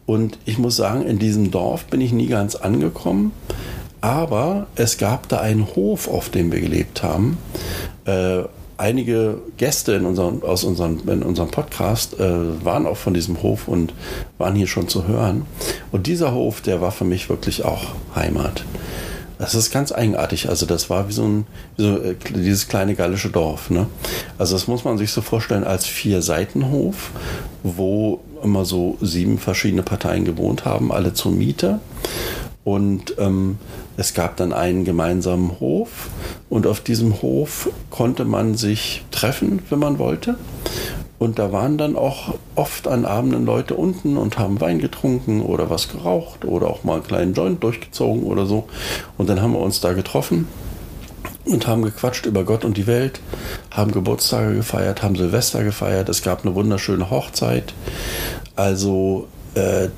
Und 0.05 0.37
ich 0.45 0.57
muss 0.57 0.75
sagen, 0.75 1.03
in 1.03 1.17
diesem 1.17 1.49
Dorf 1.51 1.85
bin 1.85 2.01
ich 2.01 2.11
nie 2.11 2.27
ganz 2.27 2.55
angekommen, 2.55 3.31
Aber 4.01 4.65
es 4.75 4.97
gab 4.97 5.29
da 5.29 5.39
einen 5.39 5.67
Hof, 5.75 6.07
auf 6.07 6.29
dem 6.29 6.51
wir 6.51 6.59
gelebt 6.59 7.03
haben. 7.03 7.37
Äh, 8.05 8.43
einige 8.81 9.37
Gäste 9.57 9.93
in 9.93 10.05
unserem, 10.05 10.43
aus 10.43 10.63
unserem, 10.63 11.07
in 11.07 11.23
unserem 11.23 11.49
Podcast 11.49 12.19
äh, 12.19 12.65
waren 12.65 12.85
auch 12.85 12.97
von 12.97 13.13
diesem 13.13 13.41
Hof 13.41 13.67
und 13.67 13.93
waren 14.37 14.55
hier 14.55 14.67
schon 14.67 14.87
zu 14.89 15.07
hören. 15.07 15.45
Und 15.91 16.07
dieser 16.07 16.33
Hof, 16.33 16.61
der 16.61 16.81
war 16.81 16.91
für 16.91 17.05
mich 17.05 17.29
wirklich 17.29 17.63
auch 17.63 17.93
Heimat. 18.15 18.65
Das 19.37 19.55
ist 19.55 19.71
ganz 19.71 19.91
eigenartig. 19.91 20.49
Also 20.49 20.65
das 20.65 20.89
war 20.89 21.07
wie 21.07 21.13
so 21.13 21.23
ein 21.23 21.45
wie 21.77 21.83
so, 21.83 21.97
äh, 21.97 22.15
dieses 22.35 22.67
kleine 22.67 22.95
gallische 22.95 23.29
Dorf. 23.29 23.69
Ne? 23.69 23.87
Also 24.37 24.53
das 24.55 24.67
muss 24.67 24.83
man 24.83 24.97
sich 24.97 25.11
so 25.11 25.21
vorstellen 25.21 25.63
als 25.63 25.85
vier 25.85 26.21
Seitenhof, 26.21 27.11
wo 27.63 28.19
immer 28.43 28.65
so 28.65 28.97
sieben 29.01 29.37
verschiedene 29.37 29.83
Parteien 29.83 30.25
gewohnt 30.25 30.65
haben, 30.65 30.91
alle 30.91 31.13
zur 31.13 31.31
Miete. 31.31 31.79
Und 32.63 33.15
ähm, 33.17 33.57
es 33.97 34.13
gab 34.13 34.37
dann 34.37 34.53
einen 34.53 34.85
gemeinsamen 34.85 35.59
Hof 35.59 36.09
und 36.49 36.67
auf 36.67 36.79
diesem 36.79 37.21
Hof 37.21 37.69
konnte 37.89 38.23
man 38.23 38.55
sich 38.55 39.03
treffen, 39.09 39.63
wenn 39.69 39.79
man 39.79 39.97
wollte. 39.97 40.35
Und 41.17 41.37
da 41.37 41.51
waren 41.51 41.77
dann 41.77 41.95
auch 41.95 42.33
oft 42.55 42.87
an 42.87 43.05
Abenden 43.05 43.45
Leute 43.45 43.75
unten 43.75 44.17
und 44.17 44.39
haben 44.39 44.59
Wein 44.59 44.79
getrunken 44.79 45.41
oder 45.41 45.69
was 45.69 45.89
geraucht 45.89 46.45
oder 46.45 46.67
auch 46.67 46.83
mal 46.83 46.95
einen 46.95 47.03
kleinen 47.03 47.33
Joint 47.33 47.63
durchgezogen 47.63 48.23
oder 48.23 48.47
so. 48.47 48.67
Und 49.17 49.29
dann 49.29 49.41
haben 49.41 49.53
wir 49.53 49.59
uns 49.59 49.81
da 49.81 49.93
getroffen 49.93 50.47
und 51.45 51.67
haben 51.67 51.83
gequatscht 51.83 52.25
über 52.25 52.43
Gott 52.43 52.65
und 52.65 52.77
die 52.77 52.87
Welt, 52.87 53.19
haben 53.69 53.91
Geburtstage 53.91 54.55
gefeiert, 54.55 55.03
haben 55.03 55.15
Silvester 55.15 55.63
gefeiert. 55.63 56.09
Es 56.09 56.23
gab 56.23 56.43
eine 56.43 56.55
wunderschöne 56.55 57.09
Hochzeit. 57.09 57.73
Also 58.55 59.27
äh, 59.55 59.89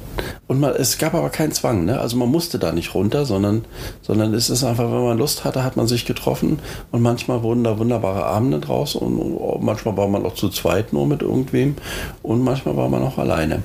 und 0.47 0.59
man, 0.59 0.75
es 0.75 0.97
gab 0.97 1.13
aber 1.13 1.29
keinen 1.29 1.51
Zwang, 1.51 1.85
ne? 1.85 1.99
Also 1.99 2.17
man 2.17 2.29
musste 2.29 2.57
da 2.57 2.71
nicht 2.71 2.95
runter, 2.95 3.25
sondern, 3.25 3.65
sondern 4.01 4.33
es 4.33 4.49
ist 4.49 4.63
einfach, 4.63 4.85
wenn 4.85 5.03
man 5.03 5.17
Lust 5.17 5.45
hatte, 5.45 5.63
hat 5.63 5.77
man 5.77 5.87
sich 5.87 6.05
getroffen 6.05 6.59
und 6.91 7.01
manchmal 7.01 7.43
wurden 7.43 7.63
da 7.63 7.77
wunderbare 7.77 8.25
Abende 8.25 8.59
draus 8.59 8.95
und, 8.95 9.61
manchmal 9.61 9.95
war 9.95 10.07
man 10.07 10.25
auch 10.25 10.33
zu 10.33 10.49
zweit 10.49 10.91
nur 10.91 11.05
mit 11.05 11.21
irgendwem 11.21 11.75
und 12.23 12.43
manchmal 12.43 12.75
war 12.75 12.89
man 12.89 13.03
auch 13.03 13.17
alleine. 13.17 13.61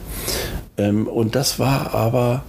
Ähm, 0.76 1.06
und 1.06 1.34
das 1.34 1.58
war 1.58 1.94
aber, 1.94 2.42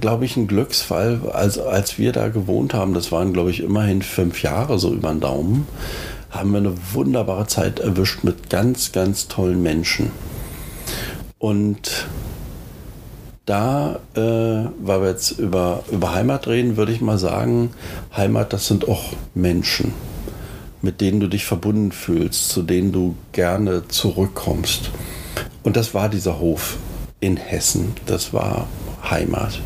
glaube 0.00 0.26
ich, 0.26 0.36
ein 0.36 0.46
Glücksfall, 0.46 1.20
als, 1.32 1.58
als 1.58 1.98
wir 1.98 2.12
da 2.12 2.28
gewohnt 2.28 2.74
haben, 2.74 2.92
das 2.92 3.12
waren, 3.12 3.32
glaube 3.32 3.50
ich, 3.50 3.62
immerhin 3.62 4.02
fünf 4.02 4.42
Jahre 4.42 4.78
so 4.78 4.92
über 4.92 5.08
den 5.10 5.20
Daumen, 5.20 5.66
haben 6.30 6.52
wir 6.52 6.58
eine 6.58 6.74
wunderbare 6.92 7.46
Zeit 7.46 7.80
erwischt 7.80 8.24
mit 8.24 8.50
ganz, 8.50 8.92
ganz 8.92 9.28
tollen 9.28 9.62
Menschen. 9.62 10.10
Und 11.38 12.06
da, 13.46 13.98
äh, 14.14 14.20
weil 14.20 15.00
wir 15.02 15.08
jetzt 15.08 15.32
über, 15.38 15.82
über 15.90 16.14
Heimat 16.14 16.46
reden, 16.46 16.76
würde 16.76 16.92
ich 16.92 17.00
mal 17.00 17.18
sagen, 17.18 17.70
Heimat, 18.16 18.52
das 18.52 18.68
sind 18.68 18.88
auch 18.88 19.12
Menschen, 19.34 19.92
mit 20.80 21.00
denen 21.00 21.20
du 21.20 21.28
dich 21.28 21.44
verbunden 21.44 21.92
fühlst, 21.92 22.48
zu 22.50 22.62
denen 22.62 22.92
du 22.92 23.16
gerne 23.32 23.88
zurückkommst. 23.88 24.90
Und 25.62 25.76
das 25.76 25.94
war 25.94 26.08
dieser 26.08 26.38
Hof 26.38 26.76
in 27.20 27.36
Hessen, 27.36 27.94
das 28.06 28.32
war 28.32 28.66
Heimat. 29.08 29.60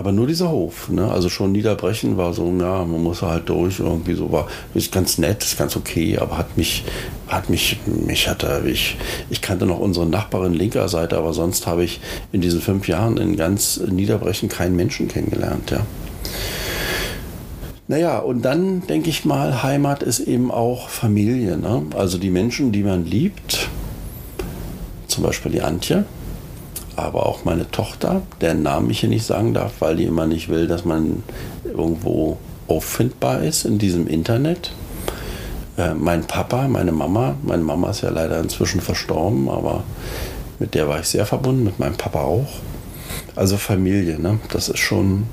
Aber 0.00 0.12
nur 0.12 0.26
dieser 0.26 0.50
Hof, 0.50 0.88
ne? 0.88 1.10
Also 1.12 1.28
schon 1.28 1.52
Niederbrechen 1.52 2.16
war 2.16 2.32
so, 2.32 2.46
ja, 2.58 2.86
man 2.86 3.02
muss 3.02 3.20
halt 3.20 3.50
durch, 3.50 3.80
irgendwie 3.80 4.14
so 4.14 4.32
war, 4.32 4.48
ist 4.72 4.92
ganz 4.92 5.18
nett, 5.18 5.44
ist 5.44 5.58
ganz 5.58 5.76
okay, 5.76 6.16
aber 6.16 6.38
hat 6.38 6.56
mich, 6.56 6.84
hat 7.28 7.50
mich, 7.50 7.78
mich 7.84 8.26
hatte, 8.26 8.62
ich, 8.64 8.96
ich 9.28 9.42
kannte 9.42 9.66
noch 9.66 9.78
unsere 9.78 10.06
Nachbarin 10.06 10.54
linker 10.54 10.88
Seite, 10.88 11.18
aber 11.18 11.34
sonst 11.34 11.66
habe 11.66 11.84
ich 11.84 12.00
in 12.32 12.40
diesen 12.40 12.62
fünf 12.62 12.88
Jahren 12.88 13.18
in 13.18 13.36
ganz 13.36 13.78
Niederbrechen 13.78 14.48
keinen 14.48 14.74
Menschen 14.74 15.06
kennengelernt, 15.06 15.70
ja. 15.70 15.84
Naja, 17.86 18.20
und 18.20 18.40
dann 18.42 18.86
denke 18.86 19.10
ich 19.10 19.26
mal, 19.26 19.62
Heimat 19.62 20.02
ist 20.02 20.20
eben 20.20 20.50
auch 20.50 20.88
Familie. 20.88 21.58
Ne? 21.58 21.82
Also 21.94 22.16
die 22.16 22.30
Menschen, 22.30 22.72
die 22.72 22.84
man 22.84 23.04
liebt, 23.04 23.68
zum 25.08 25.24
Beispiel 25.24 25.52
die 25.52 25.60
Antje, 25.60 26.06
aber 27.02 27.26
auch 27.26 27.44
meine 27.44 27.70
Tochter, 27.70 28.22
deren 28.40 28.62
Namen 28.62 28.90
ich 28.90 29.00
hier 29.00 29.08
nicht 29.08 29.26
sagen 29.26 29.54
darf, 29.54 29.72
weil 29.80 29.96
die 29.96 30.04
immer 30.04 30.26
nicht 30.26 30.48
will, 30.48 30.66
dass 30.66 30.84
man 30.84 31.22
irgendwo 31.64 32.38
auffindbar 32.68 33.42
ist 33.42 33.64
in 33.64 33.78
diesem 33.78 34.06
Internet. 34.06 34.72
Äh, 35.76 35.94
mein 35.94 36.24
Papa, 36.24 36.68
meine 36.68 36.92
Mama, 36.92 37.34
meine 37.42 37.62
Mama 37.62 37.90
ist 37.90 38.02
ja 38.02 38.10
leider 38.10 38.38
inzwischen 38.40 38.80
verstorben, 38.80 39.48
aber 39.48 39.82
mit 40.58 40.74
der 40.74 40.88
war 40.88 41.00
ich 41.00 41.06
sehr 41.06 41.26
verbunden, 41.26 41.64
mit 41.64 41.78
meinem 41.78 41.96
Papa 41.96 42.20
auch. 42.20 42.48
Also 43.36 43.56
Familie, 43.56 44.18
ne? 44.20 44.38
das 44.52 44.68
ist 44.68 44.78
schon 44.78 45.24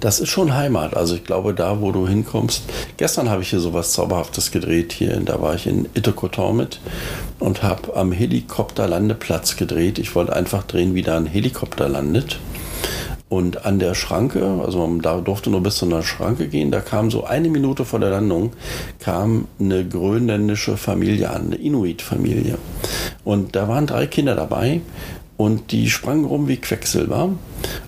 das 0.00 0.20
ist 0.20 0.28
schon 0.28 0.54
Heimat. 0.54 0.96
Also 0.96 1.14
ich 1.14 1.24
glaube, 1.24 1.54
da, 1.54 1.80
wo 1.80 1.92
du 1.92 2.08
hinkommst. 2.08 2.64
Gestern 2.96 3.30
habe 3.30 3.42
ich 3.42 3.50
hier 3.50 3.60
so 3.60 3.72
was 3.72 3.92
Zauberhaftes 3.92 4.50
gedreht 4.50 4.92
hier. 4.92 5.20
Da 5.20 5.40
war 5.40 5.54
ich 5.54 5.66
in 5.66 5.88
Itokotor 5.94 6.52
mit 6.52 6.80
und 7.38 7.62
habe 7.62 7.96
am 7.96 8.12
Helikopterlandeplatz 8.12 9.56
gedreht. 9.56 9.98
Ich 9.98 10.14
wollte 10.14 10.34
einfach 10.34 10.64
drehen, 10.64 10.94
wie 10.94 11.02
da 11.02 11.16
ein 11.16 11.26
Helikopter 11.26 11.88
landet. 11.88 12.38
Und 13.28 13.64
an 13.64 13.78
der 13.78 13.94
Schranke, 13.94 14.60
also 14.62 14.86
man 14.86 15.00
da 15.00 15.18
durfte 15.18 15.48
nur 15.48 15.62
bis 15.62 15.76
zu 15.76 15.86
einer 15.86 16.02
Schranke 16.02 16.48
gehen, 16.48 16.70
da 16.70 16.80
kam 16.80 17.10
so 17.10 17.24
eine 17.24 17.48
Minute 17.48 17.86
vor 17.86 17.98
der 17.98 18.10
Landung, 18.10 18.52
kam 18.98 19.48
eine 19.58 19.88
grönländische 19.88 20.76
Familie 20.76 21.30
an, 21.30 21.46
eine 21.46 21.54
Inuit-Familie. 21.54 22.58
Und 23.24 23.56
da 23.56 23.68
waren 23.68 23.86
drei 23.86 24.06
Kinder 24.06 24.34
dabei 24.34 24.82
und 25.42 25.72
die 25.72 25.90
sprangen 25.90 26.24
rum 26.24 26.46
wie 26.46 26.56
Quecksilber. 26.56 27.30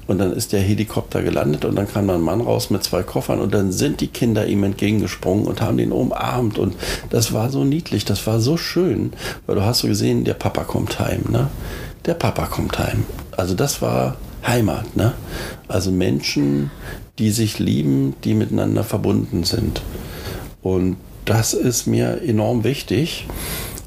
Und 0.09 0.19
dann 0.19 0.33
ist 0.33 0.53
der 0.53 0.61
Helikopter 0.61 1.23
gelandet 1.23 1.65
und 1.65 1.77
dann 1.77 1.87
kam 1.87 2.11
ein 2.11 2.21
Mann 2.21 2.41
raus 2.41 2.71
mit 2.71 2.83
zwei 2.83 3.05
Koffern 3.05 3.41
und 3.41 3.55
dann 3.55 3.71
sind 3.71 4.01
die 4.01 4.09
Kinder 4.09 4.47
ihm 4.47 4.65
entgegengesprungen 4.65 5.47
und 5.47 5.61
haben 5.61 5.79
ihn 5.79 5.93
umarmt. 5.93 6.59
Und 6.59 6.75
das 7.11 7.33
war 7.33 7.51
so 7.51 7.63
niedlich, 7.63 8.05
das 8.05 8.27
war 8.27 8.41
so 8.41 8.57
schön, 8.57 9.13
weil 9.47 9.55
du 9.55 9.63
hast 9.63 9.81
so 9.81 9.89
gesehen, 9.89 10.25
der 10.25 10.35
Papa 10.35 10.65
kommt 10.65 10.99
heim, 10.99 11.23
ne? 11.31 11.49
Der 12.07 12.15
Papa 12.15 12.47
kommt 12.47 12.77
heim. 12.79 13.05
Also 13.37 13.55
das 13.55 13.81
war 13.81 14.17
Heimat, 14.45 14.97
ne? 14.97 15.15
Also 15.69 15.93
Menschen, 15.93 16.73
die 17.21 17.31
sich 17.31 17.61
lieben, 17.61 18.15
die 18.25 18.35
miteinander 18.35 18.83
verbunden 18.83 19.45
sind. 19.45 19.81
Und 20.61 20.97
das 21.25 21.55
ist 21.55 21.87
mir 21.87 22.21
enorm 22.21 22.65
wichtig. 22.65 23.27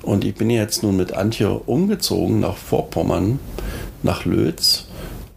Und 0.08 0.24
ich 0.24 0.36
bin 0.36 0.50
jetzt 0.50 0.84
nun 0.84 0.96
mit 0.96 1.12
Antje 1.12 1.50
umgezogen 1.50 2.40
nach 2.40 2.56
Vorpommern, 2.56 3.40
nach 4.04 4.24
Lötz. 4.24 4.86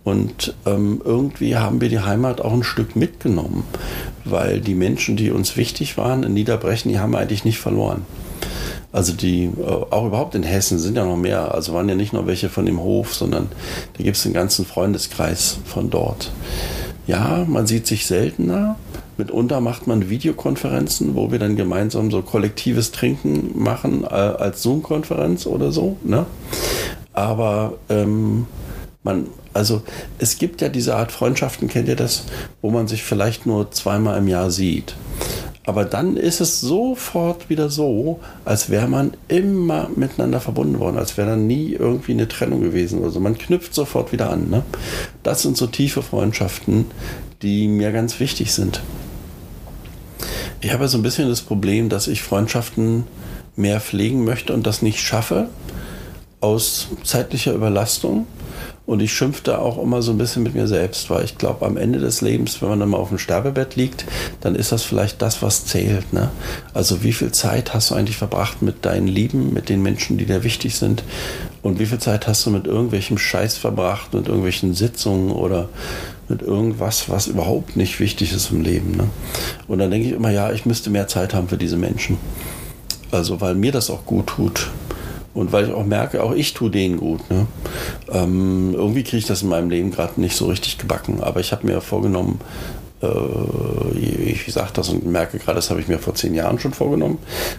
Und 0.04 0.54
ähm, 0.64 1.02
irgendwie 1.04 1.56
haben 1.56 1.80
wir 1.80 1.88
die 1.88 1.98
Heimat 1.98 2.40
auch 2.40 2.52
ein 2.52 2.62
Stück 2.62 2.94
mitgenommen, 2.94 3.64
weil 4.24 4.60
die 4.60 4.74
Menschen, 4.74 5.16
die 5.16 5.32
uns 5.32 5.56
wichtig 5.56 5.98
waren 5.98 6.22
in 6.22 6.34
Niederbrechen, 6.34 6.88
die 6.88 7.00
haben 7.00 7.10
wir 7.10 7.18
eigentlich 7.18 7.44
nicht 7.44 7.58
verloren. 7.58 8.06
Also 8.92 9.12
die, 9.12 9.46
äh, 9.46 9.66
auch 9.90 10.06
überhaupt 10.06 10.36
in 10.36 10.44
Hessen 10.44 10.78
sind 10.78 10.96
ja 10.96 11.04
noch 11.04 11.16
mehr. 11.16 11.52
Also 11.52 11.74
waren 11.74 11.88
ja 11.88 11.96
nicht 11.96 12.12
nur 12.12 12.28
welche 12.28 12.48
von 12.48 12.64
dem 12.64 12.78
Hof, 12.78 13.12
sondern 13.12 13.48
da 13.98 14.04
gibt 14.04 14.18
es 14.18 14.24
einen 14.24 14.34
ganzen 14.34 14.64
Freundeskreis 14.64 15.58
von 15.64 15.90
dort. 15.90 16.30
Ja, 17.08 17.44
man 17.44 17.66
sieht 17.66 17.88
sich 17.88 18.06
seltener, 18.06 18.76
Mitunter 19.20 19.60
macht 19.60 19.86
man 19.86 20.08
Videokonferenzen, 20.08 21.14
wo 21.14 21.30
wir 21.30 21.38
dann 21.38 21.56
gemeinsam 21.56 22.10
so 22.10 22.22
kollektives 22.22 22.90
Trinken 22.90 23.52
machen 23.54 24.04
äh, 24.04 24.08
als 24.08 24.62
Zoom-Konferenz 24.62 25.46
oder 25.46 25.70
so. 25.72 25.96
Ne? 26.02 26.26
Aber 27.12 27.74
ähm, 27.88 28.46
man, 29.02 29.26
also 29.52 29.82
es 30.18 30.38
gibt 30.38 30.60
ja 30.60 30.68
diese 30.68 30.96
Art 30.96 31.12
Freundschaften, 31.12 31.68
kennt 31.68 31.88
ihr 31.88 31.96
das, 31.96 32.24
wo 32.62 32.70
man 32.70 32.88
sich 32.88 33.02
vielleicht 33.02 33.46
nur 33.46 33.70
zweimal 33.70 34.18
im 34.18 34.28
Jahr 34.28 34.50
sieht. 34.50 34.94
Aber 35.66 35.84
dann 35.84 36.16
ist 36.16 36.40
es 36.40 36.60
sofort 36.60 37.50
wieder 37.50 37.68
so, 37.68 38.20
als 38.44 38.70
wäre 38.70 38.88
man 38.88 39.12
immer 39.28 39.88
miteinander 39.94 40.40
verbunden 40.40 40.78
worden, 40.78 40.96
als 40.96 41.16
wäre 41.16 41.30
dann 41.30 41.46
nie 41.46 41.74
irgendwie 41.74 42.12
eine 42.12 42.28
Trennung 42.28 42.62
gewesen. 42.62 43.04
Also 43.04 43.20
man 43.20 43.36
knüpft 43.36 43.74
sofort 43.74 44.12
wieder 44.12 44.30
an. 44.30 44.48
Ne? 44.50 44.62
Das 45.22 45.42
sind 45.42 45.56
so 45.56 45.66
tiefe 45.66 46.02
Freundschaften, 46.02 46.86
die 47.42 47.68
mir 47.68 47.92
ganz 47.92 48.20
wichtig 48.20 48.52
sind. 48.52 48.82
Ich 50.62 50.72
habe 50.74 50.88
so 50.88 50.98
ein 50.98 51.02
bisschen 51.02 51.28
das 51.28 51.40
Problem, 51.40 51.88
dass 51.88 52.06
ich 52.06 52.22
Freundschaften 52.22 53.04
mehr 53.56 53.80
pflegen 53.80 54.24
möchte 54.24 54.52
und 54.52 54.66
das 54.66 54.82
nicht 54.82 55.00
schaffe 55.00 55.48
aus 56.40 56.88
zeitlicher 57.02 57.54
Überlastung. 57.54 58.26
Und 58.84 59.00
ich 59.00 59.12
schimpfte 59.12 59.58
auch 59.58 59.80
immer 59.80 60.02
so 60.02 60.10
ein 60.10 60.18
bisschen 60.18 60.42
mit 60.42 60.54
mir 60.54 60.66
selbst, 60.66 61.08
weil 61.08 61.24
ich 61.24 61.38
glaube, 61.38 61.64
am 61.64 61.76
Ende 61.76 61.98
des 61.98 62.22
Lebens, 62.22 62.60
wenn 62.60 62.68
man 62.70 62.80
dann 62.80 62.90
mal 62.90 62.98
auf 62.98 63.08
dem 63.08 63.18
Sterbebett 63.18 63.76
liegt, 63.76 64.04
dann 64.40 64.54
ist 64.54 64.72
das 64.72 64.82
vielleicht 64.82 65.22
das, 65.22 65.42
was 65.42 65.64
zählt. 65.64 66.12
Ne? 66.12 66.30
Also 66.74 67.02
wie 67.04 67.12
viel 67.12 67.30
Zeit 67.30 67.72
hast 67.72 67.90
du 67.90 67.94
eigentlich 67.94 68.16
verbracht 68.16 68.62
mit 68.62 68.84
deinen 68.84 69.06
Lieben, 69.06 69.54
mit 69.54 69.68
den 69.68 69.80
Menschen, 69.80 70.18
die 70.18 70.26
dir 70.26 70.44
wichtig 70.44 70.74
sind? 70.74 71.04
Und 71.62 71.78
wie 71.78 71.86
viel 71.86 71.98
Zeit 72.00 72.26
hast 72.26 72.44
du 72.44 72.50
mit 72.50 72.66
irgendwelchem 72.66 73.16
Scheiß 73.16 73.56
verbracht, 73.58 74.12
mit 74.12 74.26
irgendwelchen 74.26 74.74
Sitzungen 74.74 75.30
oder 75.30 75.68
mit 76.30 76.42
irgendwas, 76.42 77.08
was 77.08 77.26
überhaupt 77.26 77.76
nicht 77.76 78.00
wichtig 78.00 78.32
ist 78.32 78.50
im 78.50 78.62
Leben. 78.62 78.92
Ne? 78.92 79.10
Und 79.70 79.78
dann 79.78 79.92
denke 79.92 80.08
ich 80.08 80.14
immer, 80.14 80.32
ja, 80.32 80.50
ich 80.50 80.66
müsste 80.66 80.90
mehr 80.90 81.06
Zeit 81.06 81.32
haben 81.32 81.46
für 81.46 81.56
diese 81.56 81.76
Menschen. 81.76 82.18
Also, 83.12 83.40
weil 83.40 83.54
mir 83.54 83.70
das 83.70 83.88
auch 83.88 84.04
gut 84.04 84.26
tut. 84.26 84.68
Und 85.32 85.52
weil 85.52 85.66
ich 85.66 85.72
auch 85.72 85.84
merke, 85.84 86.24
auch 86.24 86.32
ich 86.32 86.54
tue 86.54 86.70
denen 86.70 86.96
gut. 86.96 87.30
Ne? 87.30 87.46
Ähm, 88.10 88.74
irgendwie 88.74 89.04
kriege 89.04 89.18
ich 89.18 89.26
das 89.26 89.42
in 89.42 89.48
meinem 89.48 89.70
Leben 89.70 89.92
gerade 89.92 90.20
nicht 90.20 90.34
so 90.34 90.46
richtig 90.46 90.78
gebacken. 90.78 91.22
Aber 91.22 91.38
ich 91.38 91.52
habe 91.52 91.68
mir 91.68 91.80
vorgenommen, 91.80 92.40
äh, 93.00 93.96
ich 93.96 94.52
sage 94.52 94.70
das 94.72 94.88
und 94.88 95.06
merke 95.06 95.38
gerade, 95.38 95.54
das 95.54 95.70
habe 95.70 95.78
ich 95.78 95.86
mir 95.86 96.00
vor 96.00 96.16
zehn 96.16 96.34
Jahren 96.34 96.58
schon 96.58 96.72
vorgenommen. 96.72 97.18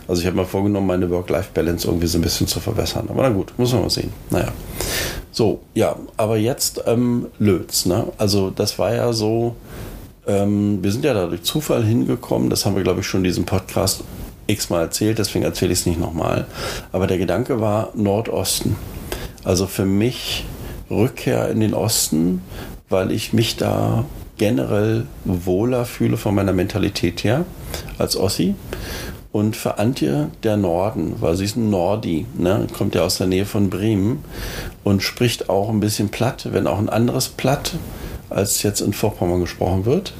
Also 0.10 0.22
ich 0.22 0.28
habe 0.28 0.36
mir 0.36 0.46
vorgenommen, 0.46 0.88
meine 0.88 1.10
Work-Life-Balance 1.10 1.88
irgendwie 1.88 2.08
so 2.08 2.18
ein 2.18 2.24
bisschen 2.24 2.46
zu 2.46 2.60
verbessern. 2.60 3.08
Aber 3.08 3.24
na 3.24 3.30
gut, 3.30 3.54
muss 3.56 3.72
man 3.72 3.84
mal 3.84 3.90
sehen. 3.90 4.12
Naja. 4.32 4.50
So, 5.32 5.62
ja, 5.76 5.96
aber 6.18 6.36
jetzt 6.36 6.84
ähm, 6.88 7.28
Lötz. 7.40 7.86
Ne? 7.86 8.08
Also 8.18 8.50
das 8.50 8.78
war 8.78 8.94
ja 8.94 9.14
so, 9.14 9.56
ähm, 10.28 10.84
wir 10.84 10.92
sind 10.92 11.06
ja 11.06 11.14
da 11.14 11.28
durch 11.28 11.44
Zufall 11.44 11.84
hingekommen. 11.84 12.50
Das 12.50 12.66
haben 12.66 12.76
wir, 12.76 12.84
glaube 12.84 13.02
ich, 13.02 13.08
schon 13.08 13.22
in 13.22 13.26
diesem 13.26 13.46
Podcast 13.46 14.04
x-mal 14.48 14.82
erzählt, 14.82 15.18
deswegen 15.18 15.46
erzähle 15.46 15.72
ich 15.72 15.80
es 15.80 15.86
nicht 15.86 16.00
nochmal. 16.00 16.46
Aber 16.92 17.08
der 17.08 17.18
Gedanke 17.18 17.62
war 17.62 17.90
Nordosten. 17.96 18.76
Also 19.44 19.68
für 19.68 19.86
mich 19.86 20.46
Rückkehr 20.90 21.50
in 21.50 21.62
den 21.62 21.74
Osten, 21.74 22.42
weil 22.90 23.12
ich 23.12 23.34
mich 23.34 23.56
da 23.56 24.06
generell 24.38 25.06
wohler 25.24 25.86
fühle 25.86 26.18
von 26.18 26.36
meiner 26.36 26.54
Mentalität 26.54 27.24
her 27.24 27.46
als 27.98 28.18
Ossi. 28.18 28.56
Und 29.32 29.56
für 29.56 29.78
Antje 29.78 30.30
der 30.44 30.58
Norden, 30.58 31.16
weil 31.22 31.38
sie 31.38 31.46
ist 31.46 31.56
ein 31.56 31.70
Nordi, 31.70 32.26
ne? 32.38 32.68
kommt 32.78 32.96
ja 32.96 33.04
aus 33.04 33.18
der 33.18 33.28
Nähe 33.28 33.46
von 33.46 33.70
Bremen 33.70 34.26
und 34.84 35.04
spricht 35.04 35.48
auch 35.50 35.70
ein 35.70 35.80
bisschen 35.80 36.10
platt, 36.10 36.50
wenn 36.52 36.68
auch 36.68 36.80
ein 36.80 36.90
anderes 36.90 37.30
Platt, 37.30 37.74
als 38.32 38.64
jetzt 38.64 38.82
in 38.82 38.94
Vorpommern 38.94 39.42
gesprochen 39.42 39.86
wird. 39.86 40.14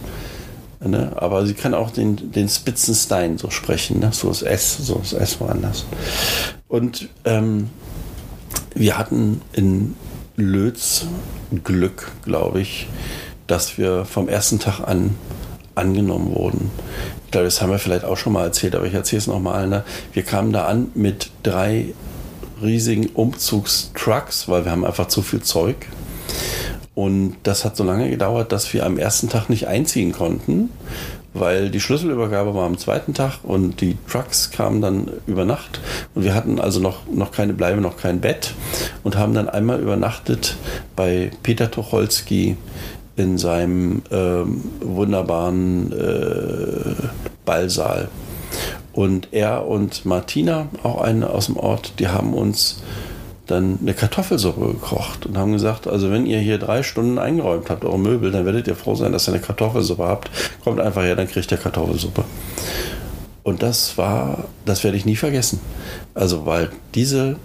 Ne? 0.84 1.12
Aber 1.16 1.46
sie 1.46 1.54
kann 1.54 1.74
auch 1.74 1.92
den, 1.92 2.32
den 2.32 2.50
Spitzenstein 2.50 3.38
so 3.38 3.50
sprechen, 3.50 4.00
ne? 4.00 4.10
so 4.12 4.30
das 4.30 4.42
S, 4.42 4.78
so 4.78 4.96
das 4.96 5.14
S 5.14 5.40
woanders. 5.40 5.86
Und 6.68 7.10
ähm, 7.26 7.70
wir 8.74 8.98
hatten 8.98 9.42
in 9.54 9.96
Lötz 10.38 11.06
Glück, 11.64 12.12
glaube 12.24 12.62
ich, 12.62 12.88
dass 13.48 13.78
wir 13.78 14.06
vom 14.06 14.28
ersten 14.28 14.60
Tag 14.60 14.80
an 14.80 15.16
angenommen 15.76 16.36
wurden. 16.36 16.72
Ich 17.26 17.32
glaube, 17.32 17.46
das 17.46 17.62
haben 17.62 17.72
wir 17.72 17.80
vielleicht 17.80 18.04
auch 18.04 18.18
schon 18.18 18.34
mal 18.34 18.44
erzählt, 18.44 18.76
aber 18.76 18.86
ich 18.86 18.94
erzähle 18.94 19.20
es 19.20 19.28
nochmal. 19.28 19.68
Ne? 19.68 19.84
Wir 20.14 20.24
kamen 20.24 20.52
da 20.52 20.66
an 20.66 20.92
mit 20.96 21.32
drei 21.44 21.94
riesigen 22.62 23.08
Umzugstrucks, 23.08 24.48
weil 24.48 24.66
wir 24.66 24.72
haben 24.72 24.86
einfach 24.86 25.08
zu 25.08 25.22
viel 25.22 25.42
Zeug. 25.42 25.88
Und 26.94 27.38
das 27.44 27.64
hat 27.64 27.78
so 27.78 27.84
lange 27.84 28.10
gedauert, 28.10 28.52
dass 28.52 28.74
wir 28.74 28.86
am 28.86 28.98
ersten 28.98 29.30
Tag 29.30 29.50
nicht 29.50 29.68
einziehen 29.68 30.12
konnten, 30.12 30.70
weil 31.34 31.70
die 31.70 31.80
Schlüsselübergabe 31.80 32.54
war 32.54 32.66
am 32.66 32.78
zweiten 32.78 33.14
Tag 33.14 33.40
und 33.44 33.80
die 33.80 33.98
Trucks 34.10 34.52
kamen 34.52 34.82
dann 34.82 35.10
über 35.26 35.46
Nacht 35.46 35.80
und 36.14 36.26
wir 36.26 36.36
hatten 36.36 36.60
also 36.60 36.82
noch, 36.82 37.08
noch 37.08 37.32
keine 37.32 37.54
Bleibe, 37.54 37.80
noch 37.80 37.96
kein 37.96 38.20
Bett 38.20 38.54
und 39.04 39.18
haben 39.18 39.34
dann 39.34 39.48
einmal 39.48 39.80
übernachtet 39.80 40.58
bei 40.98 41.32
Peter 41.44 41.72
Tucholsky 41.72 42.58
in 43.16 43.38
seinem 43.38 44.02
ähm, 44.12 44.62
wunderbaren 44.82 45.92
äh, 45.94 46.96
Ballsaal. 47.46 48.10
Und 48.94 49.30
er 49.32 49.68
und 49.68 50.06
Martina, 50.06 50.68
auch 50.84 51.02
eine 51.02 51.30
aus 51.30 51.46
dem 51.46 51.56
Ort, 51.56 51.94
die 52.00 52.10
haben 52.10 52.34
uns 52.34 52.82
dann 53.52 53.80
eine 53.82 53.94
Kartoffelsuppe 53.94 54.74
gekocht 54.74 55.26
und 55.26 55.38
haben 55.38 55.52
gesagt, 55.52 55.88
also 55.88 56.10
wenn 56.10 56.26
ihr 56.26 56.40
hier 56.40 56.58
drei 56.58 56.82
Stunden 56.84 57.20
eingeräumt 57.20 57.70
habt, 57.70 57.86
eure 57.86 58.00
Möbel, 58.00 58.32
dann 58.32 58.46
werdet 58.46 58.68
ihr 58.68 58.76
froh 58.76 58.96
sein, 58.96 59.12
dass 59.12 59.28
ihr 59.28 59.34
eine 59.34 59.42
Kartoffelsuppe 59.44 60.04
habt. 60.04 60.32
Kommt 60.64 60.80
einfach 60.80 61.04
her, 61.04 61.16
dann 61.16 61.28
kriegt 61.28 61.52
ihr 61.52 61.58
Kartoffelsuppe. 61.58 62.24
Und 63.44 63.64
das 63.64 63.98
war, 63.98 64.46
das 64.66 64.84
werde 64.84 64.98
ich 64.98 65.06
nie 65.06 65.16
vergessen. 65.16 65.60
Also, 66.14 66.46
weil 66.46 66.70
diese 66.94 67.38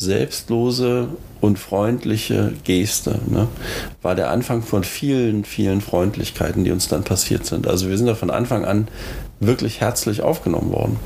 selbstlose 0.00 1.08
und 1.42 1.58
freundliche 1.58 2.54
Geste 2.64 3.20
ne, 3.28 3.48
war 4.00 4.14
der 4.14 4.30
Anfang 4.30 4.62
von 4.62 4.82
vielen, 4.82 5.44
vielen 5.44 5.82
Freundlichkeiten, 5.82 6.64
die 6.64 6.72
uns 6.72 6.88
dann 6.88 7.04
passiert 7.04 7.44
sind. 7.44 7.68
Also 7.68 7.88
wir 7.88 7.98
sind 7.98 8.06
da 8.06 8.14
von 8.14 8.30
Anfang 8.30 8.64
an 8.64 8.88
wirklich 9.40 9.80
herzlich 9.80 10.22
aufgenommen 10.22 10.72
worden. 10.72 10.96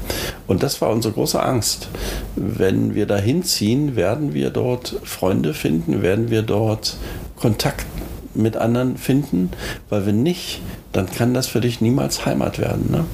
Und 0.46 0.62
das 0.62 0.80
war 0.80 0.90
unsere 0.90 1.12
große 1.12 1.42
Angst. 1.42 1.88
Wenn 2.36 2.94
wir 2.94 3.06
da 3.06 3.16
hinziehen, 3.16 3.96
werden 3.96 4.32
wir 4.32 4.50
dort 4.50 4.96
Freunde 5.02 5.54
finden, 5.54 6.02
werden 6.02 6.30
wir 6.30 6.42
dort 6.42 6.96
Kontakt 7.36 7.86
mit 8.34 8.56
anderen 8.56 8.96
finden, 8.96 9.50
weil 9.88 10.06
wenn 10.06 10.22
nicht, 10.22 10.60
dann 10.92 11.06
kann 11.06 11.34
das 11.34 11.48
für 11.48 11.60
dich 11.60 11.80
niemals 11.80 12.26
Heimat 12.26 12.60
werden. 12.60 12.90
Ne? 12.90 13.04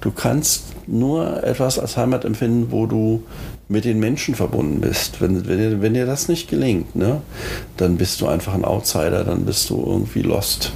Du 0.00 0.10
kannst 0.10 0.64
nur 0.88 1.44
etwas 1.44 1.78
als 1.78 1.96
Heimat 1.96 2.24
empfinden, 2.24 2.68
wo 2.70 2.86
du 2.86 3.22
mit 3.68 3.84
den 3.84 3.98
Menschen 3.98 4.34
verbunden 4.34 4.80
bist. 4.80 5.20
Wenn, 5.20 5.46
wenn, 5.46 5.58
dir, 5.58 5.82
wenn 5.82 5.94
dir 5.94 6.06
das 6.06 6.28
nicht 6.28 6.48
gelingt, 6.48 6.96
ne, 6.96 7.20
dann 7.76 7.96
bist 7.96 8.20
du 8.20 8.26
einfach 8.26 8.54
ein 8.54 8.64
Outsider, 8.64 9.24
dann 9.24 9.44
bist 9.44 9.68
du 9.70 9.82
irgendwie 9.84 10.22
lost. 10.22 10.72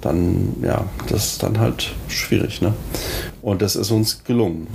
Dann, 0.00 0.56
ja, 0.62 0.84
das 1.08 1.32
ist 1.32 1.42
dann 1.44 1.60
halt 1.60 1.92
schwierig. 2.08 2.60
Ne? 2.60 2.74
Und 3.40 3.62
das 3.62 3.76
ist 3.76 3.92
uns 3.92 4.24
gelungen. 4.24 4.66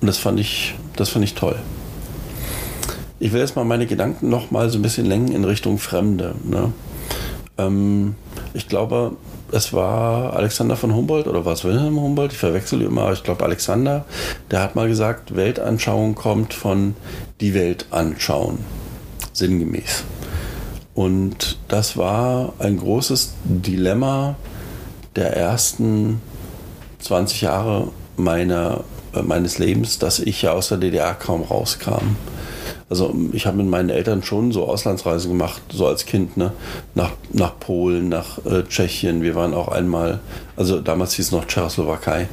Und 0.00 0.06
das 0.06 0.18
fand 0.18 0.38
ich, 0.38 0.74
das 0.94 1.08
fand 1.08 1.24
ich 1.24 1.34
toll. 1.34 1.56
Ich 3.18 3.32
will 3.32 3.40
jetzt 3.40 3.56
mal 3.56 3.64
meine 3.64 3.86
Gedanken 3.86 4.28
noch 4.28 4.50
mal 4.50 4.70
so 4.70 4.78
ein 4.78 4.82
bisschen 4.82 5.06
lenken 5.06 5.32
in 5.32 5.44
Richtung 5.44 5.78
Fremde. 5.78 6.34
Ne? 6.44 6.72
Ähm, 7.58 8.14
ich 8.54 8.68
glaube, 8.68 9.16
es 9.52 9.72
war 9.72 10.34
Alexander 10.34 10.76
von 10.76 10.94
Humboldt 10.94 11.26
oder 11.26 11.44
war 11.44 11.52
es 11.52 11.64
Wilhelm 11.64 12.00
Humboldt? 12.00 12.32
Ich 12.32 12.38
verwechsel 12.38 12.82
immer, 12.82 13.12
ich 13.12 13.22
glaube 13.22 13.44
Alexander, 13.44 14.04
der 14.50 14.62
hat 14.62 14.74
mal 14.74 14.88
gesagt, 14.88 15.36
Weltanschauung 15.36 16.14
kommt 16.14 16.54
von 16.54 16.96
die 17.40 17.54
Welt 17.54 17.86
anschauen, 17.90 18.58
sinngemäß. 19.32 20.04
Und 20.94 21.58
das 21.68 21.96
war 21.96 22.54
ein 22.58 22.78
großes 22.78 23.34
Dilemma 23.44 24.36
der 25.16 25.36
ersten 25.36 26.20
20 27.00 27.42
Jahre 27.42 27.88
meiner, 28.16 28.84
äh, 29.14 29.22
meines 29.22 29.58
Lebens, 29.58 29.98
dass 29.98 30.18
ich 30.18 30.42
ja 30.42 30.52
aus 30.52 30.68
der 30.68 30.78
DDR 30.78 31.14
kaum 31.14 31.42
rauskam. 31.42 32.16
Also 32.92 33.14
ich 33.32 33.46
habe 33.46 33.56
mit 33.56 33.68
meinen 33.68 33.88
Eltern 33.88 34.22
schon 34.22 34.52
so 34.52 34.68
Auslandsreisen 34.68 35.30
gemacht, 35.30 35.62
so 35.72 35.86
als 35.86 36.04
Kind, 36.04 36.36
ne? 36.36 36.52
Nach, 36.94 37.12
nach 37.32 37.58
Polen, 37.58 38.10
nach 38.10 38.44
äh, 38.44 38.64
Tschechien. 38.64 39.22
Wir 39.22 39.34
waren 39.34 39.54
auch 39.54 39.68
einmal, 39.68 40.20
also 40.56 40.78
damals 40.78 41.14
hieß 41.14 41.24
es 41.24 41.32
noch 41.32 41.46
Tschechoslowakei. 41.46 42.28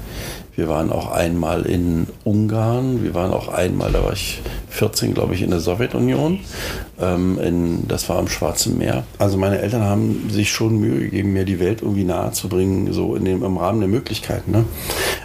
Wir 0.56 0.68
waren 0.68 0.92
auch 0.92 1.12
einmal 1.12 1.64
in 1.64 2.08
Ungarn. 2.24 3.04
Wir 3.04 3.14
waren 3.14 3.32
auch 3.32 3.48
einmal, 3.48 3.92
da 3.92 4.04
war 4.04 4.14
ich 4.14 4.42
14, 4.70 5.14
glaube 5.14 5.34
ich, 5.34 5.42
in 5.42 5.52
der 5.52 5.60
Sowjetunion. 5.60 6.40
Ähm, 7.00 7.40
in, 7.40 7.88
das 7.88 8.10
war 8.10 8.18
am 8.18 8.28
Schwarzen 8.28 8.78
Meer. 8.78 9.04
Also 9.18 9.38
meine 9.38 9.60
Eltern 9.60 9.84
haben 9.84 10.30
sich 10.30 10.52
schon 10.52 10.80
Mühe 10.80 11.00
gegeben, 11.00 11.34
mir 11.34 11.46
die 11.46 11.60
Welt 11.60 11.82
irgendwie 11.82 12.04
nahe 12.04 12.32
zu 12.32 12.50
bringen, 12.50 12.92
so 12.92 13.16
in 13.16 13.26
dem, 13.26 13.44
im 13.44 13.58
Rahmen 13.58 13.80
der 13.80 13.90
Möglichkeiten. 13.90 14.52
Ne? 14.52 14.66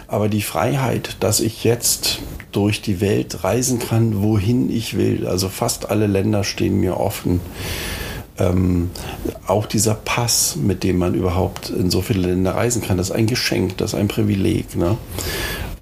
Aber 0.07 0.29
die 0.29 0.41
Freiheit, 0.41 1.17
dass 1.19 1.39
ich 1.39 1.63
jetzt 1.63 2.19
durch 2.51 2.81
die 2.81 3.01
Welt 3.01 3.43
reisen 3.43 3.79
kann, 3.79 4.23
wohin 4.23 4.69
ich 4.69 4.97
will. 4.97 5.27
Also 5.27 5.49
fast 5.49 5.89
alle 5.89 6.07
Länder 6.07 6.43
stehen 6.43 6.79
mir 6.79 6.97
offen. 6.99 7.41
Ähm, 8.37 8.91
auch 9.47 9.65
dieser 9.65 9.95
Pass, 9.95 10.55
mit 10.55 10.83
dem 10.83 10.97
man 10.97 11.13
überhaupt 11.13 11.69
in 11.69 11.89
so 11.89 12.01
viele 12.01 12.27
Länder 12.27 12.55
reisen 12.55 12.81
kann, 12.81 12.97
das 12.97 13.09
ist 13.09 13.15
ein 13.15 13.27
Geschenk, 13.27 13.77
das 13.77 13.93
ist 13.93 13.99
ein 13.99 14.07
Privileg. 14.07 14.75
Ne? 14.75 14.97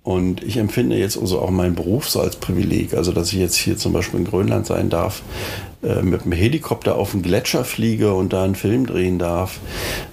Und 0.04 0.44
ich 0.44 0.58
empfinde 0.58 0.98
jetzt 0.98 1.18
also 1.18 1.40
auch 1.40 1.50
meinen 1.50 1.76
Beruf 1.76 2.10
so 2.10 2.20
als 2.20 2.36
Privileg. 2.36 2.94
Also, 2.94 3.14
dass 3.14 3.32
ich 3.32 3.40
jetzt 3.40 3.56
hier 3.56 3.78
zum 3.78 3.94
Beispiel 3.94 4.20
in 4.20 4.26
Grönland 4.26 4.66
sein 4.66 4.90
darf, 4.90 5.24
äh, 5.82 6.02
mit 6.02 6.26
dem 6.26 6.34
Helikopter 6.34 6.96
auf 6.96 7.12
den 7.12 7.22
Gletscher 7.22 7.64
fliege 7.64 8.14
und 8.14 8.34
da 8.34 8.44
einen 8.44 8.56
Film 8.56 8.86
drehen 8.86 9.18
darf, 9.18 9.60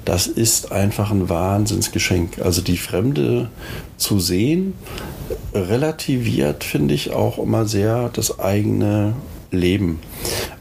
das 0.05 0.29
ist 0.29 0.71
einfach 0.71 1.11
ein 1.11 1.29
Wahnsinnsgeschenk. 1.29 2.39
Also 2.39 2.63
die 2.63 2.77
Fremde 2.77 3.51
zu 3.97 4.21
sehen, 4.21 4.75
relativiert, 5.53 6.63
finde 6.63 6.95
ich, 6.95 7.13
auch 7.13 7.39
immer 7.39 7.67
sehr 7.67 8.11
das 8.13 8.39
eigene 8.39 9.15
Leben. 9.51 9.99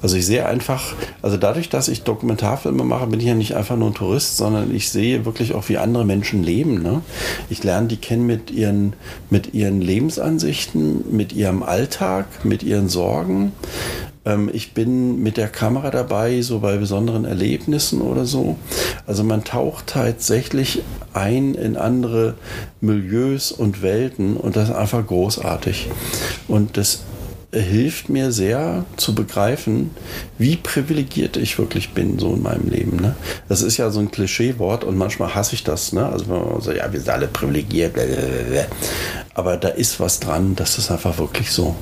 Also 0.02 0.16
ich 0.16 0.26
sehe 0.26 0.45
einfach, 0.45 0.93
also 1.22 1.38
dadurch, 1.38 1.70
dass 1.70 1.88
ich 1.88 2.04
Dokumentarfilme 2.04 2.84
mache, 2.84 3.08
bin 3.08 3.20
ich 3.20 3.26
ja 3.26 3.36
nicht 3.36 3.56
einfach 3.56 3.76
nur 3.76 3.89
ein 3.89 3.95
Tourist, 3.95 4.38
sondern 4.38 4.74
ich 4.74 4.89
sehe 4.89 5.26
wirklich 5.26 5.54
auch, 5.54 5.68
wie 5.70 5.78
andere 5.78 6.06
Menschen 6.06 6.43
leben. 6.43 6.82
Ne? 6.82 7.02
Ich 7.50 7.64
lerne 7.64 7.88
die 7.88 7.97
kennen 7.97 8.26
mit 8.26 8.52
ihren, 8.52 8.93
mit 9.30 9.54
ihren 9.54 9.82
Lebensansichten, 9.82 11.16
mit 11.16 11.34
ihrem 11.34 11.64
Alltag, 11.64 12.28
mit 12.43 12.64
ihren 12.64 12.88
Sorgen. 12.88 13.52
Ähm, 14.26 14.50
ich 14.54 14.74
bin 14.74 15.22
mit 15.22 15.38
der 15.38 15.47
Kamera 15.47 15.91
dabei, 15.91 16.41
so 16.41 16.60
bei 16.60 16.78
besonderen 16.78 17.26
Erlebnissen 17.26 18.02
oder 18.02 18.26
so. 18.26 18.58
Also 19.06 19.24
man 19.24 19.43
taucht 19.43 19.88
tatsächlich 19.88 20.82
ein 21.14 21.56
in 21.56 21.76
andere 21.76 22.36
Milieus 22.82 23.52
und 23.52 23.82
Welten 23.82 24.38
und 24.38 24.56
das 24.56 24.70
ist 24.70 24.76
einfach 24.76 25.06
großartig. 25.06 25.89
Und 26.47 26.78
das 26.78 27.02
hilft 27.52 28.10
mir 28.10 28.32
sehr 28.32 28.86
zu 28.95 29.16
begreifen, 29.16 29.89
wie 30.38 30.56
privilegiert 30.56 31.36
ich 31.36 31.58
wirklich 31.58 31.91
bin, 31.93 32.20
so 32.20 32.34
in 32.34 32.43
meinem 32.43 32.70
Leben. 32.70 32.97
Ne? 32.97 33.16
Das 33.47 33.64
ist 33.64 33.78
ja 33.78 33.89
so 33.89 34.00
ein 34.00 34.12
Klischeewort 34.12 34.84
und 34.84 34.97
manchmal 34.97 35.34
hasse 35.34 35.56
ich 35.56 35.64
das. 35.64 35.91
Ne? 35.91 36.06
Also 36.06 36.28
wenn 36.28 36.38
man 36.38 36.62
so, 36.62 36.72
ja, 36.72 36.91
wir 36.91 37.00
sind 37.00 37.10
alle 37.10 37.28
privilegiert, 37.28 37.93
blablabla. 37.93 38.66
aber 39.34 39.58
da 39.58 39.70
ist 39.70 40.00
was 40.00 40.20
dran, 40.20 40.56
das 40.56 40.78
ist 40.78 40.91
einfach 40.91 41.18
wirklich 41.18 41.52
so. 41.52 41.76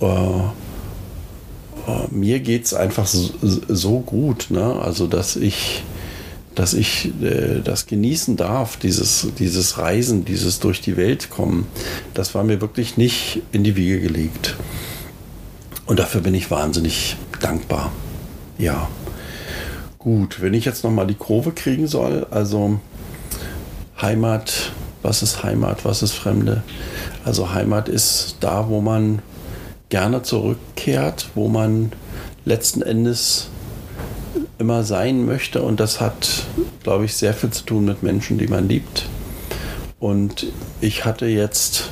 Uh, 0.00 0.48
äh, 1.86 2.06
mir 2.10 2.40
geht 2.40 2.64
es 2.64 2.74
einfach 2.74 3.06
so, 3.06 3.30
so 3.68 4.00
gut, 4.00 4.46
ne? 4.50 4.80
also 4.80 5.06
dass 5.06 5.36
ich 5.36 5.84
dass 6.54 6.74
ich 6.74 7.10
äh, 7.22 7.60
das 7.64 7.86
genießen 7.86 8.36
darf, 8.36 8.76
dieses, 8.76 9.28
dieses 9.38 9.78
Reisen, 9.78 10.26
dieses 10.26 10.60
durch 10.60 10.82
die 10.82 10.98
Welt 10.98 11.30
kommen, 11.30 11.66
das 12.12 12.34
war 12.34 12.44
mir 12.44 12.60
wirklich 12.60 12.98
nicht 12.98 13.40
in 13.52 13.64
die 13.64 13.74
Wiege 13.74 14.00
gelegt. 14.00 14.56
Und 15.92 15.98
dafür 15.98 16.22
bin 16.22 16.34
ich 16.34 16.50
wahnsinnig 16.50 17.18
dankbar. 17.38 17.92
Ja. 18.56 18.88
Gut, 19.98 20.40
wenn 20.40 20.54
ich 20.54 20.64
jetzt 20.64 20.84
nochmal 20.84 21.06
die 21.06 21.12
Kurve 21.12 21.52
kriegen 21.52 21.86
soll, 21.86 22.26
also 22.30 22.80
Heimat, 24.00 24.72
was 25.02 25.22
ist 25.22 25.42
Heimat, 25.42 25.84
was 25.84 26.02
ist 26.02 26.12
Fremde? 26.12 26.62
Also 27.26 27.52
Heimat 27.52 27.90
ist 27.90 28.38
da, 28.40 28.70
wo 28.70 28.80
man 28.80 29.20
gerne 29.90 30.22
zurückkehrt, 30.22 31.28
wo 31.34 31.48
man 31.48 31.92
letzten 32.46 32.80
Endes 32.80 33.48
immer 34.58 34.84
sein 34.84 35.26
möchte. 35.26 35.60
Und 35.60 35.78
das 35.78 36.00
hat, 36.00 36.44
glaube 36.84 37.04
ich, 37.04 37.14
sehr 37.16 37.34
viel 37.34 37.50
zu 37.50 37.66
tun 37.66 37.84
mit 37.84 38.02
Menschen, 38.02 38.38
die 38.38 38.46
man 38.46 38.66
liebt. 38.66 39.10
Und 40.00 40.46
ich 40.80 41.04
hatte 41.04 41.26
jetzt, 41.26 41.90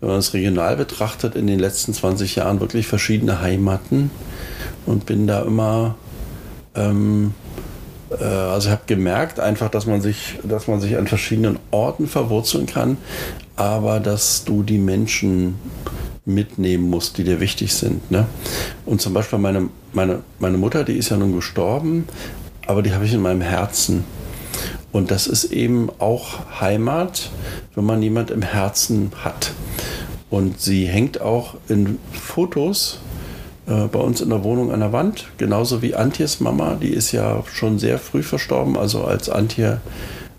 wenn 0.00 0.10
man 0.10 0.18
es 0.18 0.32
regional 0.32 0.76
betrachtet, 0.76 1.34
in 1.34 1.46
den 1.46 1.58
letzten 1.58 1.92
20 1.92 2.36
Jahren 2.36 2.60
wirklich 2.60 2.86
verschiedene 2.86 3.40
Heimaten 3.40 4.10
und 4.86 5.06
bin 5.06 5.26
da 5.26 5.42
immer, 5.42 5.96
ähm, 6.74 7.34
äh, 8.10 8.24
also 8.24 8.68
ich 8.68 8.72
habe 8.72 8.82
gemerkt 8.86 9.40
einfach, 9.40 9.70
dass 9.70 9.86
man 9.86 10.00
sich, 10.00 10.38
dass 10.44 10.68
man 10.68 10.80
sich 10.80 10.96
an 10.96 11.06
verschiedenen 11.06 11.58
Orten 11.70 12.06
verwurzeln 12.06 12.66
kann, 12.66 12.96
aber 13.56 13.98
dass 13.98 14.44
du 14.44 14.62
die 14.62 14.78
Menschen 14.78 15.56
mitnehmen 16.24 16.88
musst, 16.88 17.18
die 17.18 17.24
dir 17.24 17.40
wichtig 17.40 17.74
sind. 17.74 18.10
Ne? 18.10 18.26
Und 18.86 19.00
zum 19.00 19.14
Beispiel 19.14 19.38
meine, 19.38 19.68
meine, 19.92 20.20
meine 20.38 20.58
Mutter, 20.58 20.84
die 20.84 20.96
ist 20.96 21.08
ja 21.08 21.16
nun 21.16 21.34
gestorben, 21.34 22.06
aber 22.66 22.82
die 22.82 22.92
habe 22.92 23.04
ich 23.04 23.14
in 23.14 23.22
meinem 23.22 23.40
Herzen. 23.40 24.04
Und 24.92 25.10
das 25.10 25.26
ist 25.26 25.44
eben 25.44 25.90
auch 25.98 26.60
Heimat, 26.60 27.30
wenn 27.74 27.84
man 27.84 28.02
jemand 28.02 28.30
im 28.30 28.42
Herzen 28.42 29.12
hat. 29.22 29.52
Und 30.30 30.60
sie 30.60 30.86
hängt 30.86 31.20
auch 31.20 31.54
in 31.68 31.98
Fotos 32.12 33.00
äh, 33.66 33.86
bei 33.86 33.98
uns 33.98 34.20
in 34.20 34.30
der 34.30 34.44
Wohnung 34.44 34.72
an 34.72 34.80
der 34.80 34.92
Wand, 34.92 35.28
genauso 35.36 35.82
wie 35.82 35.94
Antjes 35.94 36.40
Mama, 36.40 36.76
die 36.80 36.88
ist 36.88 37.12
ja 37.12 37.42
schon 37.52 37.78
sehr 37.78 37.98
früh 37.98 38.22
verstorben, 38.22 38.76
also 38.76 39.04
als 39.04 39.28
Antje 39.28 39.80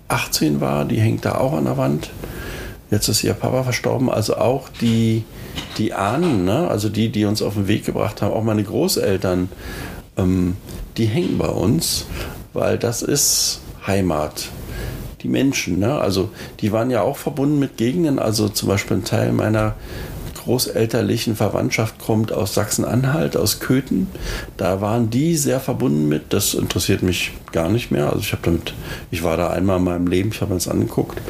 18 0.07 0.61
war, 0.61 0.85
die 0.85 0.99
hängt 0.99 1.25
da 1.25 1.35
auch 1.35 1.53
an 1.53 1.65
der 1.65 1.77
Wand. 1.77 2.09
Jetzt 2.91 3.07
ist 3.07 3.23
ihr 3.23 3.33
Papa 3.33 3.63
verstorben, 3.63 4.09
also 4.09 4.37
auch 4.37 4.69
die, 4.81 5.23
die 5.77 5.93
Ahnen, 5.93 6.45
ne? 6.45 6.67
also 6.67 6.89
die, 6.89 7.09
die 7.09 7.25
uns 7.25 7.43
auf 7.43 7.53
den 7.53 7.67
Weg 7.67 7.85
gebracht 7.85 8.23
haben, 8.23 8.33
auch 8.33 8.43
meine 8.43 8.63
Großeltern, 8.63 9.49
ähm, 10.17 10.55
die 10.97 11.05
hängen 11.05 11.37
bei 11.37 11.49
uns, 11.49 12.07
weil 12.53 12.79
das 12.79 13.03
ist 13.03 13.61
Heimat. 13.89 14.49
Die 15.21 15.27
Menschen, 15.27 15.79
ne? 15.79 15.99
also 15.99 16.29
die 16.61 16.71
waren 16.71 16.89
ja 16.91 17.01
auch 17.01 17.17
verbunden 17.17 17.59
mit 17.59 17.75
Gegenden, 17.75 18.19
also 18.19 18.47
zum 18.47 18.69
Beispiel 18.69 18.97
ein 18.97 19.03
Teil 19.03 19.33
meiner 19.33 19.75
großelterlichen 20.49 21.35
Verwandtschaft 21.35 21.99
kommt 21.99 22.31
aus 22.31 22.55
Sachsen-Anhalt, 22.55 23.37
aus 23.37 23.59
Köthen. 23.59 24.07
Da 24.57 24.81
waren 24.81 25.11
die 25.11 25.35
sehr 25.35 25.59
verbunden 25.59 26.09
mit. 26.09 26.33
Das 26.33 26.55
interessiert 26.55 27.03
mich 27.03 27.33
gar 27.51 27.69
nicht 27.69 27.91
mehr. 27.91 28.07
Also 28.07 28.21
ich 28.21 28.31
habe 28.31 28.41
damit, 28.41 28.73
ich 29.11 29.21
war 29.21 29.37
da 29.37 29.51
einmal 29.51 29.77
in 29.77 29.83
meinem 29.83 30.07
Leben, 30.07 30.31
ich 30.33 30.41
habe 30.41 30.49
mir 30.49 30.57
das 30.57 30.67
angeguckt. 30.67 31.21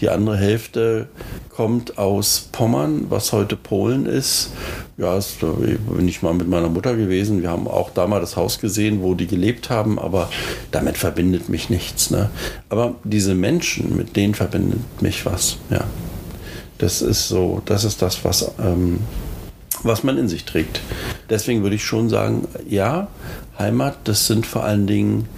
Die 0.00 0.08
andere 0.08 0.36
Hälfte 0.36 1.06
kommt 1.50 1.98
aus 1.98 2.48
Pommern, 2.50 3.06
was 3.10 3.32
heute 3.32 3.54
Polen 3.54 4.06
ist. 4.06 4.50
Ja, 4.96 5.16
ist, 5.16 5.40
da 5.40 5.52
bin 5.52 6.08
ich 6.08 6.22
mal 6.22 6.34
mit 6.34 6.48
meiner 6.48 6.68
Mutter 6.68 6.96
gewesen. 6.96 7.42
Wir 7.42 7.50
haben 7.50 7.68
auch 7.68 7.90
da 7.90 8.08
mal 8.08 8.20
das 8.20 8.36
Haus 8.36 8.58
gesehen, 8.58 9.02
wo 9.02 9.14
die 9.14 9.28
gelebt 9.28 9.70
haben, 9.70 10.00
aber 10.00 10.28
damit 10.72 10.98
verbindet 10.98 11.48
mich 11.48 11.70
nichts. 11.70 12.10
Ne? 12.10 12.28
Aber 12.70 12.96
diese 13.04 13.36
Menschen, 13.36 13.96
mit 13.96 14.16
denen 14.16 14.34
verbindet 14.34 15.00
mich 15.00 15.24
was. 15.26 15.58
Ja. 15.70 15.84
Das 16.78 17.02
ist 17.02 17.28
so, 17.28 17.62
das 17.64 17.84
ist 17.84 18.02
das, 18.02 18.24
was, 18.24 18.50
ähm, 18.58 19.00
was 19.82 20.02
man 20.02 20.18
in 20.18 20.28
sich 20.28 20.44
trägt. 20.44 20.80
Deswegen 21.30 21.62
würde 21.62 21.76
ich 21.76 21.84
schon 21.84 22.08
sagen, 22.08 22.48
ja, 22.68 23.08
Heimat, 23.58 23.96
das 24.04 24.26
sind 24.26 24.46
vor 24.46 24.64
allen 24.64 24.86
Dingen 24.86 25.28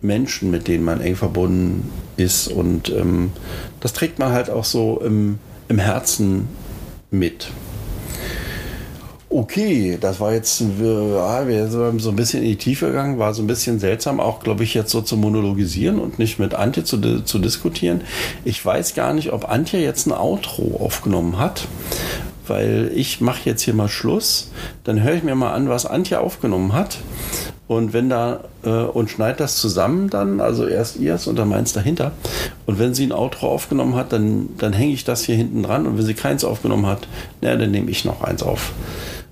Menschen, 0.00 0.50
mit 0.50 0.68
denen 0.68 0.84
man 0.84 1.00
eng 1.00 1.16
verbunden 1.16 1.90
ist. 2.16 2.48
Und 2.48 2.88
ähm, 2.90 3.32
das 3.80 3.92
trägt 3.92 4.18
man 4.18 4.32
halt 4.32 4.50
auch 4.50 4.64
so 4.64 5.00
im, 5.00 5.38
im 5.68 5.78
Herzen 5.78 6.48
mit. 7.10 7.48
Okay, 9.32 9.96
das 10.00 10.18
war 10.18 10.32
jetzt, 10.32 10.60
ja, 10.60 11.46
wir 11.46 11.68
sind 11.68 12.00
so 12.00 12.10
ein 12.10 12.16
bisschen 12.16 12.42
in 12.42 12.48
die 12.48 12.56
Tiefe 12.56 12.88
gegangen, 12.88 13.20
war 13.20 13.32
so 13.32 13.44
ein 13.44 13.46
bisschen 13.46 13.78
seltsam, 13.78 14.18
auch 14.18 14.40
glaube 14.40 14.64
ich 14.64 14.74
jetzt 14.74 14.90
so 14.90 15.02
zu 15.02 15.16
monologisieren 15.16 16.00
und 16.00 16.18
nicht 16.18 16.40
mit 16.40 16.52
Antje 16.52 16.82
zu, 16.82 17.22
zu 17.22 17.38
diskutieren. 17.38 18.00
Ich 18.44 18.64
weiß 18.66 18.96
gar 18.96 19.12
nicht, 19.12 19.32
ob 19.32 19.48
Antje 19.48 19.78
jetzt 19.78 20.08
ein 20.08 20.12
Outro 20.12 20.80
aufgenommen 20.84 21.38
hat, 21.38 21.68
weil 22.48 22.90
ich 22.92 23.20
mache 23.20 23.42
jetzt 23.44 23.62
hier 23.62 23.72
mal 23.72 23.86
Schluss. 23.86 24.50
Dann 24.82 25.00
höre 25.00 25.14
ich 25.14 25.22
mir 25.22 25.36
mal 25.36 25.52
an, 25.52 25.68
was 25.68 25.86
Antje 25.86 26.18
aufgenommen 26.18 26.72
hat. 26.72 26.98
Und 27.68 27.92
wenn 27.92 28.08
da, 28.08 28.40
äh, 28.64 28.68
und 28.68 29.10
schneid 29.10 29.38
das 29.38 29.54
zusammen 29.54 30.10
dann, 30.10 30.40
also 30.40 30.66
erst 30.66 30.96
ihrs 30.96 31.28
und 31.28 31.38
dann 31.38 31.48
meins 31.48 31.72
dahinter. 31.72 32.10
Und 32.66 32.80
wenn 32.80 32.94
sie 32.94 33.06
ein 33.06 33.12
Outro 33.12 33.46
aufgenommen 33.46 33.94
hat, 33.94 34.12
dann, 34.12 34.48
dann 34.58 34.72
hänge 34.72 34.92
ich 34.92 35.04
das 35.04 35.22
hier 35.22 35.36
hinten 35.36 35.62
dran. 35.62 35.86
Und 35.86 35.96
wenn 35.96 36.04
sie 36.04 36.14
keins 36.14 36.42
aufgenommen 36.42 36.86
hat, 36.86 37.06
na, 37.40 37.54
dann 37.54 37.70
nehme 37.70 37.92
ich 37.92 38.04
noch 38.04 38.22
eins 38.22 38.42
auf. 38.42 38.72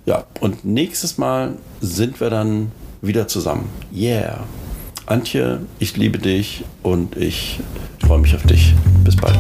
Ja, 0.08 0.24
und 0.40 0.64
nächstes 0.64 1.18
Mal 1.18 1.58
sind 1.82 2.18
wir 2.18 2.30
dann 2.30 2.72
wieder 3.02 3.28
zusammen. 3.28 3.68
Yeah. 3.94 4.38
Antje, 5.04 5.60
ich 5.80 5.98
liebe 5.98 6.16
dich 6.16 6.64
und 6.82 7.14
ich 7.14 7.60
freue 8.06 8.18
mich 8.18 8.34
auf 8.34 8.42
dich. 8.44 8.72
Bis 9.04 9.16
bald. 9.16 9.36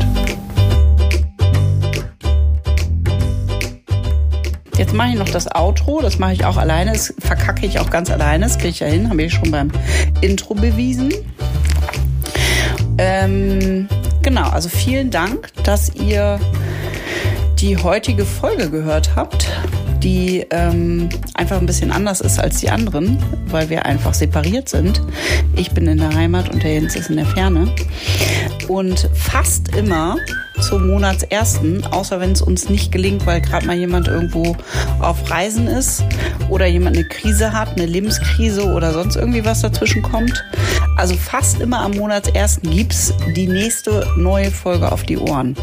Jetzt 4.76 4.92
mache 4.92 5.08
ich 5.08 5.14
noch 5.14 5.30
das 5.30 5.46
Outro, 5.54 6.02
das 6.02 6.18
mache 6.18 6.34
ich 6.34 6.44
auch 6.44 6.58
alleine, 6.58 6.92
das 6.92 7.14
verkacke 7.18 7.64
ich 7.64 7.80
auch 7.80 7.88
ganz 7.88 8.10
alleine, 8.10 8.44
das 8.44 8.58
kriege 8.58 8.68
ich 8.68 8.80
ja 8.80 8.88
hin, 8.88 9.08
habe 9.08 9.22
ich 9.22 9.32
schon 9.32 9.50
beim 9.50 9.70
Intro 10.20 10.52
bewiesen. 10.52 11.14
Ähm, 12.98 13.88
genau, 14.20 14.50
also 14.50 14.68
vielen 14.68 15.10
Dank, 15.10 15.50
dass 15.64 15.94
ihr 15.94 16.38
die 17.58 17.78
heutige 17.78 18.26
Folge 18.26 18.68
gehört 18.68 19.16
habt 19.16 19.48
die 20.02 20.46
ähm, 20.50 21.08
einfach 21.34 21.58
ein 21.58 21.66
bisschen 21.66 21.90
anders 21.90 22.20
ist 22.20 22.38
als 22.38 22.60
die 22.60 22.70
anderen, 22.70 23.18
weil 23.46 23.68
wir 23.70 23.86
einfach 23.86 24.14
separiert 24.14 24.68
sind. 24.68 25.00
Ich 25.56 25.72
bin 25.72 25.86
in 25.86 25.98
der 25.98 26.14
Heimat 26.14 26.52
und 26.52 26.62
der 26.62 26.74
Jens 26.74 26.96
ist 26.96 27.10
in 27.10 27.16
der 27.16 27.26
Ferne. 27.26 27.72
Und 28.68 29.08
fast 29.14 29.74
immer 29.76 30.16
zum 30.60 30.88
Monatsersten, 30.88 31.84
außer 31.86 32.20
wenn 32.20 32.32
es 32.32 32.42
uns 32.42 32.68
nicht 32.68 32.92
gelingt, 32.92 33.26
weil 33.26 33.40
gerade 33.40 33.66
mal 33.66 33.76
jemand 33.76 34.08
irgendwo 34.08 34.56
auf 35.00 35.30
Reisen 35.30 35.66
ist 35.66 36.04
oder 36.48 36.66
jemand 36.66 36.96
eine 36.96 37.06
Krise 37.06 37.52
hat, 37.52 37.76
eine 37.76 37.86
Lebenskrise 37.86 38.64
oder 38.72 38.92
sonst 38.92 39.16
irgendwie 39.16 39.44
was 39.44 39.62
dazwischen 39.62 40.02
kommt. 40.02 40.44
Also 40.96 41.14
fast 41.14 41.60
immer 41.60 41.80
am 41.80 41.92
Monatsersten 41.92 42.70
gibt 42.70 42.92
es 42.92 43.14
die 43.36 43.46
nächste 43.46 44.06
neue 44.16 44.50
Folge 44.50 44.90
auf 44.90 45.04
die 45.04 45.16
Ohren. 45.16 45.56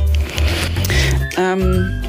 Ähm, 1.37 2.01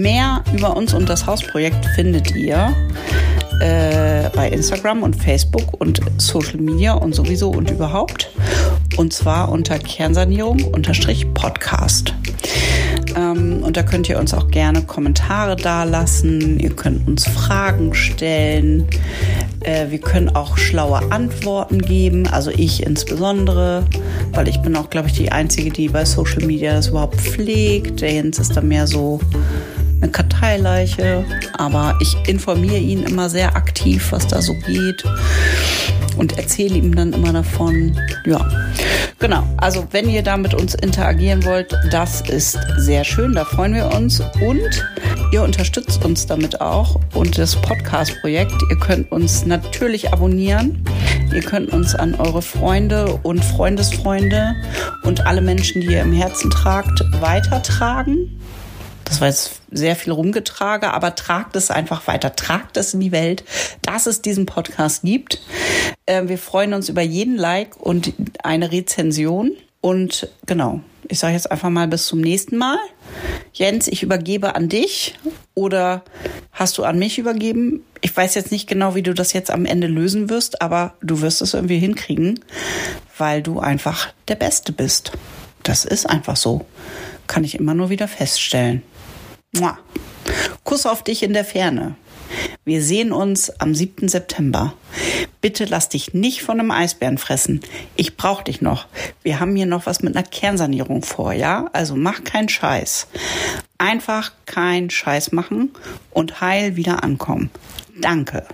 Mehr 0.00 0.42
über 0.54 0.74
uns 0.74 0.94
und 0.94 1.10
das 1.10 1.26
Hausprojekt 1.26 1.84
findet 1.94 2.34
ihr 2.34 2.74
äh, 3.60 4.30
bei 4.34 4.48
Instagram 4.48 5.02
und 5.02 5.14
Facebook 5.14 5.78
und 5.78 6.00
Social 6.16 6.62
Media 6.62 6.94
und 6.94 7.14
sowieso 7.14 7.50
und 7.50 7.70
überhaupt. 7.70 8.30
Und 8.96 9.12
zwar 9.12 9.50
unter 9.50 9.78
Kernsanierung-Podcast. 9.78 12.14
Ähm, 13.16 13.62
und 13.62 13.76
da 13.76 13.82
könnt 13.82 14.08
ihr 14.08 14.18
uns 14.18 14.32
auch 14.32 14.48
gerne 14.48 14.80
Kommentare 14.80 15.56
dalassen. 15.56 16.58
Ihr 16.58 16.70
könnt 16.70 17.06
uns 17.06 17.28
Fragen 17.28 17.92
stellen. 17.92 18.88
Äh, 19.60 19.90
wir 19.90 20.00
können 20.00 20.30
auch 20.30 20.56
schlaue 20.56 21.12
Antworten 21.12 21.82
geben. 21.82 22.26
Also 22.28 22.50
ich 22.50 22.82
insbesondere, 22.82 23.84
weil 24.32 24.48
ich 24.48 24.62
bin 24.62 24.74
auch, 24.74 24.88
glaube 24.88 25.08
ich, 25.08 25.14
die 25.14 25.32
Einzige, 25.32 25.70
die 25.70 25.88
bei 25.88 26.06
Social 26.06 26.46
Media 26.46 26.72
das 26.72 26.88
überhaupt 26.88 27.20
pflegt. 27.20 28.00
Der 28.00 28.14
Jens 28.14 28.38
ist 28.38 28.56
da 28.56 28.62
mehr 28.62 28.86
so 28.86 29.20
eine 30.02 30.10
Karteileiche, 30.10 31.24
aber 31.56 31.96
ich 32.00 32.16
informiere 32.26 32.78
ihn 32.78 33.04
immer 33.04 33.30
sehr 33.30 33.56
aktiv, 33.56 34.08
was 34.10 34.26
da 34.26 34.42
so 34.42 34.54
geht 34.54 35.04
und 36.16 36.38
erzähle 36.38 36.76
ihm 36.76 36.94
dann 36.94 37.12
immer 37.12 37.32
davon. 37.32 37.96
Ja, 38.24 38.46
genau. 39.18 39.46
Also 39.56 39.86
wenn 39.92 40.08
ihr 40.08 40.22
da 40.22 40.36
mit 40.36 40.54
uns 40.54 40.74
interagieren 40.74 41.44
wollt, 41.44 41.72
das 41.90 42.20
ist 42.22 42.58
sehr 42.78 43.04
schön, 43.04 43.32
da 43.32 43.44
freuen 43.44 43.74
wir 43.74 43.92
uns 43.94 44.20
und 44.40 44.84
ihr 45.32 45.42
unterstützt 45.42 46.04
uns 46.04 46.26
damit 46.26 46.60
auch 46.60 47.00
und 47.14 47.38
das 47.38 47.56
Podcast-Projekt. 47.56 48.54
Ihr 48.70 48.78
könnt 48.78 49.10
uns 49.12 49.46
natürlich 49.46 50.12
abonnieren. 50.12 50.84
Ihr 51.32 51.42
könnt 51.42 51.70
uns 51.70 51.94
an 51.94 52.14
eure 52.16 52.42
Freunde 52.42 53.18
und 53.22 53.42
Freundesfreunde 53.42 54.54
und 55.04 55.24
alle 55.26 55.40
Menschen, 55.40 55.80
die 55.80 55.88
ihr 55.88 56.02
im 56.02 56.12
Herzen 56.12 56.50
tragt, 56.50 57.02
weitertragen. 57.20 58.38
Das 59.12 59.20
war 59.20 59.28
jetzt 59.28 59.60
sehr 59.70 59.94
viel 59.94 60.10
rumgetrage, 60.14 60.90
aber 60.90 61.14
tragt 61.14 61.54
es 61.54 61.70
einfach 61.70 62.06
weiter. 62.06 62.34
Tragt 62.34 62.78
es 62.78 62.94
in 62.94 63.00
die 63.00 63.12
Welt, 63.12 63.44
dass 63.82 64.06
es 64.06 64.22
diesen 64.22 64.46
Podcast 64.46 65.02
gibt. 65.02 65.38
Äh, 66.06 66.28
wir 66.28 66.38
freuen 66.38 66.72
uns 66.72 66.88
über 66.88 67.02
jeden 67.02 67.36
Like 67.36 67.76
und 67.78 68.14
eine 68.42 68.72
Rezension. 68.72 69.52
Und 69.82 70.30
genau, 70.46 70.80
ich 71.08 71.18
sage 71.18 71.34
jetzt 71.34 71.50
einfach 71.50 71.68
mal 71.68 71.88
bis 71.88 72.06
zum 72.06 72.22
nächsten 72.22 72.56
Mal. 72.56 72.78
Jens, 73.52 73.86
ich 73.86 74.02
übergebe 74.02 74.54
an 74.54 74.70
dich 74.70 75.18
oder 75.52 76.04
hast 76.50 76.78
du 76.78 76.84
an 76.84 76.98
mich 76.98 77.18
übergeben? 77.18 77.84
Ich 78.00 78.16
weiß 78.16 78.34
jetzt 78.34 78.50
nicht 78.50 78.66
genau, 78.66 78.94
wie 78.94 79.02
du 79.02 79.12
das 79.12 79.34
jetzt 79.34 79.50
am 79.50 79.66
Ende 79.66 79.88
lösen 79.88 80.30
wirst, 80.30 80.62
aber 80.62 80.94
du 81.02 81.20
wirst 81.20 81.42
es 81.42 81.52
irgendwie 81.52 81.78
hinkriegen, 81.78 82.40
weil 83.18 83.42
du 83.42 83.60
einfach 83.60 84.14
der 84.28 84.36
Beste 84.36 84.72
bist. 84.72 85.12
Das 85.64 85.84
ist 85.84 86.08
einfach 86.08 86.36
so. 86.36 86.64
Kann 87.26 87.44
ich 87.44 87.56
immer 87.56 87.74
nur 87.74 87.90
wieder 87.90 88.08
feststellen. 88.08 88.82
Mua. 89.52 89.78
Kuss 90.64 90.86
auf 90.86 91.04
dich 91.04 91.22
in 91.22 91.34
der 91.34 91.44
Ferne. 91.44 91.94
Wir 92.64 92.82
sehen 92.82 93.12
uns 93.12 93.50
am 93.60 93.74
7. 93.74 94.08
September. 94.08 94.72
Bitte 95.42 95.66
lass 95.66 95.90
dich 95.90 96.14
nicht 96.14 96.42
von 96.42 96.58
einem 96.58 96.70
Eisbären 96.70 97.18
fressen. 97.18 97.60
Ich 97.94 98.16
brauch 98.16 98.42
dich 98.42 98.62
noch. 98.62 98.86
Wir 99.22 99.40
haben 99.40 99.54
hier 99.54 99.66
noch 99.66 99.84
was 99.84 100.02
mit 100.02 100.16
einer 100.16 100.26
Kernsanierung 100.26 101.02
vor, 101.02 101.34
ja? 101.34 101.68
Also 101.74 101.96
mach 101.96 102.24
keinen 102.24 102.48
Scheiß. 102.48 103.08
Einfach 103.76 104.32
keinen 104.46 104.88
Scheiß 104.88 105.32
machen 105.32 105.72
und 106.10 106.40
heil 106.40 106.76
wieder 106.76 107.04
ankommen. 107.04 107.50
Danke. 108.00 108.46